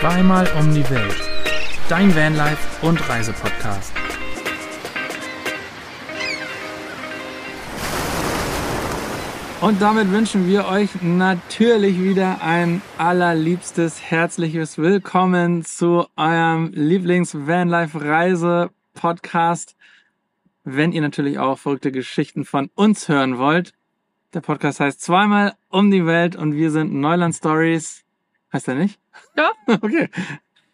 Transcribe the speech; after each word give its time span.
Zweimal 0.00 0.48
um 0.56 0.72
die 0.72 0.88
Welt. 0.90 1.16
Dein 1.88 2.14
Vanlife 2.14 2.86
und 2.86 3.08
Reisepodcast. 3.08 3.92
Und 9.60 9.82
damit 9.82 10.12
wünschen 10.12 10.46
wir 10.46 10.68
euch 10.68 11.02
natürlich 11.02 12.00
wieder 12.00 12.40
ein 12.42 12.80
allerliebstes, 12.96 14.00
herzliches 14.00 14.78
Willkommen 14.78 15.64
zu 15.64 16.06
eurem 16.14 16.70
Lieblings-Vanlife-Reise-Podcast. 16.74 19.74
Wenn 20.62 20.92
ihr 20.92 21.00
natürlich 21.00 21.40
auch 21.40 21.58
verrückte 21.58 21.90
Geschichten 21.90 22.44
von 22.44 22.70
uns 22.76 23.08
hören 23.08 23.38
wollt. 23.38 23.72
Der 24.32 24.42
Podcast 24.42 24.78
heißt 24.78 25.00
Zweimal 25.00 25.54
um 25.70 25.90
die 25.90 26.06
Welt 26.06 26.36
und 26.36 26.54
wir 26.54 26.70
sind 26.70 26.94
Neuland 26.94 27.34
Stories. 27.34 28.04
Heißt 28.52 28.68
er 28.68 28.74
nicht? 28.74 28.98
Ja. 29.36 29.52
Okay. 29.80 30.08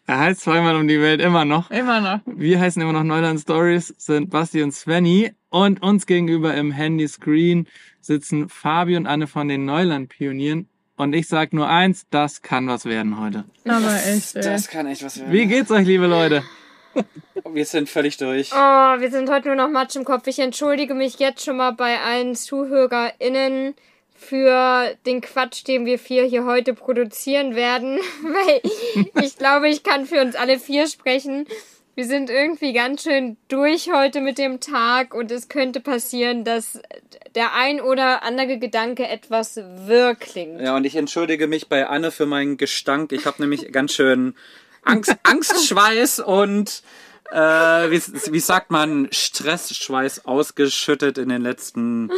Er 0.07 0.19
heißt 0.19 0.41
Zweimal 0.41 0.75
um 0.75 0.87
die 0.87 1.01
Welt 1.01 1.19
immer 1.19 1.45
noch. 1.45 1.71
Immer 1.71 1.99
noch. 1.99 2.19
Wir 2.27 2.59
heißen 2.59 2.79
immer 2.79 2.93
noch 2.93 3.03
Neuland 3.03 3.39
Stories, 3.39 3.87
sind 3.97 4.29
Basti 4.29 4.61
und 4.61 4.71
Svenny 4.71 5.31
und 5.49 5.81
uns 5.81 6.05
gegenüber 6.05 6.53
im 6.53 6.71
Handyscreen 6.71 7.67
sitzen 8.01 8.47
Fabi 8.47 8.97
und 8.97 9.07
Anne 9.07 9.25
von 9.25 9.47
den 9.47 9.65
Neuland-Pionieren. 9.65 10.69
Und 10.95 11.13
ich 11.13 11.27
sag 11.27 11.53
nur 11.53 11.67
eins, 11.67 12.05
das 12.11 12.43
kann 12.43 12.67
was 12.67 12.85
werden 12.85 13.19
heute. 13.19 13.45
Aber 13.67 13.95
echt, 14.05 14.35
ey. 14.35 14.43
Das 14.43 14.67
kann 14.69 14.85
echt 14.85 15.03
was 15.03 15.19
werden. 15.19 15.33
Wie 15.33 15.47
geht's 15.47 15.71
euch, 15.71 15.87
liebe 15.87 16.05
Leute? 16.05 16.43
Wir 17.51 17.65
sind 17.65 17.89
völlig 17.89 18.17
durch. 18.17 18.51
Oh, 18.53 18.55
wir 18.55 19.09
sind 19.11 19.29
heute 19.29 19.47
nur 19.47 19.57
noch 19.57 19.69
Matsch 19.69 19.95
im 19.95 20.05
Kopf. 20.05 20.27
Ich 20.27 20.39
entschuldige 20.39 20.93
mich 20.93 21.19
jetzt 21.19 21.43
schon 21.43 21.57
mal 21.57 21.71
bei 21.71 21.99
allen 21.99 22.35
ZuhörerInnen 22.35 23.73
für 24.25 24.95
den 25.05 25.21
Quatsch, 25.21 25.67
den 25.67 25.85
wir 25.85 25.99
vier 25.99 26.25
hier 26.25 26.45
heute 26.45 26.73
produzieren 26.73 27.55
werden, 27.55 27.99
weil 28.23 28.61
ich 29.23 29.37
glaube, 29.37 29.69
ich 29.69 29.83
kann 29.83 30.05
für 30.05 30.21
uns 30.21 30.35
alle 30.35 30.59
vier 30.59 30.87
sprechen. 30.87 31.47
Wir 31.95 32.05
sind 32.05 32.29
irgendwie 32.29 32.73
ganz 32.73 33.03
schön 33.03 33.37
durch 33.47 33.89
heute 33.93 34.19
mit 34.19 34.37
dem 34.37 34.59
Tag 34.59 35.13
und 35.13 35.31
es 35.31 35.47
könnte 35.47 35.79
passieren, 35.79 36.43
dass 36.43 36.81
der 37.35 37.53
ein 37.53 37.79
oder 37.79 38.23
andere 38.23 38.57
Gedanke 38.57 39.07
etwas 39.07 39.55
wirr. 39.55 40.17
Ja, 40.59 40.75
und 40.75 40.85
ich 40.85 40.97
entschuldige 40.97 41.47
mich 41.47 41.69
bei 41.69 41.87
Anne 41.87 42.11
für 42.11 42.25
meinen 42.25 42.57
Gestank. 42.57 43.13
Ich 43.13 43.25
habe 43.25 43.41
nämlich 43.41 43.71
ganz 43.71 43.93
schön 43.93 44.35
Angst, 44.83 45.15
Angstschweiß 45.23 46.19
und 46.19 46.83
äh, 47.31 47.37
wie, 47.37 48.01
wie 48.33 48.39
sagt 48.39 48.71
man, 48.71 49.07
Stressschweiß 49.11 50.25
ausgeschüttet 50.25 51.17
in 51.17 51.29
den 51.29 51.41
letzten 51.41 52.11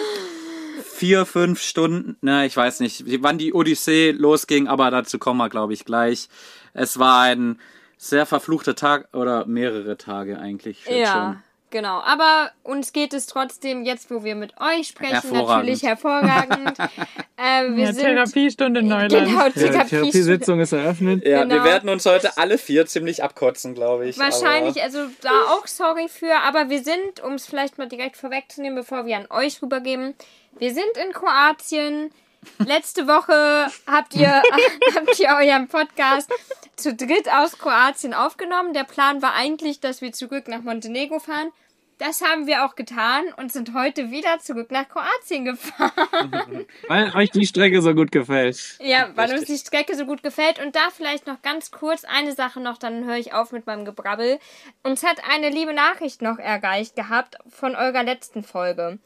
vier, 0.97 1.25
fünf 1.27 1.61
Stunden. 1.61 2.17
Na, 2.21 2.45
ich 2.45 2.57
weiß 2.57 2.79
nicht, 2.79 3.03
wann 3.21 3.37
die 3.37 3.53
Odyssee 3.53 4.11
losging, 4.11 4.67
aber 4.67 4.89
dazu 4.89 5.19
kommen 5.19 5.37
wir, 5.37 5.49
glaube 5.49 5.73
ich, 5.73 5.85
gleich. 5.85 6.27
Es 6.73 6.97
war 6.97 7.21
ein 7.21 7.59
sehr 7.97 8.25
verfluchter 8.25 8.75
Tag 8.75 9.07
oder 9.13 9.45
mehrere 9.45 9.97
Tage 9.97 10.39
eigentlich. 10.39 10.85
Ja, 10.85 11.13
schon. 11.13 11.43
Genau. 11.77 11.99
Aber 12.01 12.51
uns 12.63 12.91
geht 12.93 13.13
es 13.13 13.27
trotzdem 13.27 13.83
jetzt, 13.85 14.09
wo 14.09 14.23
wir 14.23 14.35
mit 14.35 14.53
euch 14.59 14.87
sprechen, 14.87 15.13
Hervorragend. 15.13 15.47
natürlich 15.49 15.83
hervorragend. 15.83 16.79
äh, 17.37 17.69
wir 17.75 17.85
Ja, 17.85 17.93
sind 17.93 18.03
Therapiestunde 18.05 18.81
Neuland. 18.83 19.11
Genau, 19.11 19.45
Ja, 19.45 19.49
Therapiesitzung 19.83 20.59
ist 20.59 20.71
eröffnet. 20.71 21.25
Ja, 21.25 21.43
Genau. 21.43 21.55
wir 21.55 21.63
werden 21.63 21.89
uns 21.89 22.05
heute 22.05 22.37
alle 22.37 22.57
vier 22.57 22.85
ziemlich 22.85 23.23
abkotzen, 23.23 23.73
glaube 23.75 24.07
ich. 24.07 24.17
Wahrscheinlich, 24.17 24.77
aber- 24.77 24.85
also 24.85 24.99
da 25.21 25.29
auch 25.51 25.67
sorry 25.67 26.07
für, 26.09 26.35
aber 26.45 26.69
wir 26.69 26.83
sind, 26.83 27.21
um 27.23 27.33
es 27.33 27.45
vielleicht 27.45 27.77
mal 27.77 27.87
direkt 27.87 28.17
vorwegzunehmen, 28.17 28.75
bevor 28.77 29.05
wir 29.05 29.17
an 29.17 29.27
euch 29.29 29.61
rübergeben, 29.61 30.15
wir 30.57 30.73
sind 30.73 30.97
in 31.05 31.11
Kroatien. 31.13 32.11
Letzte 32.59 33.07
Woche 33.07 33.67
habt 33.87 34.15
ihr, 34.15 34.27
habt 34.95 35.19
ihr 35.19 35.27
euren 35.29 35.67
Podcast 35.67 36.29
zu 36.75 36.93
dritt 36.93 37.27
aus 37.33 37.57
Kroatien 37.57 38.13
aufgenommen. 38.13 38.73
Der 38.73 38.83
Plan 38.83 39.21
war 39.21 39.33
eigentlich, 39.33 39.79
dass 39.79 40.01
wir 40.01 40.13
zurück 40.13 40.47
nach 40.47 40.61
Montenegro 40.61 41.19
fahren. 41.19 41.51
Das 41.99 42.21
haben 42.21 42.45
wir 42.45 42.63
auch 42.63 42.75
getan 42.75 43.25
und 43.37 43.51
sind 43.51 43.73
heute 43.73 44.11
wieder 44.11 44.37
zurück 44.39 44.69
nach 44.69 44.87
Kroatien 44.87 45.45
gefahren. 45.45 46.65
Weil 46.87 47.15
euch 47.15 47.31
die 47.31 47.47
Strecke 47.47 47.81
so 47.81 47.95
gut 47.95 48.11
gefällt. 48.11 48.77
Ja, 48.79 49.09
weil 49.15 49.31
uns 49.31 49.45
die 49.45 49.53
Richtig. 49.53 49.67
Strecke 49.67 49.95
so 49.95 50.05
gut 50.05 50.21
gefällt. 50.21 50.59
Und 50.63 50.75
da 50.75 50.89
vielleicht 50.95 51.25
noch 51.25 51.41
ganz 51.41 51.71
kurz 51.71 52.03
eine 52.03 52.33
Sache 52.33 52.59
noch, 52.59 52.77
dann 52.77 53.05
höre 53.05 53.17
ich 53.17 53.33
auf 53.33 53.51
mit 53.51 53.65
meinem 53.65 53.83
Gebrabbel. 53.83 54.39
Uns 54.83 55.03
hat 55.03 55.21
eine 55.27 55.49
liebe 55.49 55.73
Nachricht 55.73 56.21
noch 56.21 56.37
erreicht 56.37 56.95
gehabt 56.95 57.37
von 57.49 57.75
eurer 57.75 58.03
letzten 58.03 58.43
Folge. 58.43 58.99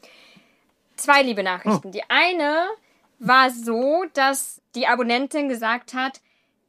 Zwei 0.96 1.22
liebe 1.22 1.42
Nachrichten. 1.42 1.92
Die 1.92 2.04
eine 2.10 2.66
war 3.18 3.50
so, 3.50 4.04
dass 4.12 4.60
die 4.74 4.86
Abonnentin 4.86 5.48
gesagt 5.48 5.94
hat, 5.94 6.20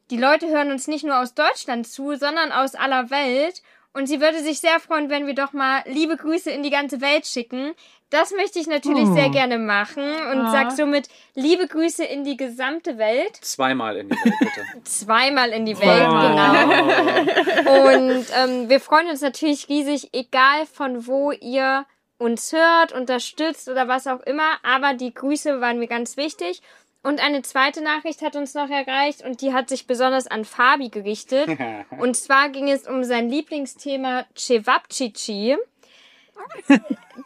die 0.10 0.18
Leute 0.18 0.48
hören 0.48 0.72
uns 0.72 0.88
nicht 0.88 1.04
nur 1.04 1.20
aus 1.20 1.34
Deutschland 1.34 1.88
zu, 1.88 2.16
sondern 2.16 2.52
aus 2.52 2.76
aller 2.76 3.10
Welt. 3.10 3.62
Und 3.96 4.08
sie 4.08 4.20
würde 4.20 4.40
sich 4.40 4.60
sehr 4.60 4.80
freuen, 4.80 5.10
wenn 5.12 5.28
wir 5.28 5.36
doch 5.36 5.54
mal 5.54 5.84
liebe 5.86 6.18
Grüße 6.18 6.50
in 6.50 6.64
die 6.64 6.72
ganze 6.72 7.00
Welt 7.00 7.28
schicken. 7.28 7.74
Das 8.10 8.32
möchte 8.32 8.58
ich 8.60 8.66
natürlich 8.68 9.08
Oh. 9.08 9.14
sehr 9.14 9.30
gerne 9.30 9.58
machen 9.60 10.04
und 10.04 10.40
Ah. 10.42 10.52
sag 10.52 10.72
somit 10.72 11.10
liebe 11.36 11.68
Grüße 11.68 12.04
in 12.04 12.24
die 12.24 12.36
gesamte 12.38 12.98
Welt. 12.98 13.36
Zweimal 13.42 13.98
in 13.98 14.10
die 14.10 14.16
Welt, 14.16 14.36
bitte. 14.40 14.62
Zweimal 14.84 15.50
in 15.52 15.66
die 15.66 15.80
Welt, 15.80 16.10
genau. 16.10 17.14
Und 17.86 18.26
ähm, 18.36 18.70
wir 18.70 18.80
freuen 18.80 19.10
uns 19.10 19.22
natürlich 19.22 19.70
riesig, 19.70 20.10
egal 20.14 20.66
von 20.66 21.08
wo 21.08 21.32
ihr 21.32 21.86
uns 22.18 22.52
hört, 22.54 22.94
unterstützt 22.94 23.68
oder 23.70 23.88
was 23.88 24.08
auch 24.08 24.22
immer. 24.22 24.58
Aber 24.64 24.94
die 24.94 25.14
Grüße 25.14 25.60
waren 25.62 25.80
mir 25.80 25.88
ganz 25.88 26.16
wichtig. 26.18 26.62
Und 27.04 27.22
eine 27.22 27.42
zweite 27.42 27.82
Nachricht 27.82 28.22
hat 28.22 28.36
uns 28.38 28.54
noch 28.54 28.70
erreicht 28.70 29.24
und 29.24 29.42
die 29.42 29.54
hat 29.54 29.68
sich 29.70 29.88
besonders 29.88 30.26
an 30.28 30.46
Fabi 30.46 30.88
gerichtet. 30.90 31.50
Und 32.00 32.16
zwar 32.16 32.48
ging 32.50 32.70
es 32.70 32.88
um 32.88 33.04
sein 33.04 33.30
Lieblingsthema 33.30 34.26
Cevapcici. 34.38 35.58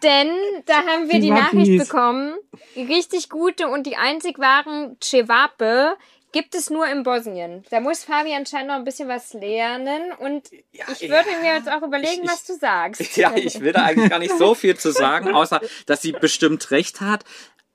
Denn 0.03 0.29
da 0.65 0.77
haben 0.85 1.09
wir 1.11 1.19
die 1.19 1.31
Nachricht 1.31 1.77
bekommen, 1.77 2.35
richtig 2.75 3.29
gute 3.29 3.67
und 3.67 3.85
die 3.87 3.95
einzig 3.95 4.37
wahren 4.37 4.97
Cevape 5.01 5.95
gibt 6.33 6.53
es 6.55 6.69
nur 6.69 6.85
in 6.87 7.03
Bosnien. 7.03 7.63
Da 7.69 7.79
muss 7.79 8.03
Fabi 8.03 8.33
anscheinend 8.35 8.67
noch 8.67 8.75
ein 8.75 8.83
bisschen 8.83 9.07
was 9.07 9.33
lernen 9.33 10.11
und 10.19 10.49
Ja, 10.73 10.85
ich 10.91 11.01
ja. 11.01 11.09
würde 11.09 11.29
mir 11.41 11.53
jetzt 11.55 11.69
auch 11.71 11.81
überlegen, 11.81 12.23
ich- 12.25 12.29
was 12.29 12.43
du 12.45 12.53
sagst. 12.55 13.15
Ja, 13.15 13.33
ich 13.35 13.59
will 13.61 13.71
da 13.71 13.85
eigentlich 13.85 14.09
gar 14.09 14.19
nicht 14.19 14.37
so 14.37 14.53
viel 14.53 14.75
zu 14.77 14.91
sagen, 14.91 15.33
außer 15.33 15.61
dass 15.85 16.01
sie 16.01 16.11
bestimmt 16.11 16.69
recht 16.71 16.99
hat. 17.01 17.23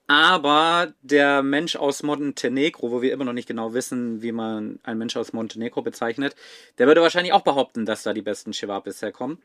Aber 0.08 0.92
der 1.02 1.42
Mensch 1.42 1.76
aus 1.76 2.02
Montenegro, 2.02 2.90
wo 2.90 3.02
wir 3.02 3.12
immer 3.12 3.24
noch 3.24 3.32
nicht 3.32 3.48
genau 3.48 3.72
wissen, 3.72 4.20
wie 4.22 4.32
man 4.32 4.78
einen 4.82 4.98
Mensch 4.98 5.16
aus 5.16 5.32
Montenegro 5.32 5.82
bezeichnet, 5.82 6.34
der 6.78 6.86
würde 6.86 7.00
wahrscheinlich 7.02 7.32
auch 7.32 7.42
behaupten, 7.42 7.86
dass 7.86 8.02
da 8.02 8.12
die 8.12 8.22
besten 8.22 8.52
Chivapis 8.52 9.00
herkommen. 9.00 9.38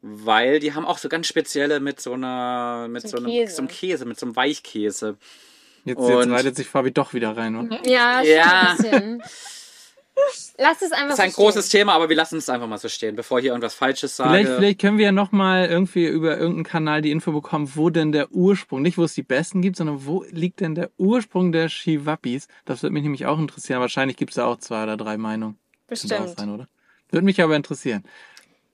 Weil 0.00 0.60
die 0.60 0.74
haben 0.74 0.86
auch 0.86 0.98
so 0.98 1.08
ganz 1.08 1.26
spezielle 1.26 1.80
mit 1.80 2.00
so 2.00 2.12
einer, 2.12 2.86
mit 2.88 3.02
So 3.02 3.08
so, 3.08 3.16
einem 3.18 3.26
Käse. 3.26 3.54
so 3.54 3.62
einem 3.62 3.68
Käse, 3.68 4.04
mit 4.04 4.18
so 4.18 4.26
einem 4.26 4.36
Weichkäse. 4.36 5.16
Jetzt, 5.84 6.00
jetzt 6.08 6.26
leitet 6.26 6.56
sich 6.56 6.68
Fabi 6.68 6.92
doch 6.92 7.14
wieder 7.14 7.36
rein, 7.36 7.56
oder? 7.56 7.80
Ja, 7.84 8.22
Ja. 8.22 8.76
schon 8.78 8.90
ein 8.92 9.18
bisschen. 9.18 9.22
Lass 10.58 10.82
es 10.82 10.92
einfach 10.92 11.10
Das 11.10 11.18
ist 11.18 11.20
ein 11.20 11.30
so 11.30 11.34
stehen. 11.34 11.44
großes 11.44 11.68
Thema, 11.68 11.92
aber 11.92 12.08
wir 12.08 12.16
lassen 12.16 12.38
es 12.38 12.48
einfach 12.48 12.66
mal 12.66 12.78
so 12.78 12.88
stehen, 12.88 13.16
bevor 13.16 13.38
ich 13.38 13.44
hier 13.44 13.52
irgendwas 13.52 13.74
Falsches 13.74 14.16
sage. 14.16 14.30
Vielleicht, 14.30 14.50
vielleicht 14.56 14.80
können 14.80 14.98
wir 14.98 15.06
ja 15.06 15.12
noch 15.12 15.32
mal 15.32 15.66
irgendwie 15.66 16.06
über 16.06 16.36
irgendeinen 16.36 16.64
Kanal 16.64 17.02
die 17.02 17.10
Info 17.10 17.32
bekommen, 17.32 17.70
wo 17.74 17.90
denn 17.90 18.12
der 18.12 18.32
Ursprung, 18.32 18.82
nicht 18.82 18.98
wo 18.98 19.04
es 19.04 19.14
die 19.14 19.22
besten 19.22 19.62
gibt, 19.62 19.76
sondern 19.76 20.04
wo 20.06 20.24
liegt 20.30 20.60
denn 20.60 20.74
der 20.74 20.90
Ursprung 20.96 21.52
der 21.52 21.68
Shiwapis? 21.68 22.48
Das 22.64 22.82
würde 22.82 22.94
mich 22.94 23.02
nämlich 23.04 23.26
auch 23.26 23.38
interessieren. 23.38 23.80
Wahrscheinlich 23.80 24.16
gibt 24.16 24.32
es 24.32 24.36
da 24.36 24.46
auch 24.46 24.58
zwei 24.58 24.82
oder 24.82 24.96
drei 24.96 25.16
Meinungen. 25.16 25.58
Bestimmt. 25.86 26.38
Sein, 26.38 26.50
oder? 26.50 26.66
Würde 27.10 27.24
mich 27.24 27.40
aber 27.40 27.56
interessieren. 27.56 28.04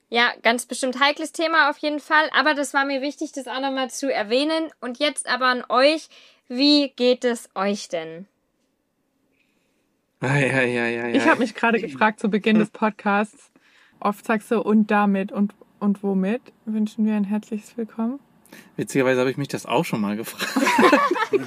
Ja, 0.09 0.31
ganz 0.43 0.65
bestimmt 0.65 0.99
heikles 0.99 1.31
Thema 1.31 1.69
auf 1.69 1.77
jeden 1.79 1.99
Fall, 1.99 2.29
aber 2.33 2.53
das 2.53 2.73
war 2.73 2.85
mir 2.85 3.01
wichtig, 3.01 3.31
das 3.31 3.47
auch 3.47 3.59
nochmal 3.59 3.89
zu 3.89 4.13
erwähnen. 4.13 4.69
Und 4.81 4.99
jetzt 4.99 5.27
aber 5.27 5.47
an 5.47 5.63
euch, 5.69 6.09
wie 6.47 6.89
geht 6.89 7.25
es 7.25 7.49
euch 7.55 7.89
denn? 7.89 8.27
Ja, 10.25 10.37
ja, 10.37 10.61
ja, 10.63 10.87
ja, 10.87 11.07
ja. 11.07 11.15
Ich 11.15 11.27
habe 11.27 11.39
mich 11.39 11.53
gerade 11.53 11.79
gefragt 11.79 12.19
zu 12.19 12.29
Beginn 12.29 12.57
des 12.57 12.71
Podcasts. 12.71 13.51
Oft 13.99 14.25
sagst 14.25 14.49
du 14.49 14.59
und 14.59 14.89
damit 14.89 15.31
und, 15.31 15.53
und 15.79 16.01
womit 16.01 16.41
wünschen 16.65 17.05
wir 17.05 17.13
ein 17.13 17.25
herzliches 17.25 17.77
Willkommen. 17.77 18.19
Witzigerweise 18.75 19.19
habe 19.19 19.29
ich 19.29 19.37
mich 19.37 19.49
das 19.49 19.65
auch 19.65 19.85
schon 19.85 20.01
mal 20.01 20.15
gefragt. 20.15 20.47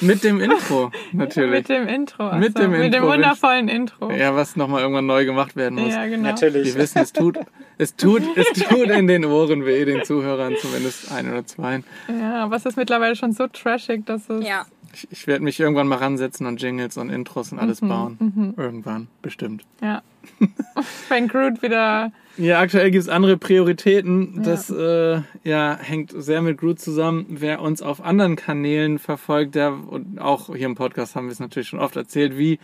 Mit 0.00 0.24
dem 0.24 0.40
Intro, 0.40 0.90
natürlich. 1.12 1.50
Mit 1.50 1.68
dem 1.68 1.88
Intro. 1.88 2.28
Achso, 2.28 2.38
Mit 2.38 2.58
dem 2.58 2.70
Mit 2.70 2.82
Intro 2.84 3.00
dem 3.00 3.08
wundervollen 3.08 3.68
Intro. 3.68 4.10
Ja, 4.12 4.34
was 4.34 4.56
nochmal 4.56 4.80
irgendwann 4.80 5.06
neu 5.06 5.24
gemacht 5.24 5.54
werden 5.54 5.78
muss. 5.78 5.92
Ja, 5.92 6.06
genau. 6.06 6.28
Natürlich. 6.30 6.68
Wir 6.68 6.82
wissen, 6.82 6.98
es 6.98 7.12
tut, 7.12 7.38
es 7.76 7.96
tut, 7.96 8.22
es 8.36 8.52
tut 8.52 8.88
in 8.88 9.06
den 9.06 9.24
Ohren 9.26 9.66
weh, 9.66 9.84
den 9.84 10.04
Zuhörern, 10.04 10.54
zumindest 10.60 11.12
ein 11.12 11.30
oder 11.30 11.44
zwei. 11.44 11.82
Ja, 12.08 12.44
aber 12.44 12.56
es 12.56 12.64
ist 12.64 12.76
mittlerweile 12.76 13.14
schon 13.14 13.32
so 13.32 13.46
trashig, 13.46 14.06
dass 14.06 14.30
es. 14.30 14.46
Ja. 14.46 14.64
Ich, 14.98 15.08
ich 15.12 15.26
werde 15.28 15.44
mich 15.44 15.60
irgendwann 15.60 15.86
mal 15.86 15.98
ransetzen 15.98 16.46
und 16.46 16.60
Jingles 16.60 16.96
und 16.96 17.10
Intros 17.10 17.52
und 17.52 17.60
alles 17.60 17.80
bauen. 17.80 18.54
Irgendwann, 18.56 19.06
bestimmt. 19.22 19.64
ja. 19.80 20.02
Wenn 21.08 21.28
Groot 21.28 21.62
wieder. 21.62 22.12
Ja, 22.36 22.60
aktuell 22.60 22.90
gibt's 22.90 23.08
andere 23.08 23.36
Prioritäten. 23.36 24.42
Das 24.42 24.68
äh, 24.68 25.22
ja, 25.44 25.78
hängt 25.80 26.12
sehr 26.14 26.42
mit 26.42 26.58
Groot 26.58 26.80
zusammen. 26.80 27.26
Wer 27.28 27.62
uns 27.62 27.80
auf 27.80 28.04
anderen 28.04 28.36
Kanälen 28.36 28.98
verfolgt, 28.98 29.54
der 29.54 29.72
und 29.72 30.20
auch 30.20 30.54
hier 30.54 30.66
im 30.66 30.74
Podcast 30.74 31.14
haben 31.14 31.26
wir 31.26 31.32
es 31.32 31.40
natürlich 31.40 31.68
schon 31.68 31.80
oft 31.80 31.96
erzählt, 31.96 32.36
wie 32.36 32.58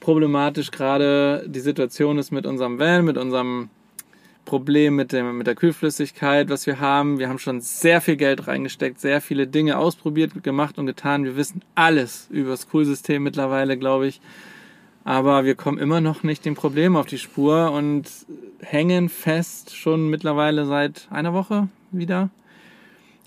problematisch 0.00 0.70
gerade 0.70 1.44
die 1.48 1.60
Situation 1.60 2.18
ist 2.18 2.30
mit 2.30 2.46
unserem 2.46 2.78
Van, 2.78 3.04
mit 3.04 3.16
unserem 3.16 3.70
Problem 4.44 4.96
mit, 4.96 5.12
dem, 5.12 5.38
mit 5.38 5.46
der 5.46 5.54
Kühlflüssigkeit, 5.54 6.48
was 6.48 6.66
wir 6.66 6.80
haben. 6.80 7.18
Wir 7.18 7.28
haben 7.28 7.38
schon 7.38 7.60
sehr 7.60 8.00
viel 8.00 8.16
Geld 8.16 8.46
reingesteckt, 8.46 9.00
sehr 9.00 9.20
viele 9.20 9.46
Dinge 9.46 9.78
ausprobiert, 9.78 10.42
gemacht 10.42 10.78
und 10.78 10.86
getan. 10.86 11.24
Wir 11.24 11.36
wissen 11.36 11.62
alles 11.74 12.28
über 12.30 12.50
das 12.50 12.68
Kühlsystem 12.68 13.22
mittlerweile, 13.22 13.76
glaube 13.78 14.06
ich. 14.08 14.20
Aber 15.04 15.44
wir 15.44 15.54
kommen 15.54 15.78
immer 15.78 16.00
noch 16.00 16.22
nicht 16.22 16.44
dem 16.44 16.54
Problem 16.54 16.96
auf 16.96 17.06
die 17.06 17.18
Spur 17.18 17.72
und 17.72 18.08
hängen 18.60 19.08
fest 19.08 19.76
schon 19.76 20.08
mittlerweile 20.08 20.64
seit 20.66 21.08
einer 21.10 21.32
Woche 21.32 21.68
wieder 21.90 22.30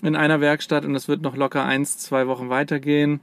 in 0.02 0.16
einer 0.16 0.40
Werkstatt 0.40 0.84
und 0.84 0.94
es 0.94 1.08
wird 1.08 1.22
noch 1.22 1.36
locker 1.36 1.64
eins, 1.64 1.98
zwei 1.98 2.26
Wochen 2.26 2.48
weitergehen. 2.48 3.20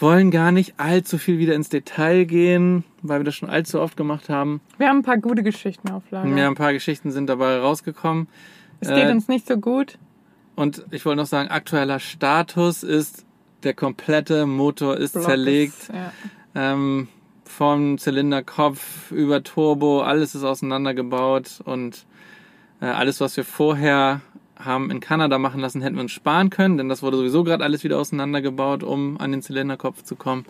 Wollen 0.00 0.30
gar 0.30 0.50
nicht 0.52 0.74
allzu 0.78 1.18
viel 1.18 1.38
wieder 1.38 1.54
ins 1.54 1.68
Detail 1.68 2.24
gehen, 2.24 2.84
weil 3.02 3.20
wir 3.20 3.24
das 3.24 3.34
schon 3.36 3.48
allzu 3.48 3.80
oft 3.80 3.96
gemacht 3.96 4.28
haben. 4.28 4.60
Wir 4.78 4.88
haben 4.88 4.98
ein 4.98 5.02
paar 5.02 5.18
gute 5.18 5.42
Geschichten 5.42 5.90
auf 5.90 6.02
Lager. 6.10 6.36
Ja, 6.36 6.48
ein 6.48 6.56
paar 6.56 6.72
Geschichten 6.72 7.10
sind 7.12 7.28
dabei 7.28 7.58
rausgekommen. 7.58 8.26
Es 8.80 8.88
geht 8.88 9.06
Äh, 9.06 9.10
uns 9.12 9.28
nicht 9.28 9.46
so 9.46 9.56
gut. 9.56 9.98
Und 10.56 10.84
ich 10.90 11.04
wollte 11.04 11.18
noch 11.18 11.26
sagen, 11.26 11.48
aktueller 11.48 12.00
Status 12.00 12.82
ist, 12.82 13.24
der 13.62 13.74
komplette 13.74 14.46
Motor 14.46 14.96
ist 14.96 15.12
Block 15.12 15.24
zerlegt. 15.26 15.74
ist- 15.74 15.88
ja. 15.88 16.12
Ähm, 16.56 17.08
vom 17.44 17.98
Zylinderkopf 17.98 19.10
über 19.12 19.42
Turbo, 19.42 20.02
alles 20.02 20.34
ist 20.34 20.44
auseinandergebaut 20.44 21.60
und 21.64 22.04
äh, 22.80 22.86
alles, 22.86 23.20
was 23.20 23.36
wir 23.36 23.44
vorher 23.44 24.20
haben 24.56 24.90
in 24.90 25.00
Kanada 25.00 25.38
machen 25.38 25.60
lassen, 25.60 25.82
hätten 25.82 25.96
wir 25.96 26.02
uns 26.02 26.12
sparen 26.12 26.50
können, 26.50 26.76
denn 26.78 26.88
das 26.88 27.02
wurde 27.02 27.16
sowieso 27.16 27.44
gerade 27.44 27.64
alles 27.64 27.84
wieder 27.84 27.98
auseinandergebaut, 27.98 28.82
um 28.82 29.18
an 29.20 29.32
den 29.32 29.42
Zylinderkopf 29.42 30.02
zu 30.02 30.16
kommen. 30.16 30.44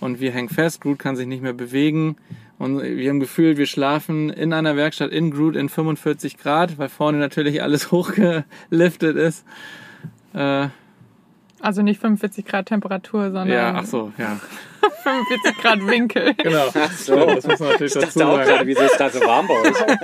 Und 0.00 0.20
wir 0.20 0.30
hängen 0.32 0.48
fest, 0.48 0.80
Groot 0.80 0.98
kann 0.98 1.16
sich 1.16 1.26
nicht 1.26 1.42
mehr 1.42 1.52
bewegen. 1.52 2.16
Und 2.58 2.80
wir 2.82 3.08
haben 3.10 3.20
gefühlt, 3.20 3.56
wir 3.58 3.66
schlafen 3.66 4.30
in 4.30 4.52
einer 4.52 4.76
Werkstatt 4.76 5.10
in 5.10 5.30
Groot 5.30 5.56
in 5.56 5.68
45 5.68 6.38
Grad, 6.38 6.78
weil 6.78 6.88
vorne 6.88 7.18
natürlich 7.18 7.62
alles 7.62 7.90
hochgeliftet 7.92 9.16
ist. 9.16 9.44
Äh, 10.34 10.68
Also 11.60 11.82
nicht 11.82 12.00
45 12.00 12.44
Grad 12.44 12.66
Temperatur, 12.66 13.24
sondern 13.30 13.48
ja, 13.48 13.74
ach 13.76 13.86
so, 13.86 14.12
ja. 14.18 14.38
45 15.02 15.62
Grad 15.62 15.86
Winkel. 15.86 16.34
Genau. 16.34 16.66
Ach 16.74 16.92
so. 16.92 17.16
Das 17.26 17.46
muss 17.46 17.58
man 17.60 17.68
natürlich 17.70 17.94
Ich 17.96 18.00
dazu 18.02 18.18
dachte 18.18 18.28
auch 18.28 18.36
sagen. 18.36 18.48
gerade, 18.50 18.66
wieso 18.66 18.82
ist 18.82 18.96
da 18.98 19.10
so 19.10 19.20
warm 19.20 19.46
bei 19.48 19.54
euch? 19.54 19.74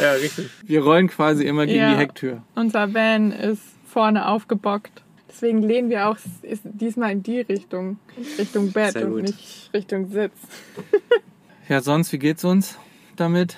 Ja, 0.00 0.12
richtig. 0.12 0.48
Wir 0.64 0.82
rollen 0.82 1.08
quasi 1.08 1.44
immer 1.44 1.66
gegen 1.66 1.78
Ja. 1.78 1.90
die 1.92 1.96
Hecktür. 1.98 2.42
Unser 2.54 2.92
Van 2.94 3.32
ist 3.32 3.62
vorne 3.86 4.26
aufgebockt. 4.28 5.02
Deswegen 5.28 5.62
lehnen 5.62 5.90
wir 5.90 6.08
auch 6.08 6.16
ist 6.42 6.62
diesmal 6.64 7.12
in 7.12 7.22
die 7.22 7.40
Richtung, 7.40 7.98
Richtung 8.38 8.72
Bett 8.72 8.92
Sehr 8.94 9.06
und 9.06 9.12
gut. 9.12 9.22
nicht 9.22 9.70
Richtung 9.74 10.08
Sitz. 10.10 10.32
Ja, 11.68 11.80
sonst, 11.80 12.12
wie 12.12 12.18
geht's 12.18 12.44
uns 12.44 12.76
damit? 13.14 13.56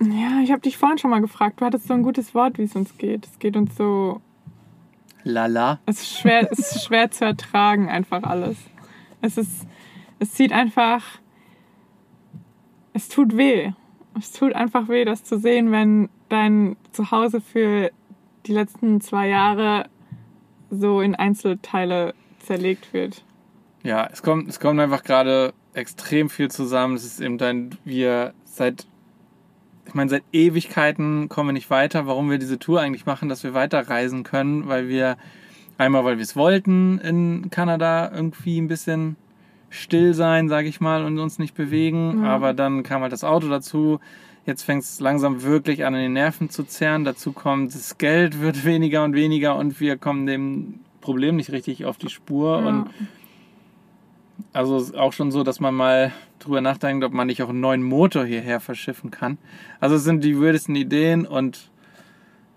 Ja, 0.00 0.40
ich 0.44 0.52
habe 0.52 0.60
dich 0.60 0.76
vorhin 0.78 0.98
schon 0.98 1.10
mal 1.10 1.20
gefragt. 1.20 1.60
Du 1.60 1.64
hattest 1.64 1.88
so 1.88 1.94
ein 1.94 2.04
gutes 2.04 2.32
Wort, 2.32 2.58
wie 2.58 2.62
es 2.62 2.76
uns 2.76 2.96
geht. 2.96 3.26
Es 3.26 3.40
geht 3.40 3.56
uns 3.56 3.74
so. 3.76 4.20
Lala. 5.24 5.80
Es 5.86 6.00
ist 6.02 6.16
schwer, 6.20 6.46
es 6.52 6.60
ist 6.60 6.84
schwer 6.84 7.10
zu 7.10 7.24
ertragen, 7.24 7.88
einfach 7.88 8.22
alles. 8.22 8.56
Es 9.20 9.36
ist. 9.36 9.66
Es 10.20 10.32
zieht 10.32 10.52
einfach. 10.52 11.02
Es 12.92 13.08
tut 13.08 13.36
weh. 13.36 13.72
Es 14.18 14.32
tut 14.32 14.54
einfach 14.54 14.88
weh, 14.88 15.04
das 15.04 15.24
zu 15.24 15.38
sehen, 15.38 15.70
wenn 15.70 16.08
dein 16.28 16.76
Zuhause 16.92 17.40
für 17.40 17.90
die 18.46 18.52
letzten 18.52 19.00
zwei 19.00 19.28
Jahre 19.28 19.86
so 20.70 21.00
in 21.00 21.14
Einzelteile 21.14 22.14
zerlegt 22.40 22.92
wird. 22.92 23.24
Ja, 23.82 24.08
es 24.10 24.22
kommt, 24.22 24.48
es 24.48 24.60
kommt 24.60 24.80
einfach 24.80 25.04
gerade 25.04 25.52
extrem 25.72 26.28
viel 26.30 26.50
zusammen. 26.50 26.96
Es 26.96 27.04
ist 27.04 27.20
eben 27.20 27.38
dann, 27.38 27.70
wir 27.84 28.34
seit, 28.44 28.86
ich 29.86 29.94
meine, 29.94 30.10
seit 30.10 30.24
Ewigkeiten 30.32 31.28
kommen 31.28 31.50
wir 31.50 31.52
nicht 31.52 31.70
weiter. 31.70 32.06
Warum 32.06 32.30
wir 32.30 32.38
diese 32.38 32.58
Tour 32.58 32.80
eigentlich 32.80 33.06
machen, 33.06 33.28
dass 33.28 33.44
wir 33.44 33.54
weiterreisen 33.54 34.24
können, 34.24 34.68
weil 34.68 34.88
wir 34.88 35.16
einmal, 35.78 36.04
weil 36.04 36.18
wir 36.18 36.24
es 36.24 36.36
wollten 36.36 36.98
in 36.98 37.50
Kanada 37.50 38.10
irgendwie 38.12 38.60
ein 38.60 38.68
bisschen 38.68 39.16
still 39.70 40.14
sein, 40.14 40.48
sage 40.48 40.68
ich 40.68 40.80
mal, 40.80 41.04
und 41.04 41.18
uns 41.18 41.38
nicht 41.38 41.54
bewegen. 41.54 42.24
Ja. 42.24 42.30
Aber 42.30 42.54
dann 42.54 42.82
kam 42.82 43.02
halt 43.02 43.12
das 43.12 43.24
Auto 43.24 43.48
dazu. 43.48 44.00
Jetzt 44.46 44.62
fängt 44.62 44.82
es 44.82 45.00
langsam 45.00 45.42
wirklich 45.42 45.84
an, 45.84 45.94
an 45.94 46.00
den 46.00 46.14
Nerven 46.14 46.48
zu 46.48 46.64
zerren. 46.64 47.04
Dazu 47.04 47.32
kommt, 47.32 47.74
das 47.74 47.98
Geld 47.98 48.40
wird 48.40 48.64
weniger 48.66 49.04
und 49.04 49.14
weniger 49.14 49.56
und 49.56 49.80
wir 49.80 49.96
kommen 49.96 50.26
dem 50.26 50.80
Problem 51.00 51.36
nicht 51.36 51.52
richtig 51.52 51.84
auf 51.84 51.98
die 51.98 52.08
Spur. 52.08 52.60
Ja. 52.60 52.66
Und 52.66 52.90
also 54.52 54.96
auch 54.96 55.12
schon 55.12 55.30
so, 55.30 55.42
dass 55.42 55.60
man 55.60 55.74
mal 55.74 56.12
drüber 56.38 56.60
nachdenkt, 56.60 57.04
ob 57.04 57.12
man 57.12 57.26
nicht 57.26 57.42
auch 57.42 57.48
einen 57.48 57.60
neuen 57.60 57.82
Motor 57.82 58.24
hierher 58.24 58.60
verschiffen 58.60 59.10
kann. 59.10 59.38
Also 59.80 59.96
es 59.96 60.04
sind 60.04 60.24
die 60.24 60.36
würdesten 60.36 60.76
Ideen 60.76 61.26
und 61.26 61.70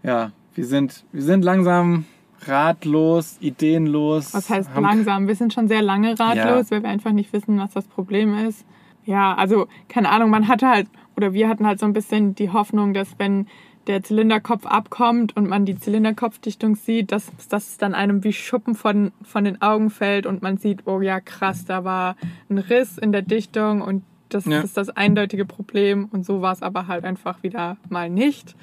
ja, 0.04 0.32
wir 0.56 0.66
sind, 0.66 1.06
wir 1.12 1.24
sind 1.24 1.44
langsam 1.44 2.06
ratlos, 2.48 3.38
ideenlos. 3.40 4.34
Was 4.34 4.50
heißt 4.50 4.70
langsam? 4.76 5.28
Wir 5.28 5.36
sind 5.36 5.54
schon 5.54 5.68
sehr 5.68 5.82
lange 5.82 6.20
ratlos, 6.20 6.70
Ja. 6.70 6.72
weil 6.72 6.84
wir 6.84 6.90
einfach 6.90 7.12
nicht 7.12 7.32
wissen, 7.34 7.58
was 7.60 7.72
das 7.72 7.86
Problem 7.88 8.36
ist. 8.48 8.66
Ja, 9.06 9.34
also 9.36 9.68
keine 9.90 10.10
Ahnung, 10.10 10.30
man 10.30 10.48
hatte 10.48 10.68
halt, 10.68 10.88
oder 11.18 11.34
wir 11.34 11.50
hatten 11.50 11.66
halt 11.66 11.80
so 11.80 11.86
ein 11.86 11.94
bisschen 11.94 12.36
die 12.36 12.50
Hoffnung, 12.52 12.94
dass 12.94 13.10
wenn 13.18 13.48
der 13.88 14.04
Zylinderkopf 14.04 14.68
abkommt 14.68 15.36
und 15.36 15.48
man 15.50 15.66
die 15.66 15.76
Zylinderkopfdichtung 15.78 16.76
sieht, 16.76 17.12
dass 17.12 17.32
das 17.50 17.78
dann 17.80 17.96
einem 17.96 18.24
wie 18.24 18.32
Schuppen 18.34 18.76
von, 18.76 19.12
von 19.24 19.44
den 19.44 19.60
Augen 19.62 19.90
fällt 19.90 20.28
und 20.28 20.44
man 20.44 20.58
sieht, 20.58 20.86
oh 20.86 21.02
ja, 21.02 21.20
krass, 21.20 21.66
da 21.66 21.84
war 21.84 22.16
ein 22.50 22.60
Riss 22.60 23.00
in 23.00 23.12
der 23.12 23.24
Dichtung 23.24 23.82
und 23.82 24.04
das 24.30 24.46
Ja. 24.46 24.62
ist 24.62 24.78
das 24.78 24.90
eindeutige 24.90 25.46
Problem 25.46 26.08
und 26.12 26.26
so 26.26 26.42
war 26.42 26.54
es 26.54 26.62
aber 26.62 26.86
halt 26.88 27.04
einfach 27.06 27.42
wieder 27.42 27.78
mal 27.90 28.10
nicht. 28.10 28.56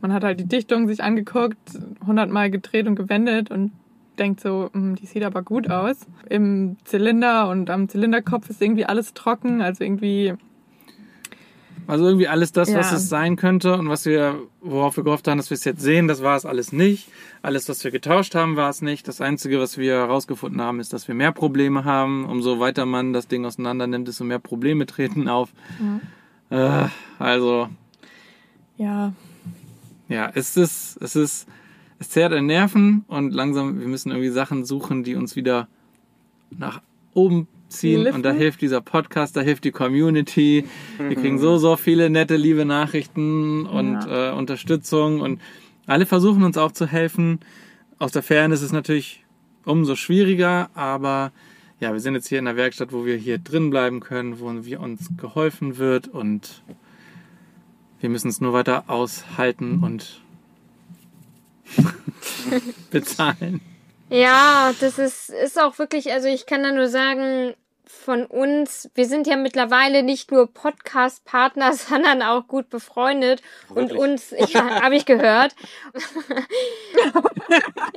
Man 0.00 0.12
hat 0.12 0.22
halt 0.24 0.38
die 0.40 0.44
Dichtung 0.48 0.86
sich 0.86 1.02
angeguckt, 1.02 1.56
hundertmal 2.06 2.50
gedreht 2.50 2.86
und 2.86 2.94
gewendet 2.96 3.50
und 3.50 3.72
denkt 4.18 4.40
so, 4.40 4.70
"Hm, 4.72 4.94
die 4.96 5.06
sieht 5.06 5.22
aber 5.24 5.42
gut 5.42 5.70
aus. 5.70 5.96
Im 6.28 6.76
Zylinder 6.84 7.48
und 7.48 7.70
am 7.70 7.88
Zylinderkopf 7.88 8.48
ist 8.50 8.60
irgendwie 8.62 8.84
alles 8.84 9.14
trocken, 9.14 9.60
also 9.60 9.84
irgendwie, 9.84 10.34
Also 11.86 12.04
irgendwie 12.06 12.28
alles 12.28 12.52
das, 12.52 12.74
was 12.74 12.90
Ja. 12.90 12.96
es 12.98 13.08
sein 13.08 13.36
könnte 13.36 13.72
und 13.78 13.88
was 13.88 14.04
wir, 14.04 14.38
worauf 14.60 14.98
wir 14.98 15.04
gehofft 15.04 15.26
haben, 15.26 15.38
dass 15.38 15.48
wir 15.48 15.54
es 15.54 15.64
jetzt 15.64 15.80
sehen, 15.80 16.06
das 16.06 16.22
war 16.22 16.36
es 16.36 16.44
alles 16.44 16.70
nicht. 16.70 17.08
Alles, 17.40 17.66
was 17.70 17.82
wir 17.82 17.90
getauscht 17.90 18.34
haben, 18.34 18.56
war 18.56 18.68
es 18.68 18.82
nicht. 18.82 19.08
Das 19.08 19.22
Einzige, 19.22 19.58
was 19.58 19.78
wir 19.78 19.94
herausgefunden 19.94 20.60
haben, 20.60 20.80
ist, 20.80 20.92
dass 20.92 21.08
wir 21.08 21.14
mehr 21.14 21.32
Probleme 21.32 21.86
haben. 21.86 22.26
Umso 22.26 22.60
weiter 22.60 22.84
man 22.84 23.14
das 23.14 23.26
Ding 23.26 23.46
auseinander 23.46 23.86
nimmt, 23.86 24.06
desto 24.06 24.24
mehr 24.24 24.38
Probleme 24.38 24.84
treten 24.84 25.28
auf. 25.28 25.48
Äh, 26.50 26.88
also, 27.18 27.68
ja, 28.76 29.14
ja, 30.08 30.30
es 30.34 30.56
ist, 30.56 30.98
es 31.00 31.16
ist, 31.16 31.46
es 31.98 32.10
zehrt 32.10 32.32
an 32.32 32.46
Nerven 32.46 33.04
und 33.08 33.32
langsam, 33.32 33.80
wir 33.80 33.88
müssen 33.88 34.10
irgendwie 34.10 34.30
Sachen 34.30 34.64
suchen, 34.64 35.04
die 35.04 35.14
uns 35.14 35.36
wieder 35.36 35.68
nach 36.50 36.80
oben 37.14 37.48
ziehen. 37.68 38.02
Liften? 38.02 38.16
Und 38.16 38.22
da 38.22 38.32
hilft 38.32 38.60
dieser 38.60 38.80
Podcast, 38.80 39.36
da 39.36 39.40
hilft 39.40 39.64
die 39.64 39.70
Community. 39.70 40.64
Wir 40.98 41.16
kriegen 41.16 41.38
so, 41.38 41.58
so 41.58 41.76
viele 41.76 42.10
nette, 42.10 42.36
liebe 42.36 42.64
Nachrichten 42.64 43.66
und 43.66 43.98
äh, 44.08 44.30
Unterstützung 44.30 45.20
und 45.20 45.40
alle 45.86 46.06
versuchen 46.06 46.42
uns 46.42 46.56
auch 46.56 46.72
zu 46.72 46.86
helfen. 46.86 47.40
Aus 47.98 48.12
der 48.12 48.22
Ferne 48.22 48.54
ist 48.54 48.62
es 48.62 48.72
natürlich 48.72 49.24
umso 49.64 49.96
schwieriger, 49.96 50.70
aber 50.74 51.32
ja, 51.80 51.92
wir 51.92 52.00
sind 52.00 52.14
jetzt 52.14 52.28
hier 52.28 52.38
in 52.38 52.46
der 52.46 52.56
Werkstatt, 52.56 52.92
wo 52.92 53.04
wir 53.04 53.16
hier 53.16 53.38
drin 53.38 53.70
bleiben 53.70 54.00
können, 54.00 54.40
wo 54.40 54.52
wir 54.64 54.80
uns 54.80 55.10
geholfen 55.16 55.78
wird 55.78 56.08
und 56.08 56.62
wir 58.00 58.08
müssen 58.08 58.28
es 58.28 58.40
nur 58.40 58.52
weiter 58.52 58.84
aushalten 58.88 59.82
und 59.82 60.20
bezahlen. 62.90 63.60
Ja, 64.10 64.72
das 64.80 64.98
ist, 64.98 65.30
ist 65.30 65.60
auch 65.60 65.78
wirklich, 65.78 66.12
also 66.12 66.28
ich 66.28 66.46
kann 66.46 66.62
da 66.62 66.72
nur 66.72 66.88
sagen, 66.88 67.54
von 67.88 68.26
uns, 68.26 68.90
wir 68.94 69.06
sind 69.06 69.26
ja 69.26 69.36
mittlerweile 69.36 70.02
nicht 70.02 70.30
nur 70.30 70.52
Podcast-Partner, 70.52 71.72
sondern 71.72 72.22
auch 72.22 72.46
gut 72.46 72.68
befreundet. 72.68 73.42
Und 73.70 73.90
Wirklich? 73.90 73.98
uns, 73.98 74.34
ja, 74.52 74.82
habe 74.82 74.96
ich 74.96 75.06
gehört. 75.06 75.54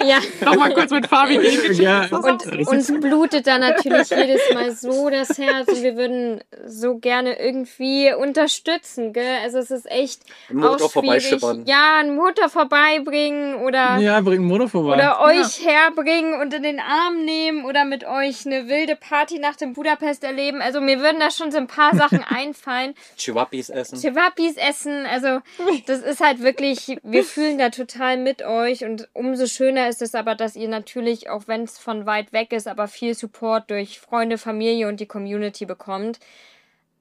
ja. 0.03 0.19
nochmal 0.43 0.73
kurz 0.73 0.91
mit 0.91 1.07
Fabi 1.07 1.37
gehen. 1.37 1.73
Ja, 1.73 2.07
Und 2.11 2.45
uns 2.67 2.87
blutet 2.87 3.47
da 3.47 3.57
natürlich 3.57 4.09
jedes 4.09 4.41
Mal 4.53 4.71
so 4.71 5.09
das 5.09 5.37
Herz 5.37 5.67
und 5.67 5.83
wir 5.83 5.95
würden 5.95 6.41
so 6.65 6.97
gerne 6.97 7.39
irgendwie 7.39 8.13
unterstützen, 8.13 9.13
gell? 9.13 9.37
Also 9.43 9.59
es 9.59 9.71
ist 9.71 9.89
echt 9.91 10.21
Ein 10.49 10.57
Motor 10.57 10.87
auch 10.87 10.91
schwierig. 10.91 11.41
Ja, 11.65 11.97
einen 11.99 12.15
Motor 12.15 12.49
vorbeibringen 12.49 13.55
oder 13.55 13.97
ja, 13.97 14.19
bringt 14.21 14.39
einen 14.39 14.47
Motor 14.47 14.69
vorbei. 14.69 14.95
oder 14.95 15.21
euch 15.21 15.65
herbringen 15.65 16.39
und 16.39 16.53
in 16.53 16.63
den 16.63 16.79
Arm 16.79 17.23
nehmen 17.25 17.65
oder 17.65 17.85
mit 17.85 18.05
euch 18.05 18.45
eine 18.45 18.67
wilde 18.67 18.95
Party 18.95 19.39
nach 19.39 19.55
dem 19.55 19.73
Budapest 19.81 20.23
erleben. 20.23 20.61
Also 20.61 20.79
mir 20.79 20.99
würden 20.99 21.19
da 21.19 21.31
schon 21.31 21.51
so 21.51 21.57
ein 21.57 21.65
paar 21.65 21.95
Sachen 21.95 22.23
einfallen. 22.27 22.93
Chihuahuas 23.17 23.69
essen. 23.69 23.99
Chewapis 23.99 24.57
essen, 24.57 25.05
also 25.07 25.39
das 25.87 26.01
ist 26.01 26.19
halt 26.19 26.41
wirklich, 26.41 26.97
wir 27.01 27.23
fühlen 27.23 27.57
da 27.57 27.69
total 27.69 28.17
mit 28.17 28.43
euch 28.43 28.85
und 28.85 29.09
umso 29.13 29.47
schöner 29.47 29.89
ist 29.89 30.01
es 30.01 30.13
aber, 30.13 30.35
dass 30.35 30.55
ihr 30.55 30.67
natürlich, 30.67 31.29
auch 31.29 31.47
wenn 31.47 31.63
es 31.63 31.79
von 31.79 32.05
weit 32.05 32.31
weg 32.31 32.53
ist, 32.53 32.67
aber 32.67 32.87
viel 32.87 33.15
Support 33.15 33.71
durch 33.71 33.99
Freunde, 33.99 34.37
Familie 34.37 34.87
und 34.87 34.99
die 34.99 35.07
Community 35.07 35.65
bekommt. 35.65 36.19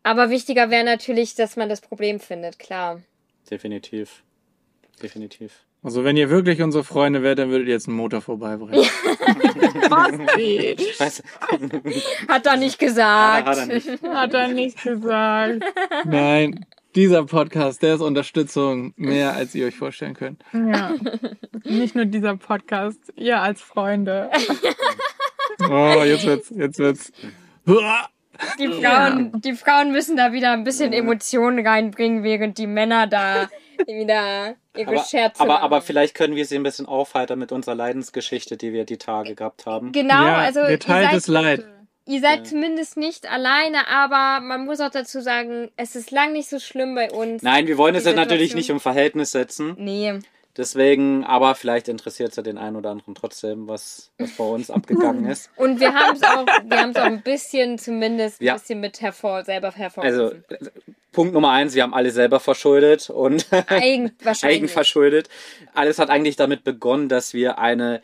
Aber 0.02 0.30
wichtiger 0.30 0.70
wäre 0.70 0.84
natürlich, 0.84 1.34
dass 1.34 1.56
man 1.56 1.68
das 1.68 1.82
Problem 1.82 2.18
findet, 2.18 2.58
klar. 2.58 3.02
Definitiv. 3.50 4.22
Definitiv. 5.02 5.64
Also 5.82 6.04
wenn 6.04 6.16
ihr 6.16 6.28
wirklich 6.28 6.60
unsere 6.60 6.84
Freunde 6.84 7.22
wärt, 7.22 7.38
dann 7.38 7.50
würdet 7.50 7.68
ihr 7.68 7.74
jetzt 7.74 7.88
einen 7.88 7.96
Motor 7.96 8.20
vorbeibringen. 8.20 8.74
Was 9.88 10.36
geht? 10.36 10.80
Hat 12.28 12.46
er 12.46 12.56
nicht 12.58 12.78
gesagt. 12.78 13.48
hat 13.48 13.56
er 13.56 13.66
nicht. 13.66 14.02
Hat 14.02 14.34
er 14.34 14.48
nicht 14.48 14.82
gesagt. 14.82 15.64
Nein, 16.04 16.66
dieser 16.94 17.24
Podcast, 17.24 17.82
der 17.82 17.94
ist 17.94 18.02
Unterstützung 18.02 18.92
mehr, 18.96 19.34
als 19.34 19.54
ihr 19.54 19.66
euch 19.66 19.76
vorstellen 19.76 20.14
könnt. 20.14 20.42
Ja. 20.52 20.94
Nicht 21.64 21.94
nur 21.94 22.04
dieser 22.04 22.36
Podcast, 22.36 22.98
ihr 23.16 23.40
als 23.40 23.62
Freunde. 23.62 24.30
Oh, 25.70 26.02
jetzt 26.04 26.26
wird's, 26.26 26.50
jetzt 26.50 26.78
wird's. 26.78 27.12
Die 28.58 28.68
Frauen, 28.68 29.32
die 29.40 29.52
Frauen 29.54 29.92
müssen 29.92 30.16
da 30.16 30.32
wieder 30.32 30.52
ein 30.52 30.64
bisschen 30.64 30.92
Emotionen 30.92 31.66
reinbringen, 31.66 32.22
während 32.22 32.58
die 32.58 32.66
Männer 32.66 33.06
da 33.06 33.48
wieder 33.86 34.54
ihre 34.76 34.88
Aber, 34.88 35.04
Scherze 35.04 35.40
aber, 35.40 35.54
machen. 35.54 35.62
aber 35.62 35.82
vielleicht 35.82 36.14
können 36.14 36.36
wir 36.36 36.44
sie 36.44 36.56
ein 36.56 36.62
bisschen 36.62 36.86
aufheitern 36.86 37.38
mit 37.38 37.52
unserer 37.52 37.74
Leidensgeschichte, 37.74 38.56
die 38.56 38.72
wir 38.72 38.84
die 38.84 38.98
Tage 38.98 39.34
gehabt 39.34 39.66
haben. 39.66 39.92
Genau, 39.92 40.26
ja, 40.26 40.36
also 40.36 40.60
ihr 40.60 40.68
geteiltes 40.68 41.24
seid, 41.24 41.34
Leid. 41.34 41.64
ihr 42.06 42.20
seid 42.20 42.46
zumindest 42.46 42.96
nicht 42.96 43.30
alleine, 43.30 43.88
aber 43.88 44.44
man 44.44 44.64
muss 44.64 44.80
auch 44.80 44.90
dazu 44.90 45.20
sagen, 45.20 45.70
es 45.76 45.96
ist 45.96 46.10
lang 46.10 46.32
nicht 46.32 46.48
so 46.48 46.58
schlimm 46.58 46.94
bei 46.94 47.10
uns. 47.10 47.42
Nein, 47.42 47.66
wir 47.66 47.78
wollen 47.78 47.94
es 47.94 48.04
ja 48.04 48.12
natürlich 48.12 48.54
nicht 48.54 48.70
im 48.70 48.80
Verhältnis 48.80 49.32
setzen. 49.32 49.74
Nee. 49.78 50.20
Deswegen, 50.56 51.24
aber 51.24 51.54
vielleicht 51.54 51.88
interessiert 51.88 52.30
es 52.30 52.36
ja 52.36 52.42
den 52.42 52.58
einen 52.58 52.74
oder 52.76 52.90
anderen 52.90 53.14
trotzdem, 53.14 53.68
was, 53.68 54.10
was 54.18 54.30
bei 54.32 54.44
uns 54.44 54.70
abgegangen 54.70 55.24
ist. 55.30 55.48
Und 55.56 55.78
wir 55.80 55.94
haben 55.94 56.16
es 56.16 56.22
auch, 56.22 56.44
wir 56.64 56.78
haben 56.80 56.90
es 56.90 56.96
auch 56.96 57.04
ein 57.04 57.22
bisschen 57.22 57.78
zumindest 57.78 58.40
ein 58.40 58.44
Ja. 58.46 58.54
bisschen 58.54 58.80
mit 58.80 59.00
hervor, 59.00 59.44
selber 59.44 59.68
Also, 59.68 59.78
hervorgerufen. 59.78 60.44
äh, 60.50 60.80
Punkt 61.12 61.34
Nummer 61.34 61.50
eins, 61.50 61.74
wir 61.74 61.82
haben 61.84 61.94
alle 61.94 62.10
selber 62.10 62.40
verschuldet 62.40 63.10
und 63.10 63.46
Eigen, 63.68 64.12
eigenverschuldet. 64.42 65.28
Alles 65.74 65.98
hat 65.98 66.10
eigentlich 66.10 66.36
damit 66.36 66.64
begonnen, 66.64 67.08
dass 67.08 67.32
wir 67.32 67.58
eine, 67.58 68.00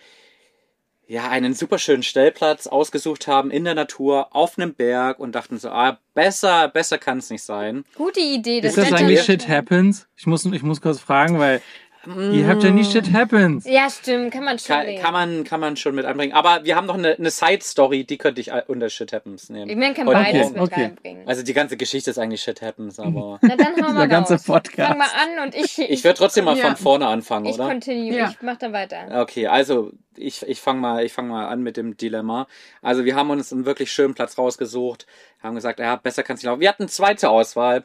ja, 1.08 1.28
einen 1.28 1.54
super 1.54 1.78
schönen 1.78 2.02
Stellplatz 2.02 2.66
ausgesucht 2.66 3.28
haben 3.28 3.50
in 3.52 3.62
der 3.64 3.74
Natur, 3.76 4.34
auf 4.34 4.58
einem 4.58 4.74
Berg 4.74 5.20
und 5.20 5.36
dachten 5.36 5.58
so, 5.58 5.68
ah, 5.70 5.98
besser, 6.14 6.68
besser 6.68 6.98
kann 6.98 7.18
es 7.18 7.30
nicht 7.30 7.42
sein. 7.42 7.84
Gute 7.94 8.18
Idee. 8.20 8.58
Ist 8.58 8.76
das 8.76 8.92
eigentlich 8.92 9.18
ist- 9.20 9.26
Shit 9.26 9.48
Happens? 9.48 10.08
Ich 10.16 10.26
muss, 10.26 10.44
ich 10.44 10.62
muss 10.64 10.80
kurz 10.80 10.98
fragen, 10.98 11.38
weil 11.38 11.60
ihr 12.06 12.46
habt 12.48 12.62
ja 12.62 12.70
nie 12.70 12.84
Shit 12.84 13.12
Happens. 13.12 13.64
Ja, 13.66 13.88
stimmt, 13.90 14.32
kann 14.32 14.44
man 14.44 14.58
schon 14.58 14.76
Kann, 14.76 14.96
kann, 14.96 15.12
man, 15.12 15.44
kann 15.44 15.60
man 15.60 15.76
schon 15.76 15.94
mit 15.94 16.04
einbringen. 16.04 16.32
Aber 16.34 16.64
wir 16.64 16.76
haben 16.76 16.86
noch 16.86 16.96
eine, 16.98 17.14
eine 17.18 17.30
Side-Story, 17.30 18.04
die 18.04 18.16
könnte 18.18 18.40
ich 18.40 18.50
unter 18.68 18.88
Shit 18.88 19.12
Happens 19.12 19.48
nehmen. 19.50 19.68
Ich 19.70 19.76
meine, 19.76 19.94
kann 19.94 20.06
Heute 20.06 20.18
beides 20.20 20.42
Morgen. 20.48 20.52
mit 20.60 20.62
okay. 20.72 20.82
reinbringen. 20.82 21.28
Also 21.28 21.42
die 21.42 21.52
ganze 21.52 21.76
Geschichte 21.76 22.10
ist 22.10 22.18
eigentlich 22.18 22.42
Shit 22.42 22.62
Happens, 22.62 22.98
aber 23.00 23.38
Na 23.42 23.56
dann 23.56 23.74
hauen 23.84 23.94
wir 23.94 24.00
Der 24.00 24.08
ganze 24.08 24.34
raus. 24.34 24.44
Podcast. 24.44 24.88
Fang 24.88 24.98
mal 24.98 25.06
an 25.06 25.44
und 25.46 25.54
ich, 25.54 25.78
ich 25.90 26.04
würde 26.04 26.18
trotzdem 26.18 26.44
mal 26.44 26.56
Ja. 26.56 26.66
von 26.68 26.76
vorne 26.76 27.06
anfangen, 27.06 27.46
ich 27.46 27.54
oder? 27.54 27.66
continue, 27.68 28.16
Ja. 28.16 28.30
ich 28.30 28.42
mach 28.42 28.56
dann 28.56 28.72
weiter. 28.72 29.22
Okay, 29.22 29.46
also 29.48 29.90
ich, 30.16 30.42
ich 30.46 30.60
fange 30.60 30.80
mal, 30.80 31.04
ich 31.04 31.12
fang 31.12 31.28
mal 31.28 31.46
an 31.48 31.62
mit 31.62 31.76
dem 31.76 31.96
Dilemma. 31.96 32.46
Also 32.82 33.04
wir 33.04 33.14
haben 33.16 33.30
uns 33.30 33.52
einen 33.52 33.66
wirklich 33.66 33.92
schönen 33.92 34.14
Platz 34.14 34.38
rausgesucht, 34.38 35.06
haben 35.42 35.54
gesagt, 35.54 35.78
ja, 35.78 35.96
besser 35.96 36.22
kann's 36.22 36.40
nicht 36.40 36.46
laufen. 36.46 36.60
Wir 36.60 36.68
hatten 36.68 36.88
zwei 36.88 37.14
zur 37.14 37.30
Auswahl 37.30 37.84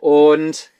und 0.00 0.70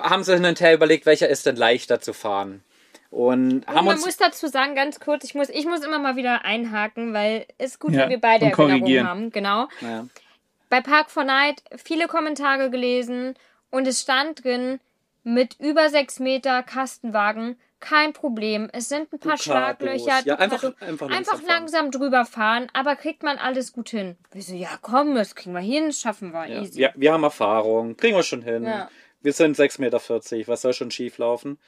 haben 0.00 0.22
so 0.24 0.32
hin 0.34 0.44
und 0.44 0.60
her 0.60 0.74
überlegt, 0.74 1.06
welcher 1.06 1.28
ist 1.28 1.46
denn 1.46 1.56
leichter 1.56 2.00
zu 2.00 2.12
fahren. 2.12 2.62
Und 3.10 3.66
Und 3.66 3.66
haben 3.66 3.86
man 3.86 3.96
uns 3.96 4.04
muss 4.06 4.16
dazu 4.16 4.46
sagen, 4.46 4.74
ganz 4.76 5.00
kurz, 5.00 5.24
ich 5.24 5.34
muss, 5.34 5.48
ich 5.48 5.66
muss 5.66 5.84
immer 5.84 5.98
mal 5.98 6.14
wieder 6.16 6.44
einhaken, 6.44 7.12
weil 7.12 7.46
es 7.58 7.72
ist 7.72 7.78
gut, 7.80 7.92
Ja, 7.92 8.02
wenn 8.02 8.10
wir 8.10 8.20
beide 8.20 8.46
Erinnerungen 8.46 9.06
haben. 9.08 9.30
Genau. 9.32 9.66
naja, 9.80 10.06
Bei 10.68 10.80
Park 10.80 11.10
for 11.10 11.24
Night 11.24 11.62
viele 11.76 12.06
Kommentare 12.06 12.70
gelesen 12.70 13.34
und 13.70 13.88
es 13.88 14.00
stand 14.00 14.44
drin, 14.44 14.78
mit 15.24 15.56
über 15.58 15.88
sechs 15.90 16.18
Meter 16.20 16.62
Kastenwagen 16.62 17.58
kein 17.80 18.12
Problem. 18.12 18.68
Es 18.72 18.88
sind 18.88 19.12
ein 19.12 19.18
paar 19.18 19.36
Ducados. 19.36 19.42
Schlaglöcher. 19.44 20.20
Ja, 20.26 20.36
einfach- 20.36 20.62
einfach 20.80 21.08
langsam 21.08 21.34
einfach 21.36 21.42
langsam 21.48 21.90
drüber 21.90 22.24
fahren, 22.26 22.68
aber 22.74 22.94
kriegt 22.94 23.22
man 23.22 23.38
alles 23.38 23.72
gut 23.72 23.88
hin. 23.88 24.16
Wir 24.32 24.42
so, 24.42 24.54
ja 24.54 24.68
komm, 24.82 25.14
das 25.14 25.34
kriegen 25.34 25.54
wir 25.54 25.60
hin, 25.62 25.86
das 25.88 25.98
schaffen 26.00 26.32
wir. 26.32 26.46
ja, 26.46 26.60
Easy. 26.60 26.78
wir, 26.78 26.92
wir 26.94 27.12
haben 27.12 27.24
Erfahrung, 27.24 27.96
kriegen 27.96 28.16
wir 28.16 28.22
schon 28.22 28.42
hin. 28.42 28.64
Ja. 28.64 28.88
Wir 29.22 29.32
sind 29.32 29.56
6,40 29.56 29.80
Meter, 29.80 30.00
was 30.48 30.62
soll 30.62 30.72
schon 30.72 30.90
schief 30.90 31.18
laufen? 31.18 31.58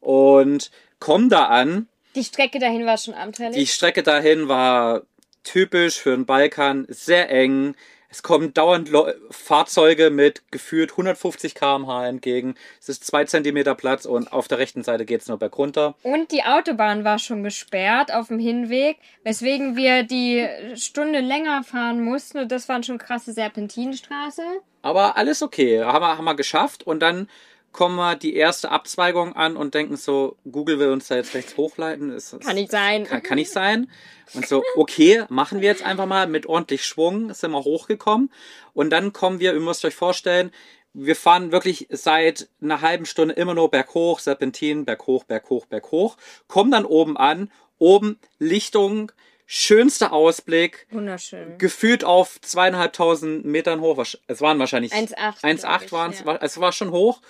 Und 0.00 0.70
kommen 0.98 1.28
da 1.28 1.46
an, 1.46 1.88
Die 2.14 2.24
Strecke 2.24 2.58
dahin 2.58 2.86
war 2.86 2.98
schon 2.98 3.14
abenteuerlich. 3.14 3.58
Die 3.58 3.66
Strecke 3.66 4.02
dahin 4.02 4.48
war 4.48 5.02
typisch 5.44 6.00
für 6.00 6.10
den 6.10 6.26
Balkan, 6.26 6.86
sehr 6.88 7.30
eng. 7.30 7.74
Es 8.08 8.22
kommen 8.22 8.54
dauernd 8.54 8.88
Lo 8.88 9.08
Fahrzeuge 9.30 10.10
mit 10.10 10.50
gefühlt 10.50 10.92
150 10.92 11.54
km/h 11.54 12.06
entgegen. 12.08 12.54
Es 12.80 12.88
ist 12.88 13.04
zwei 13.04 13.24
Zentimeter 13.24 13.74
Platz 13.74 14.06
und 14.06 14.32
auf 14.32 14.48
der 14.48 14.58
rechten 14.58 14.82
Seite 14.82 15.04
geht's 15.04 15.28
nur 15.28 15.38
bergunter. 15.38 15.96
Und 16.02 16.32
die 16.32 16.44
Autobahn 16.44 17.04
war 17.04 17.18
schon 17.18 17.42
gesperrt 17.42 18.12
auf 18.12 18.28
dem 18.28 18.38
Hinweg, 18.38 18.96
weswegen 19.24 19.76
wir 19.76 20.04
die 20.04 20.46
Stunde 20.76 21.20
länger 21.20 21.62
fahren 21.64 22.02
mussten. 22.02 22.38
Und 22.38 22.52
das 22.52 22.68
waren 22.68 22.82
schon 22.84 22.98
krasse 22.98 23.32
Serpentinenstraße. 23.32 24.42
Aber 24.86 25.16
alles 25.16 25.42
okay, 25.42 25.82
haben 25.82 26.00
wir, 26.00 26.16
haben 26.16 26.24
wir 26.24 26.36
geschafft. 26.36 26.86
Und 26.86 27.00
dann 27.00 27.28
kommen 27.72 27.96
wir 27.96 28.14
die 28.14 28.36
erste 28.36 28.70
Abzweigung 28.70 29.34
an 29.34 29.56
und 29.56 29.74
denken 29.74 29.96
so, 29.96 30.36
Google 30.50 30.78
will 30.78 30.90
uns 30.90 31.08
da 31.08 31.16
jetzt 31.16 31.34
rechts 31.34 31.56
hochleiten. 31.56 32.10
Ist, 32.10 32.38
Kann 32.40 32.54
nicht 32.54 32.70
sein. 32.70 33.04
Kann, 33.04 33.22
kann 33.22 33.34
nicht 33.34 33.50
sein. 33.50 33.90
Und 34.32 34.46
so, 34.46 34.62
okay, 34.76 35.24
machen 35.28 35.60
wir 35.60 35.68
jetzt 35.68 35.84
einfach 35.84 36.06
mal 36.06 36.28
mit 36.28 36.46
ordentlich 36.46 36.84
Schwung, 36.84 37.34
sind 37.34 37.50
wir 37.50 37.64
hochgekommen. 37.64 38.30
Und 38.74 38.90
dann 38.90 39.12
kommen 39.12 39.40
wir, 39.40 39.54
ihr 39.54 39.60
müsst 39.60 39.84
euch 39.84 39.96
vorstellen, 39.96 40.52
wir 40.94 41.16
fahren 41.16 41.50
wirklich 41.50 41.88
seit 41.90 42.48
einer 42.62 42.80
halben 42.80 43.06
Stunde 43.06 43.34
immer 43.34 43.54
nur 43.54 43.70
berghoch, 43.70 44.20
Serpentin, 44.20 44.84
berghoch, 44.84 45.24
berghoch, 45.24 45.66
berghoch, 45.66 46.16
kommen 46.46 46.70
dann 46.70 46.84
oben 46.84 47.16
an, 47.16 47.50
oben 47.78 48.20
Lichtung, 48.38 49.10
schönster 49.46 50.12
Ausblick, 50.12 50.86
Wunderschön. 50.90 51.56
gefühlt 51.58 52.04
auf 52.04 52.40
zweieinhalbtausend 52.40 53.44
Metern 53.44 53.80
hoch. 53.80 54.04
Es 54.26 54.40
waren 54.40 54.58
wahrscheinlich 54.58 54.92
1,8, 54.92 55.40
1,8 55.42 55.60
glaub 55.62 55.82
ich, 55.84 55.92
waren 55.92 56.10
es. 56.12 56.20
ja. 56.24 56.38
Es 56.42 56.60
war 56.60 56.72
schon 56.72 56.90
hoch. 56.90 57.20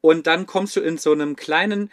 Und 0.00 0.26
dann 0.26 0.46
kommst 0.46 0.74
du 0.76 0.80
in 0.80 0.96
so 0.96 1.12
einem 1.12 1.36
kleinen, 1.36 1.90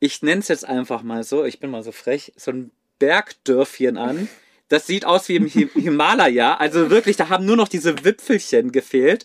ich 0.00 0.22
nenne 0.22 0.40
es 0.40 0.48
jetzt 0.48 0.66
einfach 0.68 1.02
mal 1.02 1.24
so, 1.24 1.44
ich 1.44 1.60
bin 1.60 1.70
mal 1.70 1.82
so 1.82 1.92
frech, 1.92 2.32
so 2.36 2.50
ein 2.52 2.70
Bergdörfchen 2.98 3.96
an. 3.96 4.28
Das 4.68 4.86
sieht 4.86 5.04
aus 5.06 5.28
wie 5.28 5.36
im 5.36 5.46
Hi- 5.48 5.68
Himalaya. 5.74 6.56
Also 6.58 6.90
wirklich, 6.90 7.16
da 7.16 7.30
haben 7.30 7.46
nur 7.46 7.56
noch 7.56 7.68
diese 7.68 8.04
Wipfelchen 8.04 8.70
gefehlt. 8.70 9.24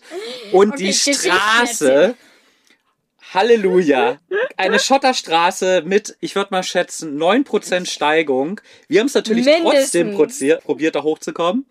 Und 0.52 0.72
Okay, 0.74 0.84
die 0.86 0.92
Straße. 0.94 2.14
Halleluja. 3.34 4.18
Eine 4.56 4.78
Schotterstraße 4.78 5.82
mit, 5.84 6.16
ich 6.20 6.36
würde 6.36 6.48
mal 6.52 6.62
schätzen, 6.62 7.20
9% 7.20 7.86
Steigung. 7.86 8.60
Wir 8.88 9.00
haben 9.00 9.08
es 9.08 9.14
natürlich 9.14 9.44
trotzdem 9.46 9.62
Mindestens. 10.08 10.16
prozier- 10.16 10.56
probiert, 10.58 10.94
da 10.94 11.02
hochzukommen. 11.02 11.66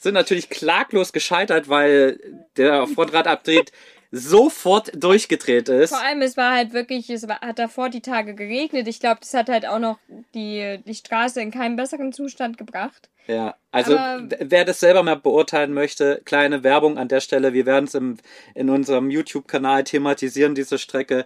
Sind 0.00 0.14
natürlich 0.14 0.48
klaglos 0.48 1.12
gescheitert, 1.12 1.68
weil 1.68 2.18
der 2.56 2.86
Vordrahtabtrieb 2.86 3.66
sofort 4.12 4.90
durchgedreht 4.94 5.68
ist. 5.68 5.90
Vor 5.90 6.02
allem, 6.02 6.22
es 6.22 6.36
war 6.36 6.54
halt 6.56 6.72
wirklich, 6.72 7.08
es 7.10 7.28
war, 7.28 7.40
hat 7.40 7.58
davor 7.58 7.88
die 7.90 8.00
Tage 8.00 8.34
geregnet. 8.34 8.88
Ich 8.88 8.98
glaube, 9.00 9.20
das 9.20 9.32
hat 9.34 9.48
halt 9.48 9.66
auch 9.66 9.78
noch 9.78 9.98
die, 10.34 10.78
die 10.84 10.94
Straße 10.94 11.40
in 11.40 11.50
keinen 11.50 11.76
besseren 11.76 12.12
Zustand 12.12 12.58
gebracht. 12.58 13.08
Ja, 13.28 13.54
also 13.70 13.96
Aber- 13.96 14.28
wer 14.40 14.64
das 14.64 14.80
selber 14.80 15.02
mal 15.04 15.14
beurteilen 15.16 15.72
möchte, 15.72 16.20
kleine 16.24 16.64
Werbung 16.64 16.98
an 16.98 17.06
der 17.06 17.20
Stelle. 17.20 17.52
Wir 17.52 17.66
werden 17.66 17.84
es 17.84 17.94
in 17.94 18.70
unserem 18.70 19.10
YouTube-Kanal 19.10 19.84
thematisieren, 19.84 20.56
diese 20.56 20.78
Strecke. 20.78 21.24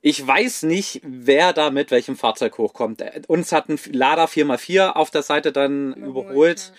Ich 0.00 0.24
weiß 0.24 0.62
nicht, 0.62 1.00
wer 1.02 1.52
da 1.52 1.70
mit 1.70 1.90
welchem 1.90 2.16
Fahrzeug 2.16 2.56
hochkommt. 2.58 3.00
Äh, 3.00 3.22
Uns 3.26 3.50
hat 3.50 3.68
ein 3.68 3.80
Lada 3.90 4.26
4x4 4.26 4.92
auf 4.94 5.10
der 5.10 5.22
Seite 5.22 5.50
dann 5.50 5.92
überholt, 5.94 6.72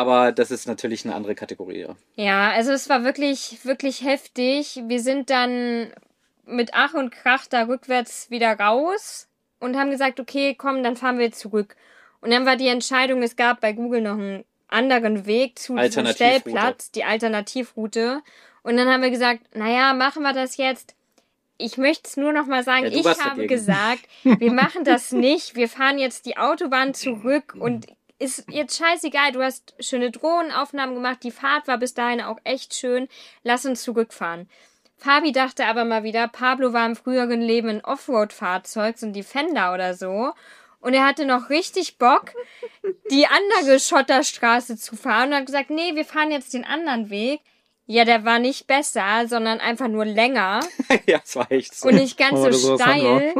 aber 0.00 0.32
das 0.32 0.50
ist 0.50 0.66
natürlich 0.66 1.04
eine 1.04 1.14
andere 1.14 1.34
Kategorie. 1.34 1.80
ja. 1.80 1.96
Ja, 2.16 2.50
also 2.50 2.72
es 2.72 2.88
war 2.88 3.04
wirklich, 3.04 3.58
wirklich 3.64 4.02
heftig. 4.04 4.82
Wir 4.86 5.00
sind 5.00 5.30
dann 5.30 5.92
mit 6.44 6.70
Ach 6.74 6.94
und 6.94 7.10
Krach 7.10 7.46
da 7.46 7.62
rückwärts 7.64 8.30
wieder 8.30 8.58
raus 8.58 9.28
und 9.60 9.76
haben 9.76 9.90
gesagt, 9.90 10.18
okay, 10.20 10.54
komm, 10.56 10.82
dann 10.82 10.96
fahren 10.96 11.18
wir 11.18 11.32
zurück. 11.32 11.76
Und 12.20 12.30
dann 12.30 12.46
war 12.46 12.56
die 12.56 12.68
Entscheidung, 12.68 13.22
es 13.22 13.36
gab 13.36 13.60
bei 13.60 13.72
Google 13.72 14.00
noch 14.00 14.12
einen 14.12 14.44
anderen 14.68 15.26
Weg 15.26 15.58
zu 15.58 15.76
diesem. 15.76 16.06
Stellplatz, 16.06 16.90
die 16.90 17.04
Alternativroute. 17.04 18.20
Und 18.62 18.76
dann 18.76 18.88
haben 18.88 19.02
wir 19.02 19.10
gesagt, 19.10 19.40
naja, 19.56 19.92
machen 19.92 20.22
wir 20.22 20.32
das 20.32 20.56
jetzt. 20.56 20.94
Ich 21.58 21.78
möchte 21.78 22.08
es 22.08 22.16
nur 22.16 22.32
noch 22.32 22.46
mal 22.46 22.64
sagen, 22.64 22.86
Ja, 22.86 22.92
ich 22.92 23.06
habe 23.06 23.42
dagegen. 23.42 23.48
gesagt, 23.48 24.02
wir 24.22 24.52
machen 24.52 24.84
das 24.84 25.12
nicht. 25.12 25.54
Wir 25.54 25.68
fahren 25.68 25.98
jetzt 25.98 26.26
die 26.26 26.36
Autobahn 26.36 26.94
zurück 26.94 27.54
und 27.58 27.86
ist 28.22 28.44
jetzt 28.48 28.78
scheißegal, 28.78 29.32
du 29.32 29.42
hast 29.42 29.74
schöne 29.80 30.10
Drohnenaufnahmen 30.10 30.94
gemacht, 30.94 31.18
die 31.22 31.30
Fahrt 31.30 31.68
war 31.68 31.78
bis 31.78 31.94
dahin 31.94 32.20
auch 32.20 32.38
echt 32.44 32.74
schön, 32.74 33.08
lass 33.42 33.66
uns 33.66 33.82
zurückfahren. 33.82 34.48
Fabi 34.96 35.32
dachte 35.32 35.66
aber 35.66 35.84
mal 35.84 36.04
wieder, 36.04 36.28
Pablo 36.28 36.72
war 36.72 36.86
im 36.86 36.94
früheren 36.94 37.40
Leben 37.40 37.68
ein 37.68 37.84
Offroad-Fahrzeug, 37.84 38.96
so 38.98 39.06
ein 39.06 39.12
Defender 39.12 39.74
oder 39.74 39.94
so. 39.94 40.32
Und 40.80 40.94
er 40.94 41.04
hatte 41.04 41.24
noch 41.24 41.50
richtig 41.50 41.98
Bock, 41.98 42.32
die 43.10 43.26
andere 43.26 43.80
Schotterstraße 43.80 44.76
zu 44.76 44.96
fahren 44.96 45.30
und 45.30 45.36
hat 45.36 45.46
gesagt, 45.46 45.70
nee, 45.70 45.94
wir 45.94 46.04
fahren 46.04 46.30
jetzt 46.30 46.54
den 46.54 46.64
anderen 46.64 47.10
Weg. 47.10 47.40
Ja, 47.86 48.04
der 48.04 48.24
war 48.24 48.38
nicht 48.38 48.68
besser, 48.68 49.26
sondern 49.26 49.58
einfach 49.58 49.88
nur 49.88 50.04
länger 50.04 50.60
ja, 51.06 51.20
es 51.22 51.34
war 51.34 51.50
echt 51.50 51.74
so. 51.74 51.88
und 51.88 51.96
nicht 51.96 52.16
ganz 52.16 52.38
Oh, 52.38 52.50
so 52.52 52.76
steil. 52.78 53.34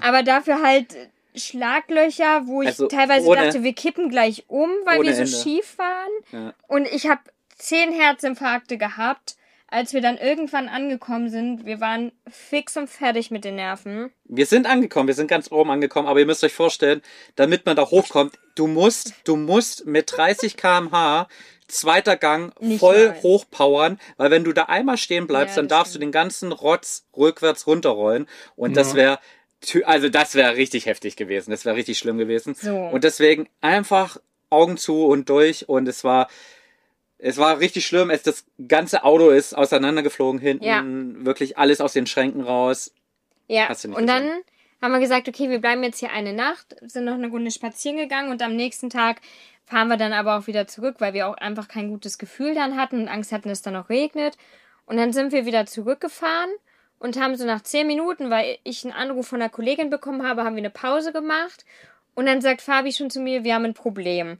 Aber 0.00 0.22
dafür 0.22 0.62
halt 0.62 0.96
Schlaglöcher, 1.34 2.46
wo 2.46 2.62
ich 2.62 2.68
Also 2.68 2.86
teilweise 2.88 3.26
ohne- 3.26 3.44
dachte, 3.46 3.62
wir 3.62 3.72
kippen 3.72 4.08
gleich 4.10 4.44
um, 4.48 4.70
weil 4.84 5.02
wir 5.02 5.14
so 5.14 5.22
Ende. 5.22 5.32
schief 5.36 5.78
waren. 5.78 6.10
Ja. 6.46 6.54
Und 6.68 6.86
ich 6.88 7.06
habe 7.08 7.20
zehn 7.56 7.92
Herzinfarkte 7.92 8.76
gehabt, 8.78 9.36
als 9.68 9.94
wir 9.94 10.02
dann 10.02 10.18
irgendwann 10.18 10.68
angekommen 10.68 11.30
sind. 11.30 11.64
Wir 11.64 11.80
waren 11.80 12.12
fix 12.30 12.76
und 12.76 12.90
fertig 12.90 13.30
mit 13.30 13.44
den 13.44 13.56
Nerven. 13.56 14.12
Wir 14.24 14.44
sind 14.44 14.66
angekommen, 14.66 15.06
wir 15.06 15.14
sind 15.14 15.28
ganz 15.28 15.50
oben 15.50 15.70
angekommen, 15.70 16.08
aber 16.08 16.20
ihr 16.20 16.26
müsst 16.26 16.44
euch 16.44 16.52
vorstellen, 16.52 17.00
damit 17.36 17.64
man 17.64 17.76
da 17.76 17.86
hochkommt, 17.90 18.38
du 18.54 18.66
musst, 18.66 19.14
du 19.24 19.36
musst 19.36 19.86
mit 19.86 20.12
30 20.14 20.56
km/h 20.58 21.26
zweiter 21.68 22.16
Gang 22.18 22.52
Nicht 22.60 22.80
voll 22.80 23.08
mal. 23.08 23.22
hochpowern, 23.22 23.98
weil 24.18 24.30
wenn 24.30 24.44
du 24.44 24.52
da 24.52 24.64
einmal 24.64 24.98
stehen 24.98 25.26
bleibst, 25.26 25.56
Ja, 25.56 25.62
dann 25.62 25.68
das 25.68 25.78
darfst 25.78 25.94
du 25.94 25.98
den 25.98 26.12
ganzen 26.12 26.52
Rotz 26.52 27.06
rückwärts 27.16 27.66
runterrollen 27.66 28.28
und 28.56 28.76
das 28.76 28.90
Ja. 28.90 28.96
wäre 28.96 29.18
also 29.84 30.08
das 30.08 30.34
wäre 30.34 30.56
richtig 30.56 30.86
heftig 30.86 31.16
gewesen, 31.16 31.50
das 31.50 31.64
wäre 31.64 31.76
richtig 31.76 31.98
schlimm 31.98 32.18
gewesen. 32.18 32.54
So. 32.54 32.76
Und 32.76 33.04
deswegen 33.04 33.48
einfach 33.60 34.18
Augen 34.50 34.76
zu 34.76 35.06
und 35.06 35.28
durch 35.28 35.68
und 35.68 35.88
es 35.88 36.04
war 36.04 36.28
es 37.18 37.38
war 37.38 37.60
richtig 37.60 37.86
schlimm, 37.86 38.10
es 38.10 38.22
das 38.22 38.44
ganze 38.66 39.04
Auto 39.04 39.30
ist 39.30 39.54
auseinandergeflogen 39.56 40.40
hinten, 40.40 40.64
Ja. 40.64 40.82
wirklich 41.24 41.56
alles 41.56 41.80
aus 41.80 41.92
den 41.92 42.06
Schränken 42.06 42.42
raus. 42.42 42.92
Ja, 43.46 43.68
und 43.68 44.06
dann 44.06 44.24
gesehen. 44.24 44.42
haben 44.80 44.92
wir 44.92 44.98
gesagt, 44.98 45.28
okay, 45.28 45.48
wir 45.48 45.60
bleiben 45.60 45.84
jetzt 45.84 46.00
hier 46.00 46.10
eine 46.10 46.32
Nacht, 46.32 46.74
sind 46.80 47.04
noch 47.04 47.14
eine 47.14 47.28
Runde 47.28 47.50
spazieren 47.52 47.96
gegangen 47.96 48.30
und 48.30 48.42
am 48.42 48.56
nächsten 48.56 48.90
Tag 48.90 49.20
fahren 49.66 49.88
wir 49.88 49.96
dann 49.96 50.12
aber 50.12 50.36
auch 50.36 50.48
wieder 50.48 50.66
zurück, 50.66 50.96
weil 50.98 51.14
wir 51.14 51.28
auch 51.28 51.34
einfach 51.36 51.68
kein 51.68 51.90
gutes 51.90 52.18
Gefühl 52.18 52.54
dann 52.54 52.76
hatten 52.76 53.02
und 53.02 53.08
Angst 53.08 53.30
hatten, 53.30 53.48
dass 53.48 53.58
es 53.58 53.62
dann 53.62 53.74
noch 53.74 53.88
regnet. 53.88 54.36
Und 54.86 54.96
dann 54.96 55.12
sind 55.12 55.32
wir 55.32 55.46
wieder 55.46 55.66
zurückgefahren 55.66 56.50
und 57.02 57.18
haben 57.18 57.36
so 57.36 57.44
nach 57.44 57.62
zehn 57.62 57.88
Minuten, 57.88 58.30
weil 58.30 58.58
ich 58.62 58.84
einen 58.84 58.94
Anruf 58.94 59.26
von 59.26 59.42
einer 59.42 59.50
Kollegin 59.50 59.90
bekommen 59.90 60.22
habe, 60.22 60.44
haben 60.44 60.54
wir 60.54 60.60
eine 60.60 60.70
Pause 60.70 61.12
gemacht. 61.12 61.64
Und 62.14 62.26
dann 62.26 62.40
sagt 62.40 62.62
Fabi 62.62 62.92
schon 62.92 63.10
zu 63.10 63.18
mir, 63.18 63.42
wir 63.42 63.54
haben 63.54 63.64
ein 63.64 63.74
Problem. 63.74 64.38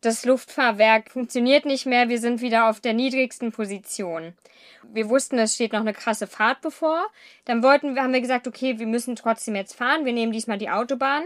Das 0.00 0.24
Luftfahrwerk 0.24 1.08
funktioniert 1.10 1.66
nicht 1.66 1.86
mehr, 1.86 2.08
wir 2.08 2.18
sind 2.18 2.40
wieder 2.40 2.68
auf 2.68 2.80
der 2.80 2.94
niedrigsten 2.94 3.52
Position. 3.52 4.34
Wir 4.92 5.08
wussten, 5.08 5.38
es 5.38 5.54
steht 5.54 5.72
noch 5.72 5.80
eine 5.80 5.92
krasse 5.92 6.26
Fahrt 6.26 6.62
bevor. 6.62 7.06
Dann 7.44 7.62
wollten 7.62 7.94
wir, 7.94 8.02
haben 8.02 8.12
wir 8.12 8.20
gesagt, 8.20 8.48
okay, 8.48 8.80
wir 8.80 8.88
müssen 8.88 9.14
trotzdem 9.14 9.54
jetzt 9.54 9.76
fahren. 9.76 10.04
Wir 10.04 10.12
nehmen 10.12 10.32
diesmal 10.32 10.58
die 10.58 10.70
Autobahn. 10.70 11.22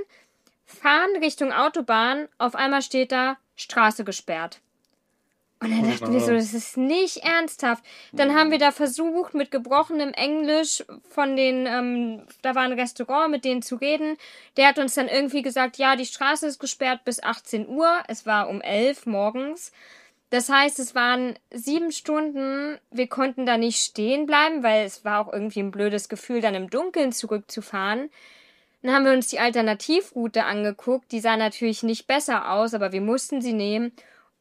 Fahren 0.67 1.17
Richtung 1.23 1.51
Autobahn. 1.51 2.29
Auf 2.37 2.55
einmal 2.55 2.83
steht 2.83 3.11
da 3.11 3.39
Straße 3.57 4.05
gesperrt. 4.05 4.61
Und 5.65 5.71
dann 5.71 5.91
dachten 5.91 6.13
wir 6.13 6.21
so, 6.21 6.33
das 6.33 6.53
ist 6.53 6.77
nicht 6.77 7.25
ernsthaft. 7.25 7.83
Dann 8.13 8.35
haben 8.35 8.51
wir 8.51 8.59
da 8.59 8.71
versucht, 8.71 9.33
mit 9.33 9.51
gebrochenem 9.51 10.13
Englisch 10.13 10.85
von 11.09 11.37
den, 11.37 11.67
ähm, 11.67 12.23
da 12.43 12.55
war 12.55 12.63
ein 12.63 12.73
Restaurant, 12.73 13.31
mit 13.31 13.45
denen 13.45 13.63
zu 13.63 13.77
reden. 13.77 14.19
Der 14.59 14.69
hat 14.69 14.79
uns 14.79 14.95
dann 14.95 15.09
irgendwie 15.09 15.43
gesagt, 15.43 15.79
ja, 15.79 15.97
die 15.97 16.05
Straße 16.05 16.47
ist 16.47 16.59
gesperrt 16.59 17.05
bis 17.05 17.23
18 17.23 17.67
Uhr. 17.69 17.89
Es 18.09 18.27
war 18.27 18.49
um 18.51 18.61
11 18.61 19.07
morgens. 19.07 19.73
Das 20.29 20.51
heißt, 20.51 20.79
es 20.81 20.95
waren 20.95 21.39
sieben 21.51 21.93
Stunden. 21.93 22.79
Wir 22.91 23.07
konnten 23.07 23.47
da 23.47 23.57
nicht 23.57 23.79
stehen 23.79 24.27
bleiben, 24.27 24.63
weil 24.63 24.85
es 24.85 25.05
war 25.05 25.21
auch 25.21 25.33
irgendwie 25.33 25.61
ein 25.61 25.71
blödes 25.71 26.09
Gefühl, 26.09 26.41
dann 26.41 26.55
im 26.55 26.69
Dunkeln 26.69 27.13
zurückzufahren. 27.13 28.11
Dann 28.83 28.93
haben 28.93 29.07
wir 29.07 29.13
uns 29.13 29.29
die 29.29 29.39
Alternativroute 29.39 30.45
angeguckt. 30.45 31.11
Die 31.13 31.21
sah 31.21 31.39
natürlich 31.39 31.83
nicht 31.83 32.07
besser 32.07 32.51
aus, 32.51 32.75
aber 32.75 32.93
wir 32.93 33.01
mussten 33.01 33.41
sie 33.41 33.55
nehmen. 33.55 33.93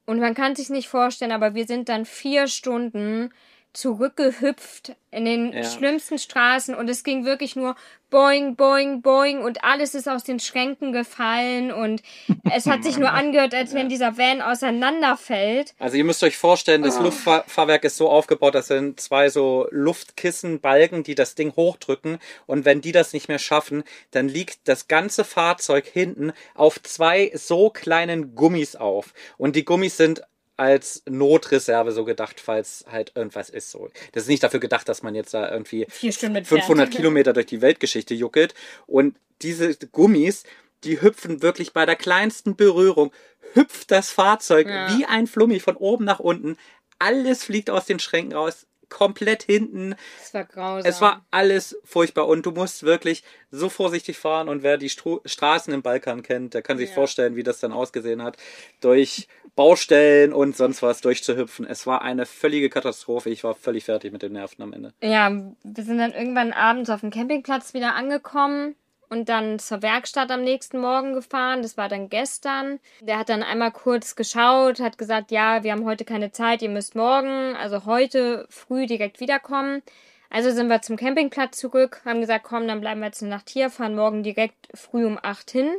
Und 0.06 0.20
man 0.20 0.34
kann 0.34 0.56
sich 0.56 0.70
nicht 0.70 0.88
vorstellen, 0.88 1.32
aber 1.32 1.56
wir 1.56 1.66
sind 1.66 1.90
dann 1.90 2.06
vier 2.06 2.48
Stunden 2.48 3.30
zurückgehüpft 3.74 4.96
in 5.12 5.26
den 5.26 5.52
Ja. 5.54 5.64
schlimmsten 5.64 6.18
Straßen 6.20 6.74
und 6.76 6.90
es 6.90 7.04
ging 7.04 7.26
wirklich 7.26 7.56
nur 7.56 7.76
boing, 8.10 8.56
boing, 8.56 9.02
boing 9.02 9.42
und 9.42 9.64
alles 9.64 9.96
ist 9.96 10.08
aus 10.08 10.24
den 10.24 10.40
Schränken 10.40 10.92
gefallen 10.94 11.72
und 11.72 12.04
es 12.52 12.68
hat 12.68 12.84
sich 12.84 12.98
nur 12.98 13.12
angehört, 13.12 13.56
als 13.56 13.74
wenn 13.74 13.90
dieser 13.90 14.18
Van 14.18 14.42
auseinanderfällt. 14.42 15.74
Also 15.80 15.98
ihr 15.98 16.04
müsst 16.04 16.24
euch 16.24 16.38
vorstellen, 16.38 16.84
das 16.84 16.98
Oh. 17.00 17.04
Luftfahrwerk 17.04 17.84
ist 17.84 17.98
so 17.98 18.10
aufgebaut, 18.10 18.54
das 18.56 18.68
sind 18.68 19.00
zwei 19.00 19.30
so 19.30 19.68
Luftkissenbalken, 19.72 21.04
die 21.04 21.16
das 21.16 21.36
Ding 21.36 21.56
hochdrücken 21.56 22.20
und 22.46 22.66
wenn 22.66 22.82
die 22.82 22.92
das 22.92 23.14
nicht 23.14 23.28
mehr 23.30 23.40
schaffen, 23.40 23.84
dann 24.12 24.28
liegt 24.28 24.68
das 24.68 24.88
ganze 24.88 25.24
Fahrzeug 25.24 25.86
hinten 25.88 26.34
auf 26.54 26.82
zwei 26.84 27.32
so 27.36 27.70
kleinen 27.72 28.36
Gummis 28.36 28.76
auf 28.76 29.14
und 29.38 29.56
die 29.56 29.66
Gummis 29.66 29.98
sind 29.98 30.22
als 30.64 31.04
Notreserve 31.08 31.92
so 31.92 32.06
gedacht, 32.06 32.40
falls 32.40 32.86
halt 32.90 33.12
irgendwas 33.16 33.50
ist 33.50 33.72
so. 33.72 33.90
Das 34.14 34.24
ist 34.24 34.30
nicht 34.30 34.44
dafür 34.44 34.60
gedacht, 34.60 34.88
dass 34.90 35.04
man 35.04 35.16
jetzt 35.16 35.34
da 35.34 35.52
irgendwie 35.52 35.86
mit 36.34 36.48
500 36.48 36.90
Kilometer 36.92 37.34
durch 37.34 37.46
die 37.48 37.62
Weltgeschichte 37.62 38.14
juckelt. 38.14 38.54
Und 38.88 39.16
diese 39.42 39.76
Gummis, 39.92 40.44
die 40.84 41.02
hüpfen 41.02 41.42
wirklich 41.42 41.74
bei 41.74 41.86
der 41.86 41.96
kleinsten 41.96 42.56
Berührung, 42.56 43.12
hüpft 43.54 43.92
das 43.92 44.10
Fahrzeug 44.12 44.68
Ja. 44.68 44.98
wie 44.98 45.06
ein 45.06 45.28
Flummi 45.28 45.60
von 45.60 45.76
oben 45.76 46.06
nach 46.06 46.20
unten. 46.20 46.58
Alles 47.00 47.44
fliegt 47.44 47.70
aus 47.70 47.86
den 47.86 48.00
Schränken 48.00 48.34
raus, 48.34 48.66
komplett 48.94 49.44
hinten. 49.44 49.96
Das 50.20 50.34
war 50.36 50.44
grausam. 50.46 50.90
Es 50.90 51.02
war 51.02 51.26
alles 51.32 51.76
furchtbar 51.84 52.28
und 52.28 52.46
du 52.46 52.52
musst 52.52 52.84
wirklich 52.84 53.24
so 53.50 53.68
vorsichtig 53.70 54.18
fahren 54.18 54.48
und 54.50 54.62
wer 54.62 54.78
die 54.78 54.90
Stro 54.90 55.22
Straßen 55.26 55.74
im 55.74 55.82
Balkan 55.82 56.22
kennt, 56.22 56.54
der 56.54 56.62
kann 56.62 56.78
sich 56.78 56.90
Ja. 56.90 56.96
vorstellen, 56.96 57.36
wie 57.36 57.44
das 57.44 57.60
dann 57.60 57.72
ausgesehen 57.72 58.22
hat, 58.22 58.38
durch 58.82 59.28
Baustellen 59.56 60.32
und 60.34 60.56
sonst 60.56 60.82
was 60.82 61.02
durchzuhüpfen. 61.02 61.66
Es 61.66 61.86
war 61.86 62.02
eine 62.04 62.26
völlige 62.26 62.70
Katastrophe. 62.70 63.30
Ich 63.30 63.44
war 63.44 63.56
völlig 63.56 63.86
fertig 63.86 64.12
mit 64.12 64.22
den 64.22 64.34
Nerven 64.34 64.62
am 64.62 64.74
Ende. 64.74 64.94
Ja, 65.02 65.32
wir 65.64 65.84
sind 65.84 65.98
dann 65.98 66.14
irgendwann 66.14 66.54
abends 66.54 66.90
auf 66.90 67.02
dem 67.02 67.10
Campingplatz 67.12 67.74
wieder 67.74 67.96
angekommen 67.96 68.76
und 69.14 69.30
dann 69.30 69.60
zur 69.60 69.82
Werkstatt 69.84 70.32
am 70.32 70.44
nächsten 70.44 70.82
Morgen 70.82 71.14
gefahren. 71.14 71.62
Das 71.62 71.78
war 71.78 71.88
dann 71.88 72.10
gestern. 72.10 72.80
Der 73.00 73.20
hat 73.20 73.30
dann 73.30 73.44
einmal 73.44 73.72
kurz 73.72 74.16
geschaut, 74.16 74.80
hat 74.80 74.98
gesagt, 74.98 75.32
ja, 75.32 75.64
wir 75.64 75.72
haben 75.72 75.86
heute 75.86 76.04
keine 76.04 76.32
Zeit, 76.32 76.64
ihr 76.64 76.70
müsst 76.70 76.96
morgen, 76.96 77.56
also 77.56 77.86
heute 77.86 78.48
früh 78.50 78.88
direkt 78.88 79.20
wiederkommen. 79.20 79.84
Also 80.32 80.50
sind 80.50 80.68
wir 80.68 80.82
zum 80.82 80.98
Campingplatz 80.98 81.60
zurück, 81.60 82.02
haben 82.06 82.20
gesagt, 82.20 82.44
komm, 82.44 82.68
dann 82.68 82.82
bleiben 82.82 83.02
wir 83.02 83.06
jetzt 83.06 83.22
eine 83.22 83.30
Nacht 83.30 83.52
hier, 83.52 83.70
fahren 83.70 83.96
morgen 83.96 84.24
direkt 84.24 84.68
früh 84.74 85.06
um 85.06 85.20
acht 85.22 85.52
hin. 85.52 85.70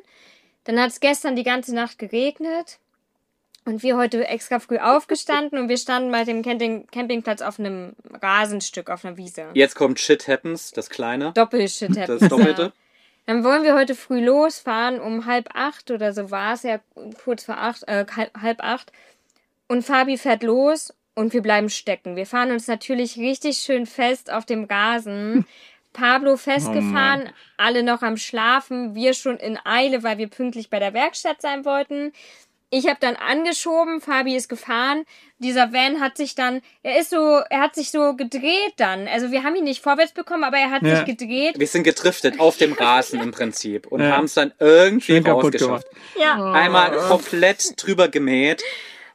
Dann 0.62 0.81
hat 0.81 0.90
es 0.90 1.01
gestern 1.01 1.35
die 1.35 1.42
ganze 1.42 1.75
Nacht 1.75 1.99
geregnet. 1.99 2.79
Und 3.66 3.83
wir 3.83 3.97
heute 3.97 4.27
extra 4.29 4.61
früh 4.61 4.77
aufgestanden 4.79 5.59
und 5.59 5.70
wir 5.70 5.79
standen 5.79 6.12
bei 6.12 6.25
dem 6.25 6.42
Camping 6.42 6.87
Campingplatz 6.87 7.40
auf 7.40 7.59
einem 7.59 7.94
Rasenstück, 8.23 8.90
auf 8.90 9.07
einer 9.07 9.16
Wiese. 9.16 9.47
Jetzt 9.55 9.75
kommt 9.75 9.99
Shit 9.99 10.29
Happens, 10.29 10.70
das 10.70 10.90
kleine. 10.90 11.33
Doppelshit 11.33 11.97
Das 11.97 12.29
Doppelte. 12.29 12.75
Dann 13.26 13.42
wollen 13.42 13.62
wir 13.62 13.74
heute 13.74 13.94
früh 13.94 14.22
losfahren, 14.22 15.00
um 15.00 15.26
halb 15.26 15.48
acht 15.54 15.90
oder 15.90 16.12
so 16.12 16.30
war 16.30 16.54
es 16.54 16.62
ja, 16.62 16.80
kurz 17.22 17.44
vor 17.44 17.56
acht, 17.56 17.82
äh, 17.88 18.04
halb, 18.40 18.62
acht. 18.62 18.92
Und 19.66 19.82
Fabi 19.82 20.18
fährt 20.18 20.42
los 20.42 20.92
und 21.14 21.32
wir 21.32 21.40
bleiben 21.40 21.70
stecken. 21.70 22.16
Wir 22.16 22.26
fahren 22.26 22.50
uns 22.50 22.66
natürlich 22.66 23.16
richtig 23.16 23.58
schön 23.58 23.87
fest 23.87 24.30
auf 24.30 24.44
dem 24.44 24.64
Rasen. 24.64 25.46
Pablo 25.94 26.37
festgefahren, 26.37 27.30
alle 27.56 27.84
noch 27.84 28.02
am 28.02 28.16
Schlafen, 28.16 28.96
wir 28.96 29.14
schon 29.14 29.37
in 29.37 29.56
Eile, 29.64 30.02
weil 30.02 30.18
wir 30.18 30.26
pünktlich 30.26 30.68
bei 30.68 30.80
der 30.80 30.92
Werkstatt 30.92 31.40
sein 31.40 31.64
wollten. 31.64 32.12
Ich 32.76 32.88
habe 32.88 32.96
dann 32.98 33.14
angeschoben, 33.14 34.00
Fabi 34.00 34.34
ist 34.34 34.48
gefahren. 34.48 35.04
Dieser 35.38 35.72
Van 35.72 36.00
hat 36.00 36.16
sich 36.16 36.34
dann, 36.34 36.60
er 36.82 36.98
ist 36.98 37.10
so, 37.10 37.40
er 37.48 37.60
hat 37.60 37.76
sich 37.76 37.92
so 37.92 38.14
gedreht 38.16 38.72
dann. 38.78 39.06
Also 39.06 39.30
wir 39.30 39.44
haben 39.44 39.54
ihn 39.54 39.62
nicht 39.62 39.80
vorwärts 39.80 40.10
bekommen, 40.12 40.42
aber 40.42 40.56
er 40.56 40.72
hat 40.72 40.82
Ja. 40.82 40.96
sich 40.96 41.04
gedreht. 41.04 41.56
Wir 41.56 41.68
sind 41.68 41.84
getriftet 41.84 42.40
auf 42.40 42.56
dem 42.56 42.72
Rasen 42.72 43.20
im 43.20 43.30
Prinzip 43.30 43.87
und 43.87 44.00
Ja. 44.00 44.16
haben 44.16 44.24
es 44.24 44.34
dann 44.34 44.52
irgendwie 44.58 45.12
Schön 45.12 45.24
rausgeschafft. 45.26 45.87
Ja. 46.20 46.52
Einmal 46.52 46.90
komplett 46.96 47.74
drüber 47.80 48.08
gemäht, 48.08 48.64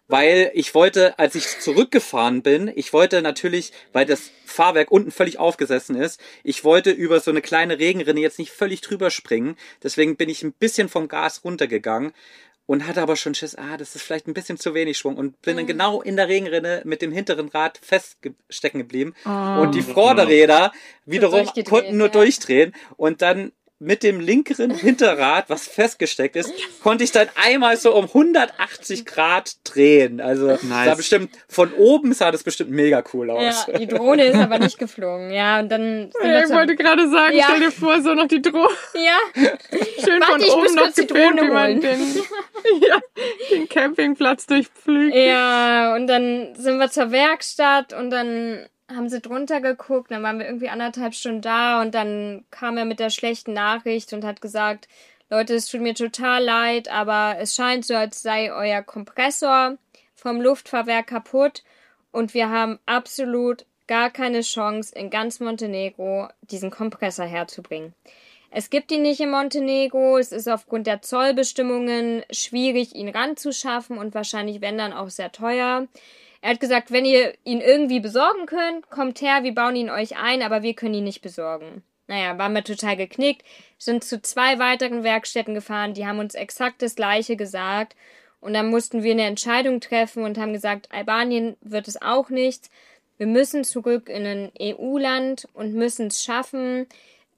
weil 0.08 0.52
ich 0.54 0.74
wollte, 0.74 1.20
als 1.20 1.36
ich 1.36 1.60
zurückgefahren 1.60 2.42
bin, 2.42 2.72
ich 2.74 2.94
wollte 2.94 3.22
natürlich, 3.22 3.74
weil 3.92 4.06
das 4.06 4.32
Fahrwerk 4.46 4.90
unten 4.90 5.12
völlig 5.12 5.38
aufgesessen 5.38 5.98
ist, 5.98 6.22
ich 6.44 6.64
wollte 6.64 6.92
über 6.92 7.20
so 7.20 7.30
eine 7.30 7.42
kleine 7.42 7.78
Regenrinne 7.78 8.22
jetzt 8.22 8.40
nicht 8.40 8.52
völlig 8.52 8.80
drüber 8.80 9.12
springen. 9.12 9.58
Deswegen 9.84 10.16
bin 10.16 10.30
ich 10.30 10.44
ein 10.44 10.54
bisschen 10.54 10.88
vom 10.88 11.10
Gas 11.10 11.44
runtergegangen 11.44 12.14
und 12.70 12.86
hatte 12.86 13.02
aber 13.02 13.16
schon 13.16 13.34
Schiss, 13.34 13.56
ah, 13.56 13.78
das 13.78 13.96
ist 13.96 14.04
vielleicht 14.04 14.28
ein 14.28 14.36
bisschen 14.36 14.60
zu 14.60 14.76
wenig 14.76 14.96
Schwung. 14.96 15.18
Und 15.18 15.42
bin 15.42 15.58
dann 15.58 15.66
genau 15.66 16.04
in 16.04 16.16
der 16.16 16.28
Regenrinne 16.28 16.84
mit 16.86 17.02
dem 17.02 17.12
hinteren 17.12 17.50
Rad 17.50 17.80
feststecken 17.82 18.80
geblieben. 18.82 19.16
Und 19.26 19.74
die 19.74 19.82
Vorderräder 19.82 20.72
wiederum 21.04 21.48
konnten 21.68 21.98
nur 21.98 22.10
ja. 22.10 22.14
durchdrehen. 22.14 22.76
Und 22.96 23.24
dann 23.24 23.54
mit 23.82 24.04
dem 24.04 24.20
linkeren 24.20 24.72
Hinterrad, 24.72 25.46
was 25.50 25.66
festgesteckt 25.68 26.36
ist, 26.36 26.52
konnte 26.84 27.06
ich 27.06 27.12
dann 27.14 27.30
einmal 27.42 27.78
so 27.78 27.96
um 27.96 28.06
180 28.06 29.06
Grad 29.06 29.56
drehen. 29.64 30.20
Also 30.20 30.48
Nice. 30.48 30.62
sah 30.86 30.96
bestimmt 30.96 31.32
von 31.48 31.72
oben 31.74 32.12
sah 32.14 32.30
das 32.32 32.44
bestimmt 32.44 32.72
mega 32.72 33.02
cool 33.14 33.30
aus. 33.30 33.68
Ja, 33.68 33.78
die 33.78 33.88
Drohne 33.88 34.26
ist 34.26 34.36
aber 34.36 34.60
nicht 34.60 34.78
geflogen. 34.80 35.32
Ja, 35.32 35.60
und 35.60 35.70
dann 35.70 36.12
Ja, 36.22 36.44
ich 36.44 36.50
wollte 36.50 36.76
gerade 36.76 37.10
sagen, 37.10 37.38
Ja. 37.38 37.46
stell 37.48 37.62
dir 37.62 37.72
vor, 37.72 38.02
so 38.02 38.14
noch 38.14 38.28
die 38.28 38.42
Drohne 38.42 38.68
ja, 38.96 39.18
schön 40.04 40.20
Warte, 40.22 40.46
von 40.46 40.60
oben 40.60 40.76
noch 40.76 40.88
gefilmt, 40.94 41.12
Drohne 41.12 41.42
wie 41.44 41.54
man 41.54 41.80
den, 41.82 42.00
ja, 42.88 43.00
den 43.52 43.70
Campingplatz 43.70 44.46
durchpflügt. 44.46 45.16
ja, 45.16 45.96
und 45.96 46.08
dann 46.08 46.54
sind 46.56 46.80
wir 46.80 46.90
zur 46.92 47.12
Werkstatt 47.12 47.94
und 47.94 48.10
dann 48.10 48.68
haben 48.90 49.10
sie 49.10 49.22
drunter 49.22 49.62
geguckt, 49.62 50.12
dann 50.12 50.24
waren 50.24 50.40
wir 50.40 50.46
irgendwie 50.46 50.70
anderthalb 50.70 51.14
Stunden 51.14 51.42
da 51.42 51.82
und 51.82 51.94
dann 51.94 52.44
kam 52.52 52.78
er 52.78 52.86
mit 52.86 53.00
der 53.00 53.10
schlechten 53.10 53.54
Nachricht 53.54 54.14
und 54.14 54.24
hat 54.24 54.42
gesagt, 54.42 54.88
Leute, 55.30 55.54
es 55.54 55.68
tut 55.68 55.82
mir 55.82 55.94
total 55.94 56.44
leid, 56.44 56.90
aber 56.90 57.38
es 57.40 57.54
scheint 57.54 57.86
so, 57.86 57.96
als 57.96 58.22
sei 58.22 58.52
euer 58.52 58.82
Kompressor 58.82 59.78
vom 60.16 60.42
Luftfahrwerk 60.42 61.08
kaputt 61.08 61.64
und 62.12 62.34
wir 62.34 62.50
haben 62.50 62.80
absolut 62.86 63.66
gar 63.88 64.10
keine 64.10 64.42
Chance, 64.42 64.94
in 64.96 65.10
ganz 65.10 65.40
Montenegro 65.40 66.28
diesen 66.42 66.72
Kompressor 66.72 67.26
herzubringen. 67.26 67.94
Es 68.52 68.72
gibt 68.72 68.92
ihn 68.92 69.04
nicht 69.04 69.20
in 69.20 69.30
Montenegro, 69.30 70.18
es 70.18 70.32
ist 70.32 70.48
aufgrund 70.48 70.88
der 70.88 71.04
Zollbestimmungen 71.04 72.24
schwierig, 72.32 72.96
ihn 72.96 73.10
ranzuschaffen 73.10 73.98
und 73.98 74.16
wahrscheinlich, 74.16 74.62
wenn 74.62 74.78
dann, 74.78 74.94
auch 74.94 75.10
sehr 75.10 75.32
teuer. 75.32 75.88
Er 76.42 76.52
hat 76.52 76.60
gesagt, 76.60 76.92
wenn 76.92 77.06
ihr 77.06 77.34
ihn 77.44 77.62
irgendwie 77.62 78.00
besorgen 78.00 78.46
könnt, 78.46 78.90
kommt 78.90 79.22
her, 79.22 79.44
wir 79.44 79.54
bauen 79.54 79.76
ihn 79.76 79.90
euch 79.90 80.18
ein, 80.18 80.42
aber 80.42 80.64
wir 80.64 80.74
können 80.74 80.94
ihn 80.94 81.04
nicht 81.04 81.22
besorgen. 81.22 81.84
Naja, 82.08 82.38
waren 82.38 82.54
wir 82.54 82.64
total 82.64 82.98
geknickt, 82.98 83.46
sind 83.78 84.04
zu 84.04 84.22
zwei 84.22 84.58
weiteren 84.58 85.04
Werkstätten 85.04 85.54
gefahren, 85.54 85.94
die 85.94 86.08
haben 86.08 86.20
uns 86.20 86.34
exakt 86.34 86.82
das 86.82 86.96
gleiche 86.96 87.36
gesagt. 87.36 87.96
Und 88.42 88.54
dann 88.54 88.70
mussten 88.70 89.04
wir 89.04 89.12
eine 89.12 89.26
Entscheidung 89.26 89.82
treffen 89.82 90.24
und 90.24 90.38
haben 90.38 90.54
gesagt, 90.54 90.90
Albanien 90.92 91.58
wird 91.62 91.88
es 91.88 92.02
auch 92.02 92.30
nichts. 92.30 92.70
Wir 93.18 93.28
müssen 93.28 93.66
zurück 93.66 94.08
in 94.08 94.26
ein 94.26 94.52
EU-Land 94.62 95.48
und 95.54 95.74
müssen 95.74 96.08
es 96.08 96.24
schaffen, 96.24 96.88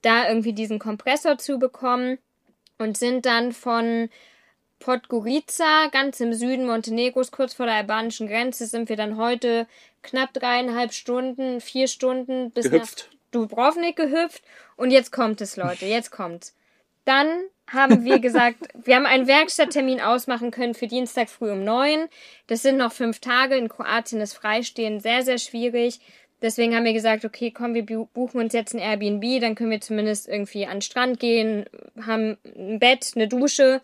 da 0.03 0.27
irgendwie 0.27 0.53
diesen 0.53 0.77
Kompressor 0.77 1.39
zu 1.39 1.57
bekommen 1.57 2.19
und 2.77 2.97
sind 2.97 3.25
dann 3.25 3.51
von 3.51 4.09
Podgorica, 4.81 5.87
ganz 5.91 6.19
im 6.19 6.33
Süden 6.33 6.65
Montenegros, 6.65 7.31
kurz 7.31 7.53
vor 7.53 7.65
der 7.65 7.75
albanischen 7.75 8.27
Grenze, 8.27 8.65
sind 8.65 8.89
wir 8.89 8.97
dann 8.97 9.17
heute 9.17 9.67
knapp 10.03 10.33
dreieinhalb 10.33 10.91
Stunden, 10.93 11.61
vier 11.61 11.87
Stunden 11.87 12.51
bis 12.51 12.69
Gehüpft. 12.69 13.07
nach 13.09 13.17
Dubrovnik 13.31 13.95
gehüpft. 13.95 14.43
Und 14.75 14.91
jetzt 14.91 15.11
kommt 15.11 15.39
es, 15.41 15.55
Leute, 15.55 15.85
jetzt 15.85 16.11
kommt's. 16.11 16.55
Dann 17.05 17.29
haben 17.71 18.03
wir 18.03 18.19
gesagt, 18.19 18.57
wir 18.83 18.95
haben 18.95 19.05
einen 19.05 19.27
Werkstatttermin 19.27 20.01
ausmachen 20.01 20.51
können 20.51 20.73
für 20.73 20.87
Dienstag 20.87 21.29
früh 21.29 21.51
um 21.51 21.63
neun. 21.63 22.09
Das 22.47 22.61
sind 22.61 22.77
noch 22.77 22.91
fünf 22.91 23.19
Tage. 23.19 23.55
In 23.55 23.69
Kroatien 23.69 24.19
ist 24.19 24.33
Freistehen 24.33 24.99
sehr, 24.99 25.23
sehr 25.23 25.37
schwierig. 25.37 25.99
Deswegen 26.41 26.75
haben 26.75 26.85
wir 26.85 26.93
gesagt, 26.93 27.23
okay, 27.23 27.51
komm, 27.51 27.75
wir 27.75 27.85
bu- 27.85 28.07
buchen 28.13 28.41
uns 28.41 28.53
jetzt 28.53 28.73
ein 28.73 28.79
Airbnb, 28.79 29.39
dann 29.41 29.53
können 29.53 29.69
wir 29.69 29.79
zumindest 29.79 30.27
irgendwie 30.27 30.65
an 30.65 30.77
den 30.77 30.81
Strand 30.81 31.19
gehen, 31.19 31.65
haben 32.03 32.35
ein 32.57 32.79
Bett, 32.79 33.11
eine 33.15 33.27
Dusche. 33.27 33.79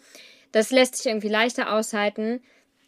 Das 0.51 0.71
lässt 0.71 0.95
sich 0.95 1.05
irgendwie 1.07 1.29
leichter 1.29 1.73
aushalten. 1.73 2.41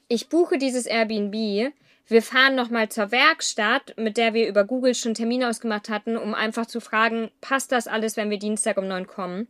Ich 0.07 0.29
buche 0.29 0.57
dieses 0.57 0.85
Airbnb. 0.85 1.73
Wir 2.07 2.23
fahren 2.23 2.55
nochmal 2.55 2.89
zur 2.89 3.11
Werkstatt, 3.11 3.93
mit 3.97 4.17
der 4.17 4.33
wir 4.33 4.47
über 4.47 4.63
Google 4.63 4.95
schon 4.95 5.13
Termine 5.13 5.47
ausgemacht 5.47 5.89
hatten, 5.89 6.17
um 6.17 6.33
einfach 6.33 6.65
zu 6.65 6.79
fragen, 6.79 7.29
passt 7.39 7.71
das 7.71 7.87
alles, 7.87 8.17
wenn 8.17 8.31
wir 8.31 8.39
Dienstag 8.39 8.77
um 8.77 8.87
neun 8.87 9.05
kommen? 9.05 9.47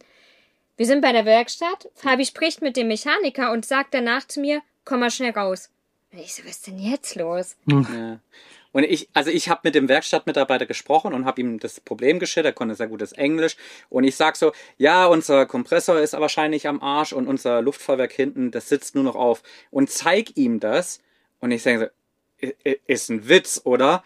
Wir 0.75 0.85
sind 0.85 1.01
bei 1.01 1.11
der 1.11 1.25
Werkstatt. 1.25 1.89
Fabi 1.95 2.25
spricht 2.25 2.61
mit 2.61 2.75
dem 2.75 2.87
Mechaniker 2.87 3.51
und 3.51 3.65
sagt 3.65 3.93
danach 3.93 4.27
zu 4.27 4.41
mir, 4.41 4.61
komm 4.83 5.01
mal 5.01 5.11
schnell 5.11 5.31
raus. 5.31 5.69
Und 6.11 6.19
ich 6.19 6.33
so, 6.33 6.43
was 6.43 6.51
ist 6.51 6.67
denn 6.67 6.79
jetzt 6.79 7.15
los? 7.15 7.55
Ja. 7.65 8.19
Und 8.71 8.83
ich, 8.83 9.09
also 9.13 9.31
ich 9.31 9.49
habe 9.49 9.61
mit 9.63 9.75
dem 9.75 9.89
Werkstattmitarbeiter 9.89 10.65
gesprochen 10.65 11.13
und 11.13 11.25
habe 11.25 11.41
ihm 11.41 11.59
das 11.59 11.79
Problem 11.79 12.19
geschildert, 12.19 12.53
er 12.53 12.55
konnte 12.55 12.75
sehr 12.75 12.87
gutes 12.87 13.13
Englisch. 13.13 13.55
Und 13.89 14.03
ich 14.03 14.15
sag 14.15 14.35
so, 14.35 14.51
ja, 14.77 15.07
unser 15.07 15.45
Kompressor 15.45 15.99
ist 15.99 16.13
wahrscheinlich 16.13 16.67
am 16.67 16.81
Arsch 16.81 17.13
und 17.13 17.27
unser 17.27 17.61
Luftfahrwerk 17.61 18.11
hinten, 18.11 18.51
das 18.51 18.69
sitzt 18.69 18.95
nur 18.95 19.03
noch 19.03 19.15
auf. 19.15 19.41
Und 19.71 19.89
zeig 19.89 20.37
ihm 20.37 20.59
das. 20.59 20.99
Und 21.39 21.51
ich 21.51 21.63
sage 21.63 21.91
so, 22.41 22.47
ist 22.87 23.09
ein 23.09 23.27
Witz, 23.27 23.61
oder? 23.63 24.03